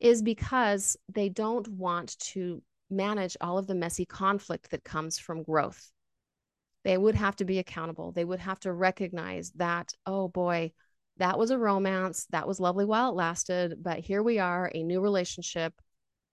is 0.00 0.22
because 0.22 0.96
they 1.12 1.28
don't 1.28 1.68
want 1.68 2.18
to 2.18 2.62
manage 2.90 3.36
all 3.40 3.58
of 3.58 3.66
the 3.66 3.74
messy 3.74 4.06
conflict 4.06 4.70
that 4.70 4.84
comes 4.84 5.18
from 5.18 5.42
growth. 5.42 5.90
They 6.84 6.96
would 6.96 7.14
have 7.14 7.36
to 7.36 7.44
be 7.44 7.58
accountable. 7.58 8.12
They 8.12 8.24
would 8.24 8.40
have 8.40 8.60
to 8.60 8.72
recognize 8.72 9.50
that, 9.56 9.92
oh 10.06 10.28
boy, 10.28 10.72
that 11.18 11.38
was 11.38 11.50
a 11.50 11.58
romance. 11.58 12.26
That 12.30 12.46
was 12.46 12.60
lovely 12.60 12.84
while 12.84 13.10
it 13.10 13.16
lasted. 13.16 13.82
But 13.82 13.98
here 13.98 14.22
we 14.22 14.38
are, 14.38 14.70
a 14.74 14.82
new 14.82 15.00
relationship 15.00 15.74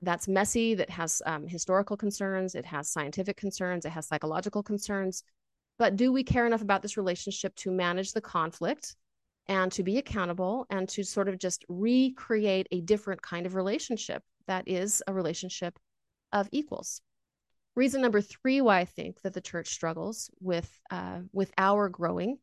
that's 0.02 0.28
messy, 0.28 0.76
that 0.76 0.90
has 0.90 1.22
um, 1.26 1.48
historical 1.48 1.98
concerns, 1.98 2.54
it 2.54 2.66
has 2.66 2.90
scientific 2.90 3.38
concerns, 3.38 3.86
it 3.86 3.90
has 3.90 4.08
psychological 4.08 4.62
concerns. 4.62 5.24
But 5.78 5.96
do 5.96 6.12
we 6.14 6.24
care 6.24 6.46
enough 6.46 6.62
about 6.62 6.82
this 6.82 6.98
relationship 6.98 7.56
to 7.58 7.72
manage 7.72 8.14
the 8.14 8.22
conflict 8.22 8.96
and 9.48 9.72
to 9.72 9.84
be 9.84 9.98
accountable 9.98 10.66
and 10.70 10.88
to 10.90 11.04
sort 11.04 11.28
of 11.28 11.38
just 11.38 11.66
recreate 11.68 12.68
a 12.72 12.82
different 12.82 13.22
kind 13.22 13.46
of 13.46 13.56
relationship 13.56 14.24
that 14.48 14.68
is 14.68 15.04
a 15.08 15.14
relationship 15.14 15.78
of 16.36 16.50
equals. 16.52 17.02
Reason 17.76 18.02
number 18.02 18.22
three 18.22 18.62
why 18.62 18.80
I 18.80 18.86
think 18.86 19.22
that 19.22 19.34
the 19.34 19.42
church 19.42 19.70
struggles 19.70 20.30
with 20.40 20.70
uh, 20.92 21.22
with 21.34 21.52
our 21.58 21.90
growing 21.90 22.38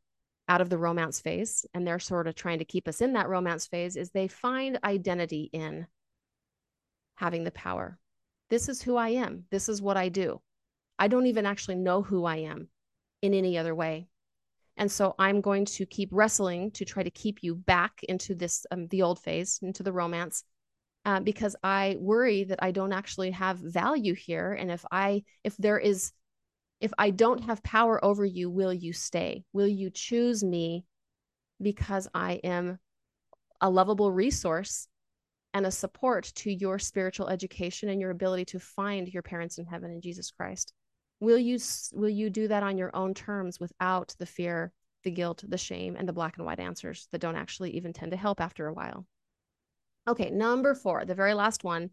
out 0.48 0.60
of 0.60 0.68
the 0.68 0.78
romance 0.78 1.20
phase, 1.20 1.64
and 1.72 1.86
they're 1.86 2.00
sort 2.00 2.26
of 2.26 2.34
trying 2.34 2.58
to 2.58 2.64
keep 2.64 2.88
us 2.88 3.00
in 3.00 3.12
that 3.12 3.28
romance 3.28 3.66
phase, 3.66 3.96
is 3.96 4.10
they 4.10 4.28
find 4.28 4.80
identity 4.82 5.48
in 5.52 5.86
having 7.16 7.44
the 7.44 7.52
power. 7.52 7.98
This 8.50 8.68
is 8.68 8.82
who 8.82 8.96
I 8.96 9.10
am. 9.10 9.44
This 9.50 9.68
is 9.68 9.80
what 9.80 9.96
I 9.96 10.08
do. 10.08 10.40
I 10.98 11.08
don't 11.08 11.26
even 11.26 11.46
actually 11.46 11.76
know 11.76 12.02
who 12.02 12.24
I 12.24 12.36
am 12.38 12.68
in 13.22 13.32
any 13.34 13.56
other 13.56 13.74
way. 13.74 14.08
And 14.76 14.90
so 14.90 15.14
I'm 15.18 15.40
going 15.40 15.64
to 15.66 15.86
keep 15.86 16.08
wrestling 16.12 16.70
to 16.72 16.84
try 16.84 17.02
to 17.02 17.10
keep 17.10 17.42
you 17.42 17.54
back 17.54 18.00
into 18.08 18.34
this, 18.34 18.66
um, 18.70 18.88
the 18.88 19.02
old 19.02 19.20
phase, 19.20 19.60
into 19.62 19.82
the 19.82 19.92
romance, 19.92 20.44
uh, 21.04 21.20
because 21.20 21.56
I 21.62 21.96
worry 21.98 22.44
that 22.44 22.62
I 22.62 22.70
don't 22.70 22.92
actually 22.92 23.32
have 23.32 23.58
value 23.58 24.14
here. 24.14 24.52
And 24.52 24.70
if 24.70 24.84
I, 24.90 25.24
if 25.42 25.56
there 25.56 25.78
is, 25.78 26.12
if 26.80 26.92
I 26.98 27.10
don't 27.10 27.44
have 27.44 27.62
power 27.62 28.04
over 28.04 28.24
you, 28.24 28.50
will 28.50 28.72
you 28.72 28.92
stay? 28.92 29.44
Will 29.52 29.68
you 29.68 29.90
choose 29.90 30.44
me 30.44 30.84
because 31.60 32.08
I 32.14 32.34
am 32.44 32.78
a 33.60 33.70
lovable 33.70 34.10
resource 34.10 34.88
and 35.54 35.66
a 35.66 35.70
support 35.70 36.32
to 36.34 36.50
your 36.50 36.78
spiritual 36.78 37.28
education 37.28 37.88
and 37.88 38.00
your 38.00 38.10
ability 38.10 38.46
to 38.46 38.58
find 38.58 39.08
your 39.08 39.22
parents 39.22 39.58
in 39.58 39.66
heaven 39.66 39.90
in 39.90 40.00
Jesus 40.00 40.30
Christ? 40.30 40.72
Will 41.20 41.38
you 41.38 41.58
will 41.92 42.08
you 42.08 42.30
do 42.30 42.48
that 42.48 42.64
on 42.64 42.78
your 42.78 42.94
own 42.96 43.14
terms 43.14 43.60
without 43.60 44.14
the 44.18 44.26
fear, 44.26 44.72
the 45.04 45.10
guilt, 45.10 45.44
the 45.46 45.58
shame 45.58 45.94
and 45.96 46.08
the 46.08 46.12
black 46.12 46.36
and 46.36 46.46
white 46.46 46.58
answers 46.58 47.06
that 47.12 47.20
don't 47.20 47.36
actually 47.36 47.76
even 47.76 47.92
tend 47.92 48.10
to 48.10 48.16
help 48.16 48.40
after 48.40 48.66
a 48.66 48.72
while? 48.72 49.06
Okay, 50.08 50.30
number 50.30 50.74
4, 50.74 51.04
the 51.04 51.14
very 51.14 51.34
last 51.34 51.64
one, 51.64 51.90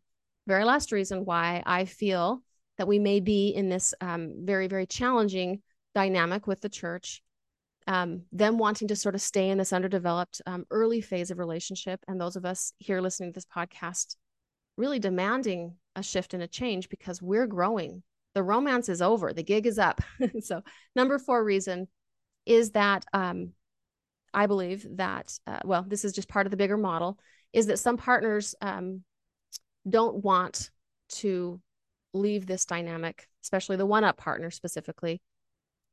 very 0.47 0.64
last 0.64 0.91
reason 0.91 1.26
why 1.26 1.62
I 1.66 1.86
feel 1.86 2.41
that 2.78 2.88
we 2.88 2.97
may 2.97 3.20
be 3.20 3.49
in 3.49 3.70
this 3.70 3.93
um, 4.01 4.34
very 4.43 4.68
very 4.68 4.86
challenging 4.86 5.62
dynamic 5.93 6.47
with 6.47 6.62
the 6.62 6.70
church 6.70 7.22
um, 7.89 8.22
them 8.32 8.60
wanting 8.60 8.88
to 8.89 8.95
sort 8.95 9.16
of 9.16 9.22
stay 9.22 9.49
in 9.49 9.57
this 9.57 9.74
underdeveloped 9.74 10.43
um, 10.45 10.64
early 10.70 11.01
phase 11.01 11.32
of 11.32 11.39
relationship, 11.39 11.99
and 12.07 12.22
those 12.22 12.36
of 12.36 12.45
us 12.45 12.72
here 12.78 13.01
listening 13.01 13.32
to 13.32 13.38
this 13.38 13.45
podcast 13.45 14.16
really 14.78 14.99
demanding 14.99 15.76
a 15.95 16.03
shift 16.03 16.36
and 16.36 16.43
a 16.43 16.47
change 16.47 16.88
because 16.88 17.22
we're 17.22 17.47
growing. 17.47 18.03
The 18.36 18.43
romance 18.43 18.89
is 18.89 19.01
over, 19.01 19.34
the 19.34 19.43
gig 19.43 19.66
is 19.66 19.80
up. 19.80 20.01
so, 20.41 20.62
number 20.95 21.18
four 21.18 21.43
reason 21.43 21.88
is 22.45 22.72
that 22.72 23.05
um, 23.12 23.53
I 24.36 24.45
believe 24.45 24.86
that, 24.97 25.38
uh, 25.47 25.60
well, 25.66 25.84
this 25.86 26.05
is 26.05 26.14
just 26.14 26.30
part 26.30 26.45
of 26.45 26.51
the 26.51 26.57
bigger 26.57 26.78
model, 26.78 27.18
is 27.54 27.68
that 27.68 27.80
some 27.80 27.97
partners 27.97 28.56
um, 28.62 29.04
don't 29.88 30.24
want 30.24 30.70
to 31.10 31.60
leave 32.14 32.45
this 32.45 32.66
dynamic, 32.66 33.28
especially 33.43 33.76
the 33.76 33.86
one 33.86 34.04
up 34.04 34.18
partner 34.18 34.52
specifically, 34.52 35.22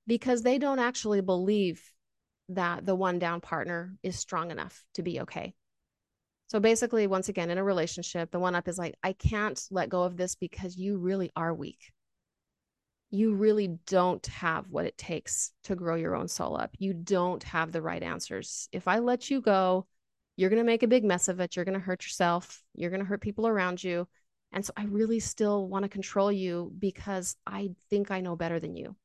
because 0.06 0.42
they 0.42 0.58
don't 0.58 0.78
actually 0.78 1.20
believe 1.20 1.82
that 2.48 2.86
the 2.86 2.94
one 2.94 3.18
down 3.18 3.40
partner 3.40 3.94
is 4.02 4.18
strong 4.18 4.50
enough 4.50 4.84
to 4.94 5.02
be 5.02 5.20
okay. 5.20 5.54
So 6.48 6.60
basically, 6.60 7.08
once 7.08 7.28
again, 7.28 7.50
in 7.50 7.58
a 7.58 7.64
relationship, 7.64 8.30
the 8.30 8.38
one 8.38 8.54
up 8.54 8.68
is 8.68 8.78
like, 8.78 8.94
I 9.02 9.14
can't 9.14 9.60
let 9.70 9.88
go 9.88 10.04
of 10.04 10.16
this 10.16 10.36
because 10.36 10.76
you 10.76 10.98
really 10.98 11.32
are 11.34 11.52
weak. 11.52 11.92
You 13.10 13.34
really 13.34 13.78
don't 13.86 14.24
have 14.26 14.70
what 14.70 14.86
it 14.86 14.96
takes 14.96 15.52
to 15.64 15.74
grow 15.74 15.96
your 15.96 16.14
own 16.14 16.28
soul 16.28 16.56
up. 16.56 16.70
You 16.78 16.92
don't 16.92 17.42
have 17.44 17.72
the 17.72 17.82
right 17.82 18.02
answers. 18.02 18.68
If 18.70 18.86
I 18.86 18.98
let 18.98 19.28
you 19.28 19.40
go, 19.40 19.86
you're 20.36 20.50
going 20.50 20.60
to 20.60 20.66
make 20.66 20.82
a 20.82 20.88
big 20.88 21.04
mess 21.04 21.28
of 21.28 21.40
it. 21.40 21.56
You're 21.56 21.64
going 21.64 21.78
to 21.78 21.84
hurt 21.84 22.04
yourself. 22.04 22.62
You're 22.74 22.90
going 22.90 23.00
to 23.00 23.06
hurt 23.06 23.20
people 23.20 23.46
around 23.46 23.82
you. 23.82 24.06
And 24.52 24.64
so 24.64 24.72
I 24.76 24.84
really 24.84 25.20
still 25.20 25.66
want 25.66 25.84
to 25.84 25.88
control 25.88 26.30
you 26.30 26.72
because 26.78 27.36
I 27.46 27.70
think 27.90 28.10
I 28.10 28.20
know 28.20 28.36
better 28.36 28.60
than 28.60 28.76
you. 28.76 28.96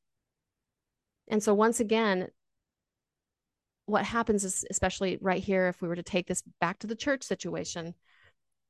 And 1.28 1.42
so 1.42 1.54
once 1.54 1.80
again, 1.80 2.28
what 3.86 4.04
happens 4.04 4.44
is 4.44 4.64
especially 4.70 5.18
right 5.20 5.42
here 5.42 5.68
if 5.68 5.82
we 5.82 5.88
were 5.88 5.96
to 5.96 6.02
take 6.02 6.26
this 6.26 6.42
back 6.60 6.78
to 6.80 6.86
the 6.86 6.94
church 6.94 7.22
situation 7.22 7.94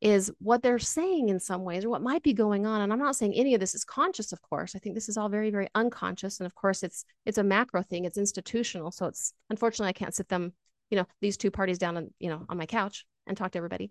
is 0.01 0.33
what 0.41 0.63
they're 0.63 0.81
saying 0.81 1.29
in 1.29 1.39
some 1.39 1.63
ways 1.63 1.85
or 1.85 1.91
what 1.91 2.03
might 2.03 2.23
be 2.23 2.33
going 2.33 2.67
on 2.67 2.81
and 2.81 2.93
i'm 2.93 2.99
not 2.99 3.15
saying 3.15 3.35
any 3.35 3.55
of 3.55 3.61
this 3.61 3.75
is 3.75 3.85
conscious 3.85 4.33
of 4.33 4.41
course 4.43 4.75
i 4.75 4.79
think 4.79 4.95
this 4.95 5.09
is 5.09 5.17
all 5.17 5.29
very 5.29 5.51
very 5.51 5.69
unconscious 5.75 6.41
and 6.41 6.47
of 6.47 6.55
course 6.55 6.83
it's 6.83 7.05
it's 7.27 7.39
a 7.39 7.45
macro 7.45 7.83
thing 7.83 8.05
it's 8.05 8.19
institutional 8.19 8.91
so 8.91 9.07
it's 9.07 9.33
unfortunately 9.51 9.91
i 9.91 9.93
can't 9.93 10.15
sit 10.15 10.29
them 10.29 10.53
you 10.93 10.97
know 10.97 11.07
these 11.21 11.37
two 11.37 11.51
parties 11.51 11.79
down 11.79 11.97
and 11.97 12.11
you 12.21 12.31
know 12.31 12.47
on 12.49 12.57
my 12.57 12.67
couch 12.67 13.05
and 13.27 13.37
talk 13.37 13.51
to 13.51 13.59
everybody 13.59 13.91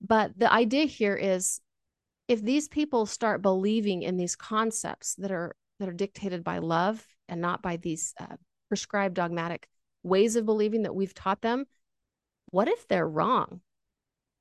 but 0.00 0.38
the 0.38 0.52
idea 0.52 0.84
here 0.84 1.16
is 1.16 1.60
if 2.28 2.42
these 2.42 2.68
people 2.68 3.06
start 3.06 3.42
believing 3.42 4.02
in 4.02 4.16
these 4.16 4.36
concepts 4.36 5.14
that 5.16 5.30
are 5.30 5.56
that 5.78 5.88
are 5.88 5.94
dictated 5.94 6.42
by 6.42 6.58
love 6.58 7.04
and 7.28 7.40
not 7.40 7.62
by 7.62 7.76
these 7.76 8.14
uh, 8.20 8.36
prescribed 8.68 9.14
dogmatic 9.14 9.68
ways 10.02 10.36
of 10.36 10.46
believing 10.46 10.82
that 10.82 10.94
we've 10.94 11.14
taught 11.14 11.42
them, 11.42 11.66
what 12.46 12.68
if 12.68 12.86
they're 12.88 13.08
wrong? 13.08 13.60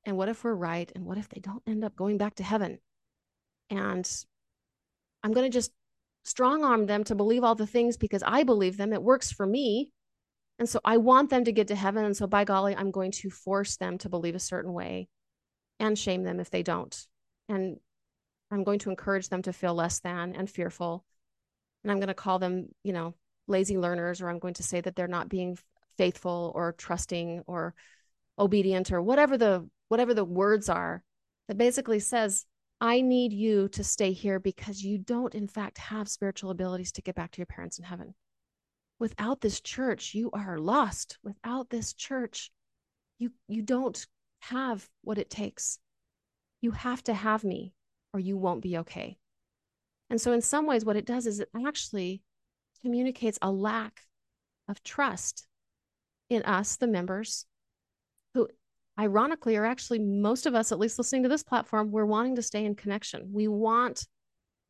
And 0.06 0.18
what 0.18 0.30
if 0.30 0.44
we're 0.44 0.54
right? 0.54 0.92
And 0.96 1.06
what 1.06 1.18
if 1.18 1.30
they 1.30 1.42
don't 1.42 1.64
end 1.68 1.84
up 1.84 1.96
going 1.96 2.18
back 2.18 2.36
to 2.36 2.44
heaven? 2.44 2.78
And 3.70 4.10
I'm 5.24 5.34
going 5.34 5.50
to 5.50 5.56
just 5.56 5.72
strong 6.24 6.64
arm 6.64 6.86
them 6.86 7.04
to 7.06 7.16
believe 7.16 7.44
all 7.44 7.56
the 7.56 7.68
things 7.68 7.98
because 7.98 8.24
I 8.26 8.44
believe 8.44 8.78
them. 8.78 8.94
It 8.94 9.02
works 9.02 9.32
for 9.32 9.46
me. 9.46 9.92
And 10.58 10.70
so 10.70 10.80
I 10.86 10.98
want 10.98 11.30
them 11.30 11.44
to 11.44 11.52
get 11.52 11.68
to 11.68 11.76
heaven. 11.76 12.06
And 12.06 12.16
so, 12.16 12.28
by 12.28 12.46
golly, 12.46 12.76
I'm 12.76 12.92
going 12.92 13.12
to 13.12 13.30
force 13.30 13.76
them 13.78 13.98
to 14.00 14.10
believe 14.10 14.36
a 14.36 14.40
certain 14.40 14.74
way 14.74 15.10
and 15.80 16.00
shame 16.00 16.24
them 16.24 16.40
if 16.40 16.50
they 16.50 16.64
don't. 16.64 16.96
And 17.50 17.78
I'm 18.52 18.64
going 18.64 18.80
to 18.80 18.90
encourage 18.90 19.30
them 19.30 19.42
to 19.44 19.54
feel 19.54 19.74
less 19.74 20.00
than 20.00 20.34
and 20.36 20.50
fearful 20.50 21.04
and 21.86 21.92
I'm 21.92 22.00
going 22.00 22.08
to 22.08 22.16
call 22.16 22.40
them, 22.40 22.70
you 22.84 22.94
know, 22.94 23.14
lazy 23.48 23.78
learners, 23.78 24.20
or 24.20 24.28
I'm 24.28 24.40
going 24.40 24.56
to 24.56 24.64
say 24.64 24.82
that 24.82 24.96
they're 24.96 25.08
not 25.08 25.30
being 25.30 25.56
faithful 26.00 26.52
or 26.56 26.74
trusting 26.74 27.44
or 27.46 27.76
obedient 28.40 28.92
or 28.92 29.02
whatever 29.04 29.38
the 29.38 29.70
whatever 29.88 30.16
the 30.16 30.26
words 30.26 30.68
are 30.68 31.04
that 31.48 31.58
basically 31.58 32.00
says 32.00 32.46
I 32.82 33.02
need 33.02 33.32
you 33.32 33.70
to 33.70 33.84
stay 33.84 34.12
here 34.12 34.40
because 34.40 34.84
you 34.84 34.98
don't 34.98 35.36
in 35.36 35.48
fact 35.48 35.78
have 35.78 36.10
spiritual 36.10 36.50
abilities 36.50 36.92
to 36.94 37.04
get 37.04 37.16
back 37.16 37.32
to 37.32 37.38
your 37.38 37.46
parents 37.46 37.78
in 37.78 37.86
heaven. 37.86 38.16
Without 39.00 39.42
this 39.42 39.60
church, 39.60 40.14
you 40.14 40.32
are 40.32 40.58
lost. 40.58 41.18
Without 41.24 41.70
this 41.70 41.94
church, 41.94 42.52
you 43.20 43.32
you 43.48 43.62
don't 43.62 44.06
have 44.40 44.88
what 45.02 45.18
it 45.18 45.30
takes. 45.30 45.80
You 46.62 46.72
have 46.72 47.04
to 47.04 47.14
have 47.14 47.44
me 47.44 47.74
or 48.14 48.20
you 48.20 48.38
won't 48.38 48.62
be 48.62 48.78
okay. 48.80 49.18
And 50.10 50.22
so, 50.22 50.32
in 50.32 50.42
some 50.42 50.68
ways, 50.68 50.86
what 50.86 50.96
it 50.96 51.06
does 51.06 51.28
is 51.28 51.40
it 51.40 51.50
actually 51.66 52.22
communicates 52.82 53.40
a 53.42 53.52
lack 53.52 54.02
of 54.68 54.84
trust 54.84 55.46
in 56.30 56.44
us, 56.44 56.78
the 56.78 56.88
members, 56.88 57.46
who 58.34 58.48
ironically 59.00 59.58
are 59.58 59.66
actually 59.66 60.00
most 60.00 60.46
of 60.46 60.56
us, 60.56 60.72
at 60.72 60.80
least 60.80 60.98
listening 60.98 61.24
to 61.24 61.30
this 61.30 61.44
platform, 61.44 61.92
we're 61.92 62.06
wanting 62.06 62.36
to 62.36 62.42
stay 62.42 62.66
in 62.66 62.76
connection. 62.76 63.30
We 63.32 63.48
want 63.48 64.08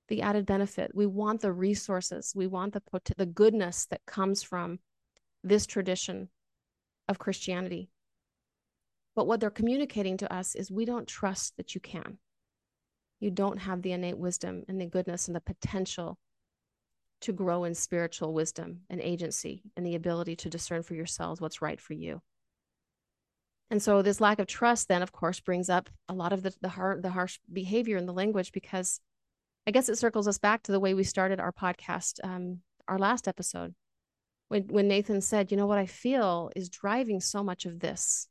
the 0.08 0.22
added 0.22 0.46
benefit. 0.46 0.92
We 0.94 1.06
want 1.06 1.42
the 1.42 1.52
resources. 1.52 2.34
We 2.36 2.48
want 2.48 2.74
the 2.74 2.82
the 3.18 3.26
goodness 3.26 3.86
that 3.88 4.06
comes 4.06 4.44
from 4.44 4.80
this 5.44 5.66
tradition 5.66 6.30
of 7.08 7.20
Christianity. 7.20 7.90
But 9.16 9.28
what 9.28 9.40
they're 9.40 9.50
communicating 9.50 10.18
to 10.18 10.34
us 10.34 10.56
is 10.56 10.72
we 10.72 10.86
don't 10.86 11.08
trust 11.08 11.58
that 11.58 11.74
you 11.74 11.82
can 11.82 12.18
you 13.20 13.32
don't 13.32 13.58
have 13.58 13.82
the 13.82 13.92
innate 13.92 14.18
wisdom 14.18 14.64
and 14.68 14.80
the 14.80 14.86
goodness 14.86 15.28
and 15.28 15.36
the 15.36 15.42
potential 15.42 16.18
to 17.22 17.32
grow 17.32 17.64
in 17.64 17.74
spiritual 17.74 18.34
wisdom 18.34 18.82
and 18.90 19.02
agency 19.02 19.64
and 19.76 19.86
the 19.86 19.96
ability 19.96 20.36
to 20.36 20.50
discern 20.50 20.84
for 20.84 20.96
yourselves 20.96 21.40
what's 21.40 21.62
right 21.62 21.80
for 21.80 21.94
you. 21.94 22.22
And 23.72 23.82
so 23.82 24.02
this 24.02 24.22
lack 24.22 24.38
of 24.38 24.48
trust 24.48 24.88
then 24.88 25.02
of 25.02 25.12
course 25.12 25.40
brings 25.40 25.70
up 25.70 25.90
a 26.08 26.14
lot 26.14 26.34
of 26.34 26.44
the 26.44 26.54
the, 26.62 26.70
har- 26.70 27.00
the 27.02 27.12
harsh 27.12 27.40
behavior 27.52 27.98
in 27.98 28.06
the 28.06 28.14
language 28.14 28.52
because 28.52 29.00
I 29.68 29.72
guess 29.72 29.90
it 29.90 29.98
circles 29.98 30.28
us 30.28 30.38
back 30.38 30.64
to 30.64 30.72
the 30.72 30.80
way 30.80 30.94
we 30.94 31.04
started 31.04 31.40
our 31.40 31.52
podcast 31.52 32.20
um, 32.24 32.60
our 32.88 33.00
last 33.00 33.28
episode 33.28 33.74
when 34.48 34.64
when 34.68 34.88
Nathan 34.88 35.22
said, 35.22 35.52
"You 35.52 35.58
know 35.58 35.68
what 35.68 35.80
I 35.80 35.86
feel 35.86 36.52
is 36.56 36.70
driving 36.70 37.20
so 37.20 37.44
much 37.44 37.66
of 37.66 37.80
this 37.80 38.28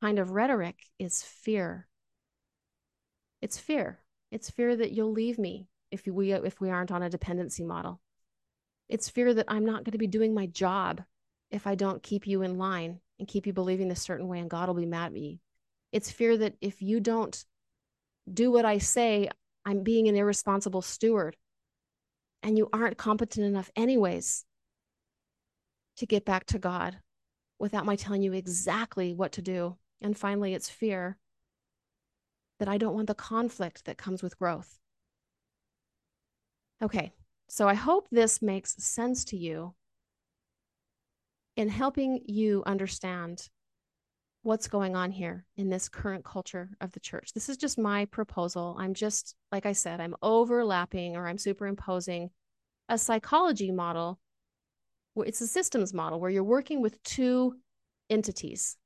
kind 0.00 0.18
of 0.18 0.30
rhetoric 0.30 0.76
is 0.98 1.22
fear. 1.22 1.88
It's 3.40 3.58
fear. 3.58 4.00
It's 4.30 4.50
fear 4.50 4.76
that 4.76 4.92
you'll 4.92 5.12
leave 5.12 5.38
me 5.38 5.68
if 5.90 6.06
we 6.06 6.32
if 6.32 6.60
we 6.60 6.70
aren't 6.70 6.92
on 6.92 7.02
a 7.02 7.08
dependency 7.08 7.64
model. 7.64 8.00
It's 8.88 9.08
fear 9.08 9.32
that 9.32 9.46
I'm 9.48 9.64
not 9.64 9.84
going 9.84 9.92
to 9.92 9.98
be 9.98 10.06
doing 10.06 10.34
my 10.34 10.46
job 10.46 11.02
if 11.50 11.66
I 11.66 11.74
don't 11.74 12.02
keep 12.02 12.26
you 12.26 12.42
in 12.42 12.58
line 12.58 13.00
and 13.18 13.28
keep 13.28 13.46
you 13.46 13.52
believing 13.52 13.90
a 13.90 13.96
certain 13.96 14.28
way 14.28 14.40
and 14.40 14.50
God 14.50 14.68
will 14.68 14.74
be 14.74 14.86
mad 14.86 15.06
at 15.06 15.12
me. 15.12 15.40
It's 15.92 16.10
fear 16.10 16.36
that 16.36 16.56
if 16.60 16.82
you 16.82 17.00
don't 17.00 17.42
do 18.30 18.50
what 18.50 18.64
I 18.64 18.78
say, 18.78 19.30
I'm 19.64 19.82
being 19.82 20.08
an 20.08 20.16
irresponsible 20.16 20.82
steward 20.82 21.36
and 22.42 22.58
you 22.58 22.68
aren't 22.72 22.98
competent 22.98 23.46
enough 23.46 23.70
anyways 23.74 24.44
to 25.96 26.06
get 26.06 26.24
back 26.24 26.44
to 26.46 26.58
God 26.58 26.98
without 27.58 27.86
my 27.86 27.96
telling 27.96 28.22
you 28.22 28.32
exactly 28.32 29.14
what 29.14 29.32
to 29.32 29.42
do. 29.42 29.76
And 30.00 30.16
finally, 30.16 30.54
it's 30.54 30.68
fear 30.68 31.16
that 32.58 32.68
I 32.68 32.76
don't 32.76 32.94
want 32.94 33.06
the 33.06 33.14
conflict 33.14 33.86
that 33.86 33.96
comes 33.96 34.22
with 34.22 34.38
growth. 34.38 34.78
Okay, 36.82 37.12
so 37.48 37.68
I 37.68 37.74
hope 37.74 38.08
this 38.10 38.42
makes 38.42 38.74
sense 38.84 39.24
to 39.26 39.36
you 39.36 39.74
in 41.56 41.68
helping 41.68 42.20
you 42.26 42.62
understand 42.66 43.48
what's 44.44 44.68
going 44.68 44.94
on 44.94 45.10
here 45.10 45.46
in 45.56 45.70
this 45.70 45.88
current 45.88 46.22
culture 46.22 46.68
of 46.82 46.92
the 46.92 47.00
church. 47.00 47.32
This 47.32 47.48
is 47.48 47.56
just 47.56 47.78
my 47.78 48.04
proposal. 48.04 48.76
I'm 48.78 48.92
just, 48.92 49.34
like 49.50 49.64
I 49.64 49.72
said, 49.72 50.00
I'm 50.00 50.14
overlapping 50.22 51.16
or 51.16 51.26
I'm 51.26 51.38
superimposing 51.38 52.28
a 52.90 52.98
psychology 52.98 53.72
model. 53.72 54.20
It's 55.16 55.40
a 55.40 55.46
systems 55.46 55.94
model 55.94 56.20
where 56.20 56.30
you're 56.30 56.44
working 56.44 56.82
with 56.82 57.02
two 57.02 57.54
entities. 58.10 58.76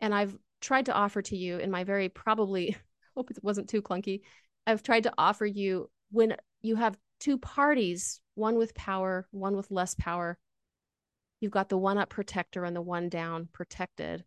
And 0.00 0.12
I've 0.12 0.36
tried 0.60 0.86
to 0.86 0.92
offer 0.92 1.22
to 1.22 1.36
you 1.36 1.58
in 1.58 1.70
my 1.70 1.84
very 1.84 2.08
probably 2.08 2.76
hope 3.16 3.30
it 3.30 3.38
wasn't 3.42 3.68
too 3.68 3.82
clunky. 3.82 4.22
I've 4.66 4.82
tried 4.82 5.04
to 5.04 5.12
offer 5.16 5.46
you 5.46 5.90
when 6.10 6.34
you 6.60 6.74
have 6.74 6.98
two 7.20 7.38
parties, 7.38 8.20
one 8.34 8.56
with 8.56 8.74
power, 8.74 9.28
one 9.30 9.56
with 9.56 9.70
less 9.70 9.94
power. 9.94 10.38
You've 11.40 11.52
got 11.52 11.68
the 11.68 11.78
one 11.78 11.98
up 11.98 12.08
protector 12.08 12.64
and 12.64 12.74
the 12.74 12.82
one 12.82 13.08
down 13.08 13.48
protected. 13.52 14.24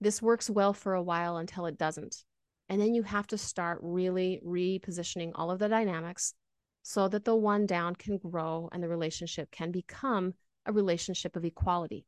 This 0.00 0.20
works 0.20 0.50
well 0.50 0.72
for 0.72 0.94
a 0.94 1.02
while 1.02 1.36
until 1.36 1.66
it 1.66 1.78
doesn't. 1.78 2.24
And 2.68 2.80
then 2.80 2.94
you 2.94 3.02
have 3.02 3.26
to 3.28 3.38
start 3.38 3.78
really 3.82 4.40
repositioning 4.44 5.32
all 5.34 5.50
of 5.50 5.58
the 5.58 5.68
dynamics 5.68 6.34
so 6.82 7.08
that 7.08 7.24
the 7.24 7.36
one 7.36 7.66
down 7.66 7.94
can 7.94 8.18
grow 8.18 8.68
and 8.72 8.82
the 8.82 8.88
relationship 8.88 9.50
can 9.50 9.70
become 9.70 10.34
a 10.66 10.72
relationship 10.72 11.36
of 11.36 11.44
equality 11.44 12.06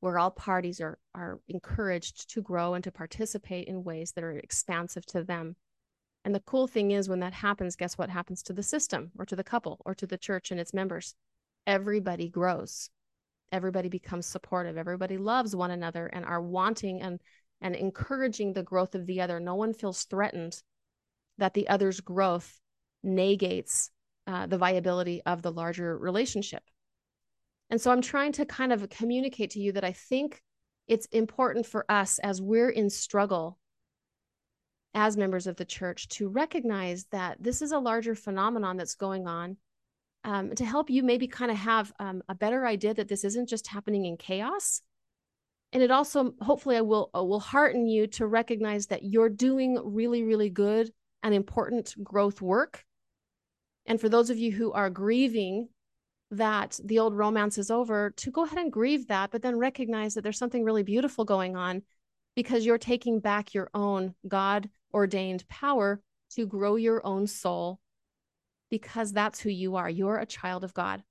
where 0.00 0.18
all 0.18 0.30
parties 0.30 0.80
are, 0.80 0.98
are 1.14 1.40
encouraged 1.48 2.30
to 2.30 2.42
grow 2.42 2.74
and 2.74 2.84
to 2.84 2.92
participate 2.92 3.66
in 3.66 3.82
ways 3.82 4.12
that 4.12 4.24
are 4.24 4.38
expansive 4.38 5.06
to 5.06 5.22
them. 5.22 5.56
And 6.24 6.34
the 6.34 6.40
cool 6.40 6.66
thing 6.66 6.90
is, 6.90 7.08
when 7.08 7.20
that 7.20 7.32
happens, 7.32 7.76
guess 7.76 7.96
what 7.96 8.10
happens 8.10 8.42
to 8.44 8.52
the 8.52 8.62
system 8.62 9.12
or 9.18 9.24
to 9.26 9.36
the 9.36 9.44
couple 9.44 9.80
or 9.84 9.94
to 9.94 10.06
the 10.06 10.18
church 10.18 10.50
and 10.50 10.60
its 10.60 10.74
members? 10.74 11.14
Everybody 11.66 12.28
grows. 12.28 12.90
Everybody 13.52 13.88
becomes 13.88 14.26
supportive. 14.26 14.76
Everybody 14.76 15.18
loves 15.18 15.54
one 15.54 15.70
another 15.70 16.06
and 16.06 16.24
are 16.24 16.42
wanting 16.42 17.00
and, 17.02 17.20
and 17.60 17.74
encouraging 17.74 18.52
the 18.52 18.62
growth 18.62 18.94
of 18.94 19.06
the 19.06 19.20
other. 19.20 19.40
No 19.40 19.54
one 19.54 19.72
feels 19.72 20.04
threatened 20.04 20.60
that 21.38 21.54
the 21.54 21.68
other's 21.68 22.00
growth 22.00 22.60
negates 23.02 23.90
uh, 24.26 24.46
the 24.46 24.58
viability 24.58 25.22
of 25.24 25.42
the 25.42 25.52
larger 25.52 25.96
relationship. 25.96 26.62
And 27.70 27.80
so 27.80 27.90
I'm 27.90 28.02
trying 28.02 28.32
to 28.32 28.46
kind 28.46 28.72
of 28.72 28.88
communicate 28.88 29.50
to 29.50 29.60
you 29.60 29.72
that 29.72 29.84
I 29.84 29.92
think 29.92 30.42
it's 30.88 31.06
important 31.06 31.66
for 31.66 31.84
us 31.88 32.18
as 32.20 32.40
we're 32.40 32.70
in 32.70 32.90
struggle 32.90 33.58
as 34.94 35.16
members 35.16 35.46
of 35.46 35.56
the 35.56 35.64
church 35.64 36.08
to 36.08 36.28
recognize 36.28 37.04
that 37.12 37.36
this 37.40 37.60
is 37.60 37.72
a 37.72 37.78
larger 37.78 38.14
phenomenon 38.14 38.76
that's 38.76 38.94
going 38.94 39.26
on 39.26 39.56
um, 40.26 40.54
to 40.56 40.64
help 40.64 40.90
you 40.90 41.04
maybe 41.04 41.28
kind 41.28 41.52
of 41.52 41.56
have 41.56 41.92
um, 42.00 42.20
a 42.28 42.34
better 42.34 42.66
idea 42.66 42.92
that 42.92 43.08
this 43.08 43.24
isn't 43.24 43.48
just 43.48 43.68
happening 43.68 44.04
in 44.04 44.16
chaos. 44.16 44.82
And 45.72 45.82
it 45.82 45.90
also 45.90 46.34
hopefully 46.40 46.76
i 46.76 46.80
will 46.80 47.10
uh, 47.16 47.22
will 47.24 47.40
hearten 47.40 47.86
you 47.86 48.06
to 48.08 48.26
recognize 48.26 48.86
that 48.86 49.04
you're 49.04 49.28
doing 49.28 49.78
really 49.82 50.22
really 50.22 50.50
good 50.50 50.92
and 51.22 51.32
important 51.32 51.94
growth 52.02 52.42
work. 52.42 52.84
And 53.86 54.00
for 54.00 54.08
those 54.08 54.30
of 54.30 54.38
you 54.38 54.50
who 54.50 54.72
are 54.72 54.90
grieving 54.90 55.68
that 56.32 56.80
the 56.84 56.98
old 56.98 57.14
romance 57.14 57.56
is 57.56 57.70
over 57.70 58.10
to 58.16 58.30
go 58.32 58.44
ahead 58.44 58.58
and 58.58 58.72
grieve 58.72 59.06
that, 59.06 59.30
but 59.30 59.42
then 59.42 59.56
recognize 59.58 60.14
that 60.14 60.22
there's 60.22 60.38
something 60.38 60.64
really 60.64 60.82
beautiful 60.82 61.24
going 61.24 61.54
on 61.56 61.82
because 62.34 62.66
you're 62.66 62.78
taking 62.78 63.20
back 63.20 63.54
your 63.54 63.70
own 63.74 64.14
God 64.26 64.68
ordained 64.92 65.46
power 65.48 66.00
to 66.30 66.46
grow 66.46 66.74
your 66.74 67.04
own 67.06 67.28
soul 67.28 67.78
because 68.70 69.12
that's 69.12 69.40
who 69.40 69.50
you 69.50 69.76
are. 69.76 69.88
You're 69.88 70.18
a 70.18 70.26
child 70.26 70.64
of 70.64 70.74
God. 70.74 71.02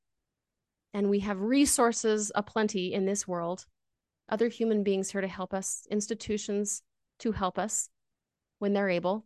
And 0.93 1.09
we 1.09 1.19
have 1.19 1.39
resources 1.41 2.31
aplenty 2.35 2.93
in 2.93 3.05
this 3.05 3.27
world, 3.27 3.65
other 4.29 4.47
human 4.47 4.83
beings 4.83 5.11
here 5.11 5.21
to 5.21 5.27
help 5.27 5.53
us, 5.53 5.85
institutions 5.91 6.81
to 7.19 7.31
help 7.31 7.59
us 7.59 7.89
when 8.59 8.73
they're 8.73 8.89
able. 8.89 9.25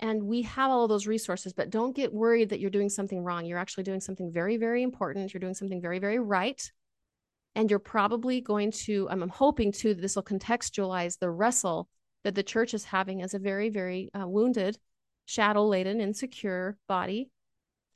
And 0.00 0.24
we 0.24 0.42
have 0.42 0.70
all 0.70 0.84
of 0.84 0.88
those 0.88 1.06
resources 1.06 1.52
but 1.52 1.70
don't 1.70 1.94
get 1.94 2.12
worried 2.12 2.50
that 2.50 2.60
you're 2.60 2.70
doing 2.70 2.88
something 2.88 3.22
wrong. 3.22 3.46
You're 3.46 3.58
actually 3.58 3.84
doing 3.84 4.00
something 4.00 4.32
very 4.32 4.56
very 4.56 4.82
important. 4.82 5.32
You're 5.32 5.40
doing 5.40 5.54
something 5.54 5.80
very 5.80 5.98
very 5.98 6.18
right. 6.18 6.60
And 7.54 7.70
you're 7.70 7.78
probably 7.78 8.40
going 8.40 8.72
to 8.72 9.08
i'm, 9.10 9.28
hoping 9.28 9.72
too 9.72 9.94
that 9.94 10.00
this 10.00 10.16
will 10.16 10.24
contextualize 10.24 11.18
the 11.18 11.30
wrestle 11.30 11.88
that 12.24 12.34
the 12.34 12.42
church 12.42 12.74
is 12.74 12.84
having 12.84 13.22
as 13.22 13.34
a 13.34 13.38
very 13.38 13.68
very 13.68 14.10
uh, 14.18 14.26
wounded 14.26 14.78
shadow 15.26 15.64
laden 15.66 16.00
insecure 16.00 16.76
body 16.88 17.30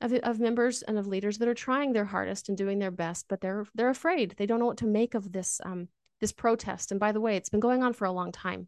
of, 0.01 0.13
of 0.13 0.39
members 0.39 0.81
and 0.81 0.97
of 0.97 1.07
leaders 1.07 1.37
that 1.37 1.47
are 1.47 1.53
trying 1.53 1.93
their 1.93 2.05
hardest 2.05 2.49
and 2.49 2.57
doing 2.57 2.79
their 2.79 2.91
best 2.91 3.25
but 3.27 3.41
they're 3.41 3.65
they're 3.75 3.89
afraid 3.89 4.35
they 4.37 4.45
don't 4.45 4.59
know 4.59 4.65
what 4.65 4.77
to 4.77 4.87
make 4.87 5.13
of 5.13 5.31
this 5.31 5.59
um 5.65 5.87
this 6.21 6.31
protest 6.31 6.91
and 6.91 6.99
by 6.99 7.11
the 7.11 7.21
way 7.21 7.35
it's 7.35 7.49
been 7.49 7.59
going 7.59 7.83
on 7.83 7.93
for 7.93 8.05
a 8.05 8.11
long 8.11 8.31
time 8.31 8.67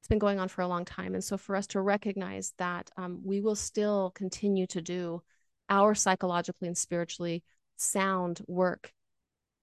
it's 0.00 0.08
been 0.08 0.18
going 0.18 0.38
on 0.38 0.48
for 0.48 0.62
a 0.62 0.68
long 0.68 0.84
time. 0.84 1.14
And 1.14 1.22
so 1.22 1.36
for 1.36 1.56
us 1.56 1.66
to 1.68 1.80
recognize 1.80 2.54
that 2.58 2.90
um, 2.96 3.20
we 3.24 3.40
will 3.40 3.56
still 3.56 4.12
continue 4.14 4.66
to 4.68 4.80
do 4.80 5.22
our 5.68 5.94
psychologically 5.94 6.68
and 6.68 6.78
spiritually 6.78 7.42
sound 7.76 8.40
work 8.46 8.92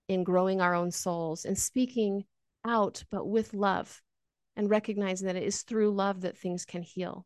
in 0.08 0.24
growing 0.24 0.62
our 0.62 0.76
own 0.76 0.92
souls 0.92 1.46
and 1.46 1.58
speaking 1.58 2.26
out, 2.66 3.04
but 3.10 3.26
with 3.26 3.54
love 3.54 4.02
and 4.56 4.70
recognizing 4.70 5.28
that 5.28 5.36
it 5.36 5.44
is 5.44 5.64
through 5.64 5.92
love 5.92 6.22
that 6.22 6.38
things 6.38 6.66
can 6.66 6.84
heal. 6.84 7.26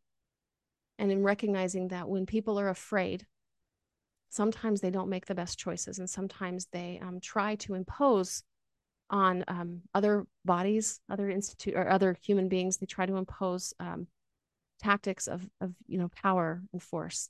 And 0.97 1.11
in 1.11 1.23
recognizing 1.23 1.89
that 1.89 2.07
when 2.07 2.25
people 2.25 2.59
are 2.59 2.69
afraid, 2.69 3.25
sometimes 4.29 4.81
they 4.81 4.91
don't 4.91 5.09
make 5.09 5.25
the 5.25 5.35
best 5.35 5.57
choices 5.57 5.99
and 5.99 6.09
sometimes 6.09 6.67
they 6.71 6.99
um, 7.01 7.19
try 7.19 7.55
to 7.55 7.73
impose 7.73 8.43
on 9.09 9.43
um, 9.47 9.81
other 9.93 10.25
bodies, 10.45 10.99
other 11.09 11.29
institute 11.29 11.73
or 11.75 11.89
other 11.89 12.15
human 12.21 12.47
beings. 12.47 12.77
They 12.77 12.85
try 12.85 13.05
to 13.05 13.17
impose 13.17 13.73
um, 13.79 14.07
tactics 14.79 15.27
of 15.27 15.47
of 15.61 15.73
you 15.87 15.97
know 15.97 16.09
power 16.09 16.61
and 16.71 16.81
force, 16.81 17.29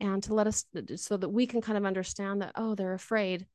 and 0.00 0.22
to 0.24 0.34
let 0.34 0.46
us 0.46 0.64
so 0.96 1.16
that 1.16 1.28
we 1.28 1.46
can 1.46 1.60
kind 1.60 1.78
of 1.78 1.84
understand 1.84 2.42
that 2.42 2.52
oh 2.56 2.74
they're 2.74 2.94
afraid, 2.94 3.46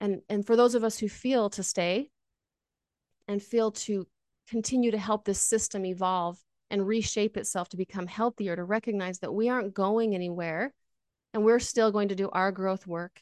and 0.00 0.22
and 0.28 0.46
for 0.46 0.56
those 0.56 0.74
of 0.74 0.84
us 0.84 0.98
who 0.98 1.08
feel 1.08 1.50
to 1.50 1.62
stay, 1.62 2.10
and 3.28 3.42
feel 3.42 3.72
to 3.72 4.06
continue 4.48 4.90
to 4.90 4.98
help 4.98 5.24
this 5.24 5.40
system 5.40 5.84
evolve 5.86 6.38
and 6.70 6.86
reshape 6.86 7.36
itself 7.36 7.68
to 7.70 7.76
become 7.76 8.06
healthier, 8.06 8.56
to 8.56 8.64
recognize 8.64 9.18
that 9.20 9.32
we 9.32 9.48
aren't 9.48 9.74
going 9.74 10.14
anywhere, 10.14 10.72
and 11.34 11.44
we're 11.44 11.58
still 11.58 11.92
going 11.92 12.08
to 12.08 12.14
do 12.14 12.30
our 12.30 12.50
growth 12.52 12.86
work, 12.86 13.20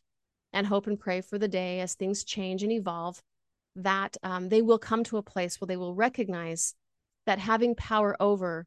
and 0.52 0.66
hope 0.66 0.86
and 0.86 1.00
pray 1.00 1.22
for 1.22 1.38
the 1.38 1.48
day 1.48 1.80
as 1.80 1.94
things 1.94 2.22
change 2.22 2.62
and 2.62 2.70
evolve 2.70 3.22
that 3.74 4.18
um, 4.22 4.50
they 4.50 4.60
will 4.60 4.78
come 4.78 5.02
to 5.02 5.16
a 5.16 5.22
place 5.22 5.60
where 5.60 5.66
they 5.66 5.78
will 5.78 5.94
recognize 5.94 6.74
that 7.24 7.38
having 7.38 7.74
power 7.74 8.14
over 8.20 8.66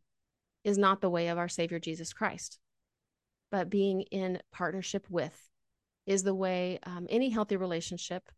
is 0.63 0.79
not 0.79 0.99
the 0.99 1.09
way 1.09 1.27
of 1.27 1.37
our 1.37 1.47
Savior 1.47 1.77
Jesus 1.77 2.11
Christ, 2.11 2.57
but 3.51 3.69
being 3.69 4.01
in 4.01 4.41
partnership 4.51 5.05
with 5.09 5.49
is 6.07 6.23
the 6.23 6.33
way 6.33 6.79
um, 6.83 7.05
any 7.09 7.29
healthy 7.29 7.55
relationship 7.55 8.29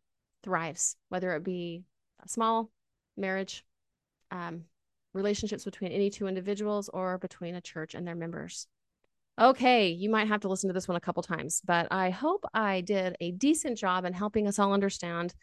thrives, 0.43 0.97
whether 1.08 1.34
it 1.36 1.43
be 1.43 1.84
a 2.24 2.28
small 2.28 2.70
marriage, 3.16 3.64
um, 4.32 4.66
relationships 5.14 5.64
between 5.64 5.91
any 5.91 6.10
two 6.10 6.28
individuals, 6.28 6.89
or 6.89 7.18
between 7.18 7.55
a 7.55 7.62
church 7.62 7.95
and 7.95 8.05
their 8.05 8.16
members. 8.16 8.68
Okay, 9.39 9.89
you 9.89 10.09
might 10.09 10.27
have 10.27 10.41
to 10.41 10.47
listen 10.47 10.67
to 10.67 10.73
this 10.73 10.88
one 10.88 10.97
a 10.97 11.01
couple 11.01 11.21
times, 11.21 11.61
but 11.63 11.88
I 11.91 12.09
hope 12.09 12.43
I 12.55 12.81
did 12.81 13.15
a 13.19 13.31
decent 13.31 13.77
job 13.77 14.03
in 14.03 14.13
helping 14.13 14.47
us 14.47 14.57
all 14.57 14.73
understand 14.73 15.35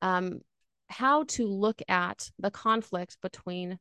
um, 0.00 0.40
how 0.88 1.24
to 1.24 1.46
look 1.46 1.82
at 1.86 2.30
the 2.38 2.50
conflict 2.50 3.18
between 3.20 3.78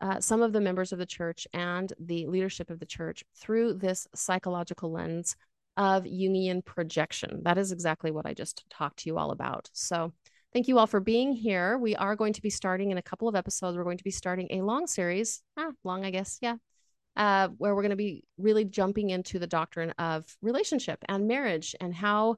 uh, 0.00 0.20
some 0.20 0.40
of 0.40 0.54
the 0.54 0.60
members 0.60 0.90
of 0.90 0.98
the 0.98 1.04
church 1.04 1.46
and 1.52 1.92
the 2.00 2.26
leadership 2.26 2.70
of 2.70 2.80
the 2.80 2.86
church 2.86 3.22
through 3.36 3.74
this 3.74 4.08
psychological 4.14 4.90
lens 4.90 5.36
of 5.76 6.04
Jungian 6.04 6.64
projection. 6.64 7.42
That 7.44 7.58
is 7.58 7.72
exactly 7.72 8.10
what 8.10 8.24
I 8.24 8.32
just 8.32 8.64
talked 8.70 9.00
to 9.00 9.10
you 9.10 9.18
all 9.18 9.32
about. 9.32 9.68
So, 9.74 10.14
thank 10.54 10.66
you 10.66 10.78
all 10.78 10.86
for 10.86 11.00
being 11.00 11.32
here. 11.32 11.76
We 11.76 11.94
are 11.94 12.16
going 12.16 12.32
to 12.32 12.42
be 12.42 12.50
starting 12.50 12.90
in 12.90 12.96
a 12.96 13.02
couple 13.02 13.28
of 13.28 13.34
episodes. 13.34 13.76
We're 13.76 13.84
going 13.84 13.98
to 13.98 14.04
be 14.04 14.10
starting 14.10 14.48
a 14.50 14.62
long 14.62 14.86
series, 14.86 15.42
ah, 15.58 15.72
long, 15.82 16.06
I 16.06 16.10
guess, 16.10 16.38
yeah, 16.40 16.56
uh, 17.16 17.48
where 17.58 17.74
we're 17.74 17.82
going 17.82 17.90
to 17.90 17.96
be 17.96 18.24
really 18.38 18.64
jumping 18.64 19.10
into 19.10 19.38
the 19.38 19.46
doctrine 19.46 19.90
of 19.98 20.24
relationship 20.42 20.98
and 21.08 21.28
marriage 21.28 21.74
and 21.80 21.94
how 21.94 22.36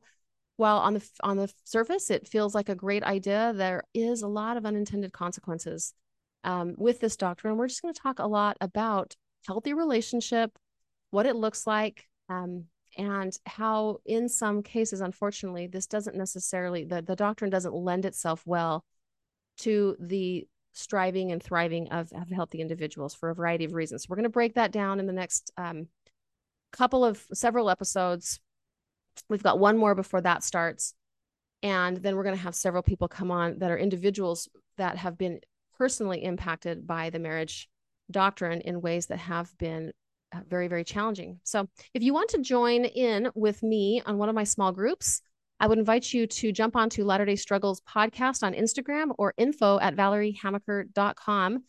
while 0.57 0.79
on 0.79 0.95
the 0.95 1.09
on 1.22 1.37
the 1.37 1.53
surface 1.64 2.11
it 2.11 2.29
feels 2.29 2.55
like 2.55 2.68
a 2.68 2.74
great 2.74 3.03
idea 3.03 3.53
there 3.55 3.83
is 3.93 4.22
a 4.22 4.29
lot 4.29 4.57
of 4.57 4.64
unintended 4.64 5.12
consequences 5.12 5.93
um, 6.45 6.74
with 6.79 7.01
this 7.01 7.16
doctrine. 7.16 7.57
We're 7.57 7.68
just 7.68 7.83
going 7.83 7.93
to 7.93 8.01
talk 8.01 8.18
a 8.18 8.27
lot 8.27 8.57
about 8.61 9.14
healthy 9.47 9.74
relationship 9.74 10.51
what 11.11 11.27
it 11.27 11.37
looks 11.37 11.66
like 11.66 12.05
um, 12.29 12.64
and 12.99 13.37
how 13.47 13.99
in 14.05 14.29
some 14.29 14.62
cases 14.62 15.01
unfortunately 15.01 15.66
this 15.66 15.87
doesn't 15.87 16.16
necessarily 16.16 16.85
the, 16.85 17.03
the 17.03 17.16
doctrine 17.16 17.51
doesn't 17.51 17.74
lend 17.74 18.05
itself 18.05 18.43
well 18.45 18.85
to 19.59 19.97
the 20.01 20.47
striving 20.77 21.33
and 21.33 21.43
thriving 21.43 21.89
of, 21.89 22.12
of 22.12 22.29
healthy 22.31 22.61
individuals 22.61 23.14
for 23.14 23.31
a 23.31 23.35
variety 23.35 23.64
of 23.64 23.72
reasons 23.72 24.03
so 24.03 24.07
we're 24.09 24.16
going 24.16 24.24
to 24.24 24.31
break 24.31 24.55
that 24.55 24.72
down 24.72 25.01
in 25.01 25.07
the 25.07 25.12
next 25.12 25.51
um, 25.57 25.89
couple 26.72 27.05
of 27.05 27.24
several 27.33 27.70
episodes 27.70 28.41
We've 29.29 29.43
got 29.43 29.59
one 29.59 29.77
more 29.77 29.95
before 29.95 30.20
that 30.22 30.45
starts. 30.45 30.95
And 31.62 31.97
then 31.99 32.16
we're 32.16 32.22
going 32.22 32.37
to 32.37 32.43
have 32.43 32.55
several 32.55 32.83
people 32.83 33.09
come 33.09 33.31
on 33.31 33.59
that 33.59 33.70
are 33.70 33.79
individuals 33.79 34.49
that 34.77 34.99
have 34.99 35.16
been 35.16 35.41
personally 35.79 36.22
impacted 36.22 36.87
by 36.87 37.11
the 37.11 37.18
marriage 37.18 37.68
doctrine 38.11 38.61
in 38.61 38.81
ways 38.81 39.07
that 39.07 39.18
have 39.18 39.57
been 39.59 39.93
uh, 40.33 40.41
very, 40.49 40.68
very 40.68 40.85
challenging. 40.85 41.41
So 41.45 41.68
if 41.95 42.03
you 42.03 42.12
want 42.12 42.31
to 42.31 42.43
join 42.43 42.85
in 42.85 43.31
with 43.35 43.62
me 43.62 44.03
on 44.05 44.18
one 44.18 44.29
of 44.29 44.35
my 44.35 44.45
small 44.45 44.72
groups, 44.72 45.22
I 45.59 45.66
would 45.66 45.78
invite 45.78 46.12
you 46.12 46.26
to 46.26 46.52
jump 46.52 46.76
onto 46.76 47.04
Latter 47.04 47.24
day 47.24 47.36
Struggles 47.36 47.80
podcast 47.80 48.42
on 48.42 48.52
Instagram 48.52 49.14
or 49.18 49.32
info 49.36 49.78
at 49.80 49.96
valeriehamaker.com 49.96 51.64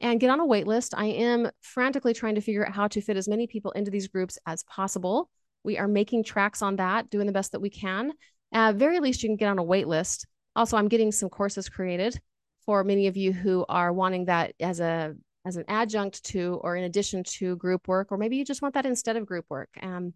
and 0.00 0.20
get 0.20 0.30
on 0.30 0.40
a 0.40 0.46
wait 0.46 0.66
list. 0.66 0.94
I 0.96 1.06
am 1.06 1.50
frantically 1.60 2.14
trying 2.14 2.34
to 2.34 2.40
figure 2.40 2.66
out 2.66 2.74
how 2.74 2.88
to 2.88 3.00
fit 3.00 3.16
as 3.16 3.28
many 3.28 3.46
people 3.46 3.70
into 3.72 3.90
these 3.90 4.08
groups 4.08 4.38
as 4.46 4.62
possible 4.64 5.30
We 5.62 5.78
are 5.78 5.88
making 5.88 6.24
tracks 6.24 6.62
on 6.62 6.76
that, 6.76 7.10
doing 7.10 7.26
the 7.26 7.32
best 7.32 7.52
that 7.52 7.60
we 7.60 7.70
can. 7.70 8.12
At 8.52 8.76
very 8.76 9.00
least, 9.00 9.22
you 9.22 9.28
can 9.28 9.36
get 9.36 9.48
on 9.48 9.58
a 9.58 9.62
wait 9.62 9.86
list. 9.86 10.26
Also, 10.56 10.76
I'm 10.76 10.88
getting 10.88 11.12
some 11.12 11.28
courses 11.28 11.68
created 11.68 12.18
for 12.64 12.82
many 12.84 13.06
of 13.06 13.16
you 13.16 13.32
who 13.32 13.64
are 13.68 13.92
wanting 13.92 14.26
that 14.26 14.54
as 14.60 14.80
a 14.80 15.14
as 15.46 15.56
an 15.56 15.64
adjunct 15.68 16.22
to 16.24 16.60
or 16.62 16.76
in 16.76 16.84
addition 16.84 17.24
to 17.24 17.56
group 17.56 17.88
work, 17.88 18.12
or 18.12 18.18
maybe 18.18 18.36
you 18.36 18.44
just 18.44 18.60
want 18.60 18.74
that 18.74 18.84
instead 18.84 19.16
of 19.16 19.24
group 19.26 19.46
work. 19.48 19.70
Um, 19.82 20.12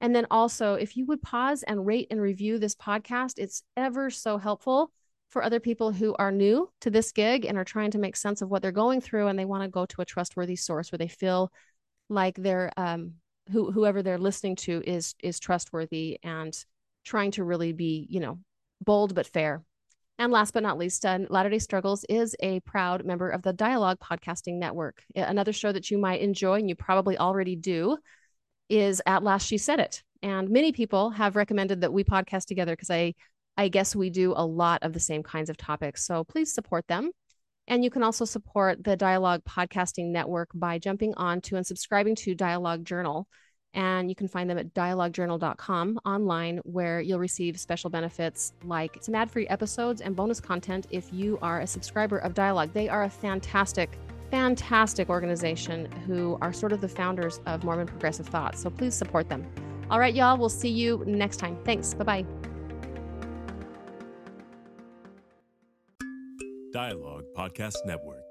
and 0.00 0.14
then 0.14 0.26
also, 0.30 0.74
if 0.74 0.96
you 0.96 1.06
would 1.06 1.22
pause 1.22 1.62
and 1.62 1.86
rate 1.86 2.08
and 2.10 2.20
review 2.20 2.58
this 2.58 2.74
podcast, 2.74 3.34
it's 3.38 3.62
ever 3.76 4.10
so 4.10 4.36
helpful 4.36 4.90
for 5.30 5.42
other 5.42 5.60
people 5.60 5.90
who 5.90 6.14
are 6.18 6.30
new 6.30 6.70
to 6.80 6.90
this 6.90 7.12
gig 7.12 7.44
and 7.44 7.56
are 7.56 7.64
trying 7.64 7.90
to 7.90 7.98
make 7.98 8.16
sense 8.16 8.42
of 8.42 8.50
what 8.50 8.62
they're 8.62 8.72
going 8.72 9.00
through 9.00 9.26
and 9.26 9.38
they 9.38 9.44
want 9.44 9.62
to 9.62 9.68
go 9.68 9.86
to 9.86 10.02
a 10.02 10.04
trustworthy 10.04 10.56
source 10.56 10.92
where 10.92 10.98
they 10.98 11.08
feel 11.08 11.50
like 12.08 12.36
they're 12.36 12.70
um, 12.76 13.14
who, 13.50 13.72
whoever 13.72 14.02
they're 14.02 14.18
listening 14.18 14.56
to 14.56 14.82
is 14.86 15.14
is 15.22 15.40
trustworthy 15.40 16.18
and 16.22 16.64
trying 17.04 17.30
to 17.30 17.44
really 17.44 17.72
be 17.72 18.06
you 18.10 18.20
know 18.20 18.38
bold 18.80 19.14
but 19.14 19.26
fair. 19.26 19.62
And 20.18 20.32
last 20.32 20.54
but 20.54 20.62
not 20.62 20.78
least 20.78 21.04
uh, 21.04 21.20
latter 21.28 21.50
day 21.50 21.58
struggles 21.58 22.04
is 22.08 22.36
a 22.40 22.60
proud 22.60 23.04
member 23.04 23.28
of 23.28 23.42
the 23.42 23.52
dialogue 23.52 23.98
podcasting 23.98 24.58
network 24.58 25.02
another 25.14 25.52
show 25.52 25.72
that 25.72 25.90
you 25.90 25.98
might 25.98 26.20
enjoy 26.20 26.54
and 26.54 26.68
you 26.68 26.74
probably 26.74 27.18
already 27.18 27.56
do 27.56 27.98
is 28.68 29.02
at 29.06 29.22
last 29.22 29.46
she 29.46 29.58
said 29.58 29.80
it 29.80 30.02
and 30.22 30.48
many 30.48 30.72
people 30.72 31.10
have 31.10 31.36
recommended 31.36 31.80
that 31.80 31.92
we 31.92 32.04
podcast 32.04 32.46
together 32.46 32.72
because 32.72 32.90
i 32.90 33.14
i 33.56 33.68
guess 33.68 33.94
we 33.94 34.10
do 34.10 34.32
a 34.36 34.44
lot 34.44 34.82
of 34.82 34.92
the 34.92 35.00
same 35.00 35.22
kinds 35.22 35.50
of 35.50 35.56
topics 35.56 36.04
so 36.04 36.24
please 36.24 36.52
support 36.52 36.86
them 36.88 37.10
and 37.68 37.82
you 37.82 37.90
can 37.90 38.02
also 38.02 38.24
support 38.24 38.84
the 38.84 38.96
Dialogue 38.96 39.42
Podcasting 39.44 40.06
Network 40.06 40.50
by 40.54 40.78
jumping 40.78 41.14
on 41.16 41.40
to 41.42 41.56
and 41.56 41.66
subscribing 41.66 42.14
to 42.16 42.34
Dialogue 42.34 42.84
Journal. 42.84 43.26
And 43.74 44.08
you 44.08 44.14
can 44.14 44.28
find 44.28 44.48
them 44.48 44.56
at 44.56 44.72
dialoguejournal.com 44.72 46.00
online, 46.06 46.58
where 46.58 47.00
you'll 47.00 47.18
receive 47.18 47.60
special 47.60 47.90
benefits 47.90 48.52
like 48.64 48.98
some 49.02 49.14
ad 49.14 49.30
free 49.30 49.48
episodes 49.48 50.00
and 50.00 50.16
bonus 50.16 50.40
content 50.40 50.86
if 50.90 51.12
you 51.12 51.38
are 51.42 51.60
a 51.60 51.66
subscriber 51.66 52.18
of 52.18 52.34
Dialogue. 52.34 52.70
They 52.72 52.88
are 52.88 53.02
a 53.02 53.10
fantastic, 53.10 53.98
fantastic 54.30 55.08
organization 55.08 55.90
who 56.06 56.38
are 56.40 56.52
sort 56.52 56.72
of 56.72 56.80
the 56.80 56.88
founders 56.88 57.40
of 57.46 57.64
Mormon 57.64 57.86
Progressive 57.86 58.26
Thought. 58.26 58.58
So 58.58 58.70
please 58.70 58.94
support 58.94 59.28
them. 59.28 59.46
All 59.90 60.00
right, 60.00 60.14
y'all, 60.14 60.36
we'll 60.36 60.48
see 60.48 60.68
you 60.68 61.04
next 61.06 61.36
time. 61.36 61.56
Thanks. 61.64 61.94
Bye 61.94 62.04
bye. 62.04 62.26
Dialogue 66.72 67.24
Podcast 67.34 67.76
Network. 67.86 68.25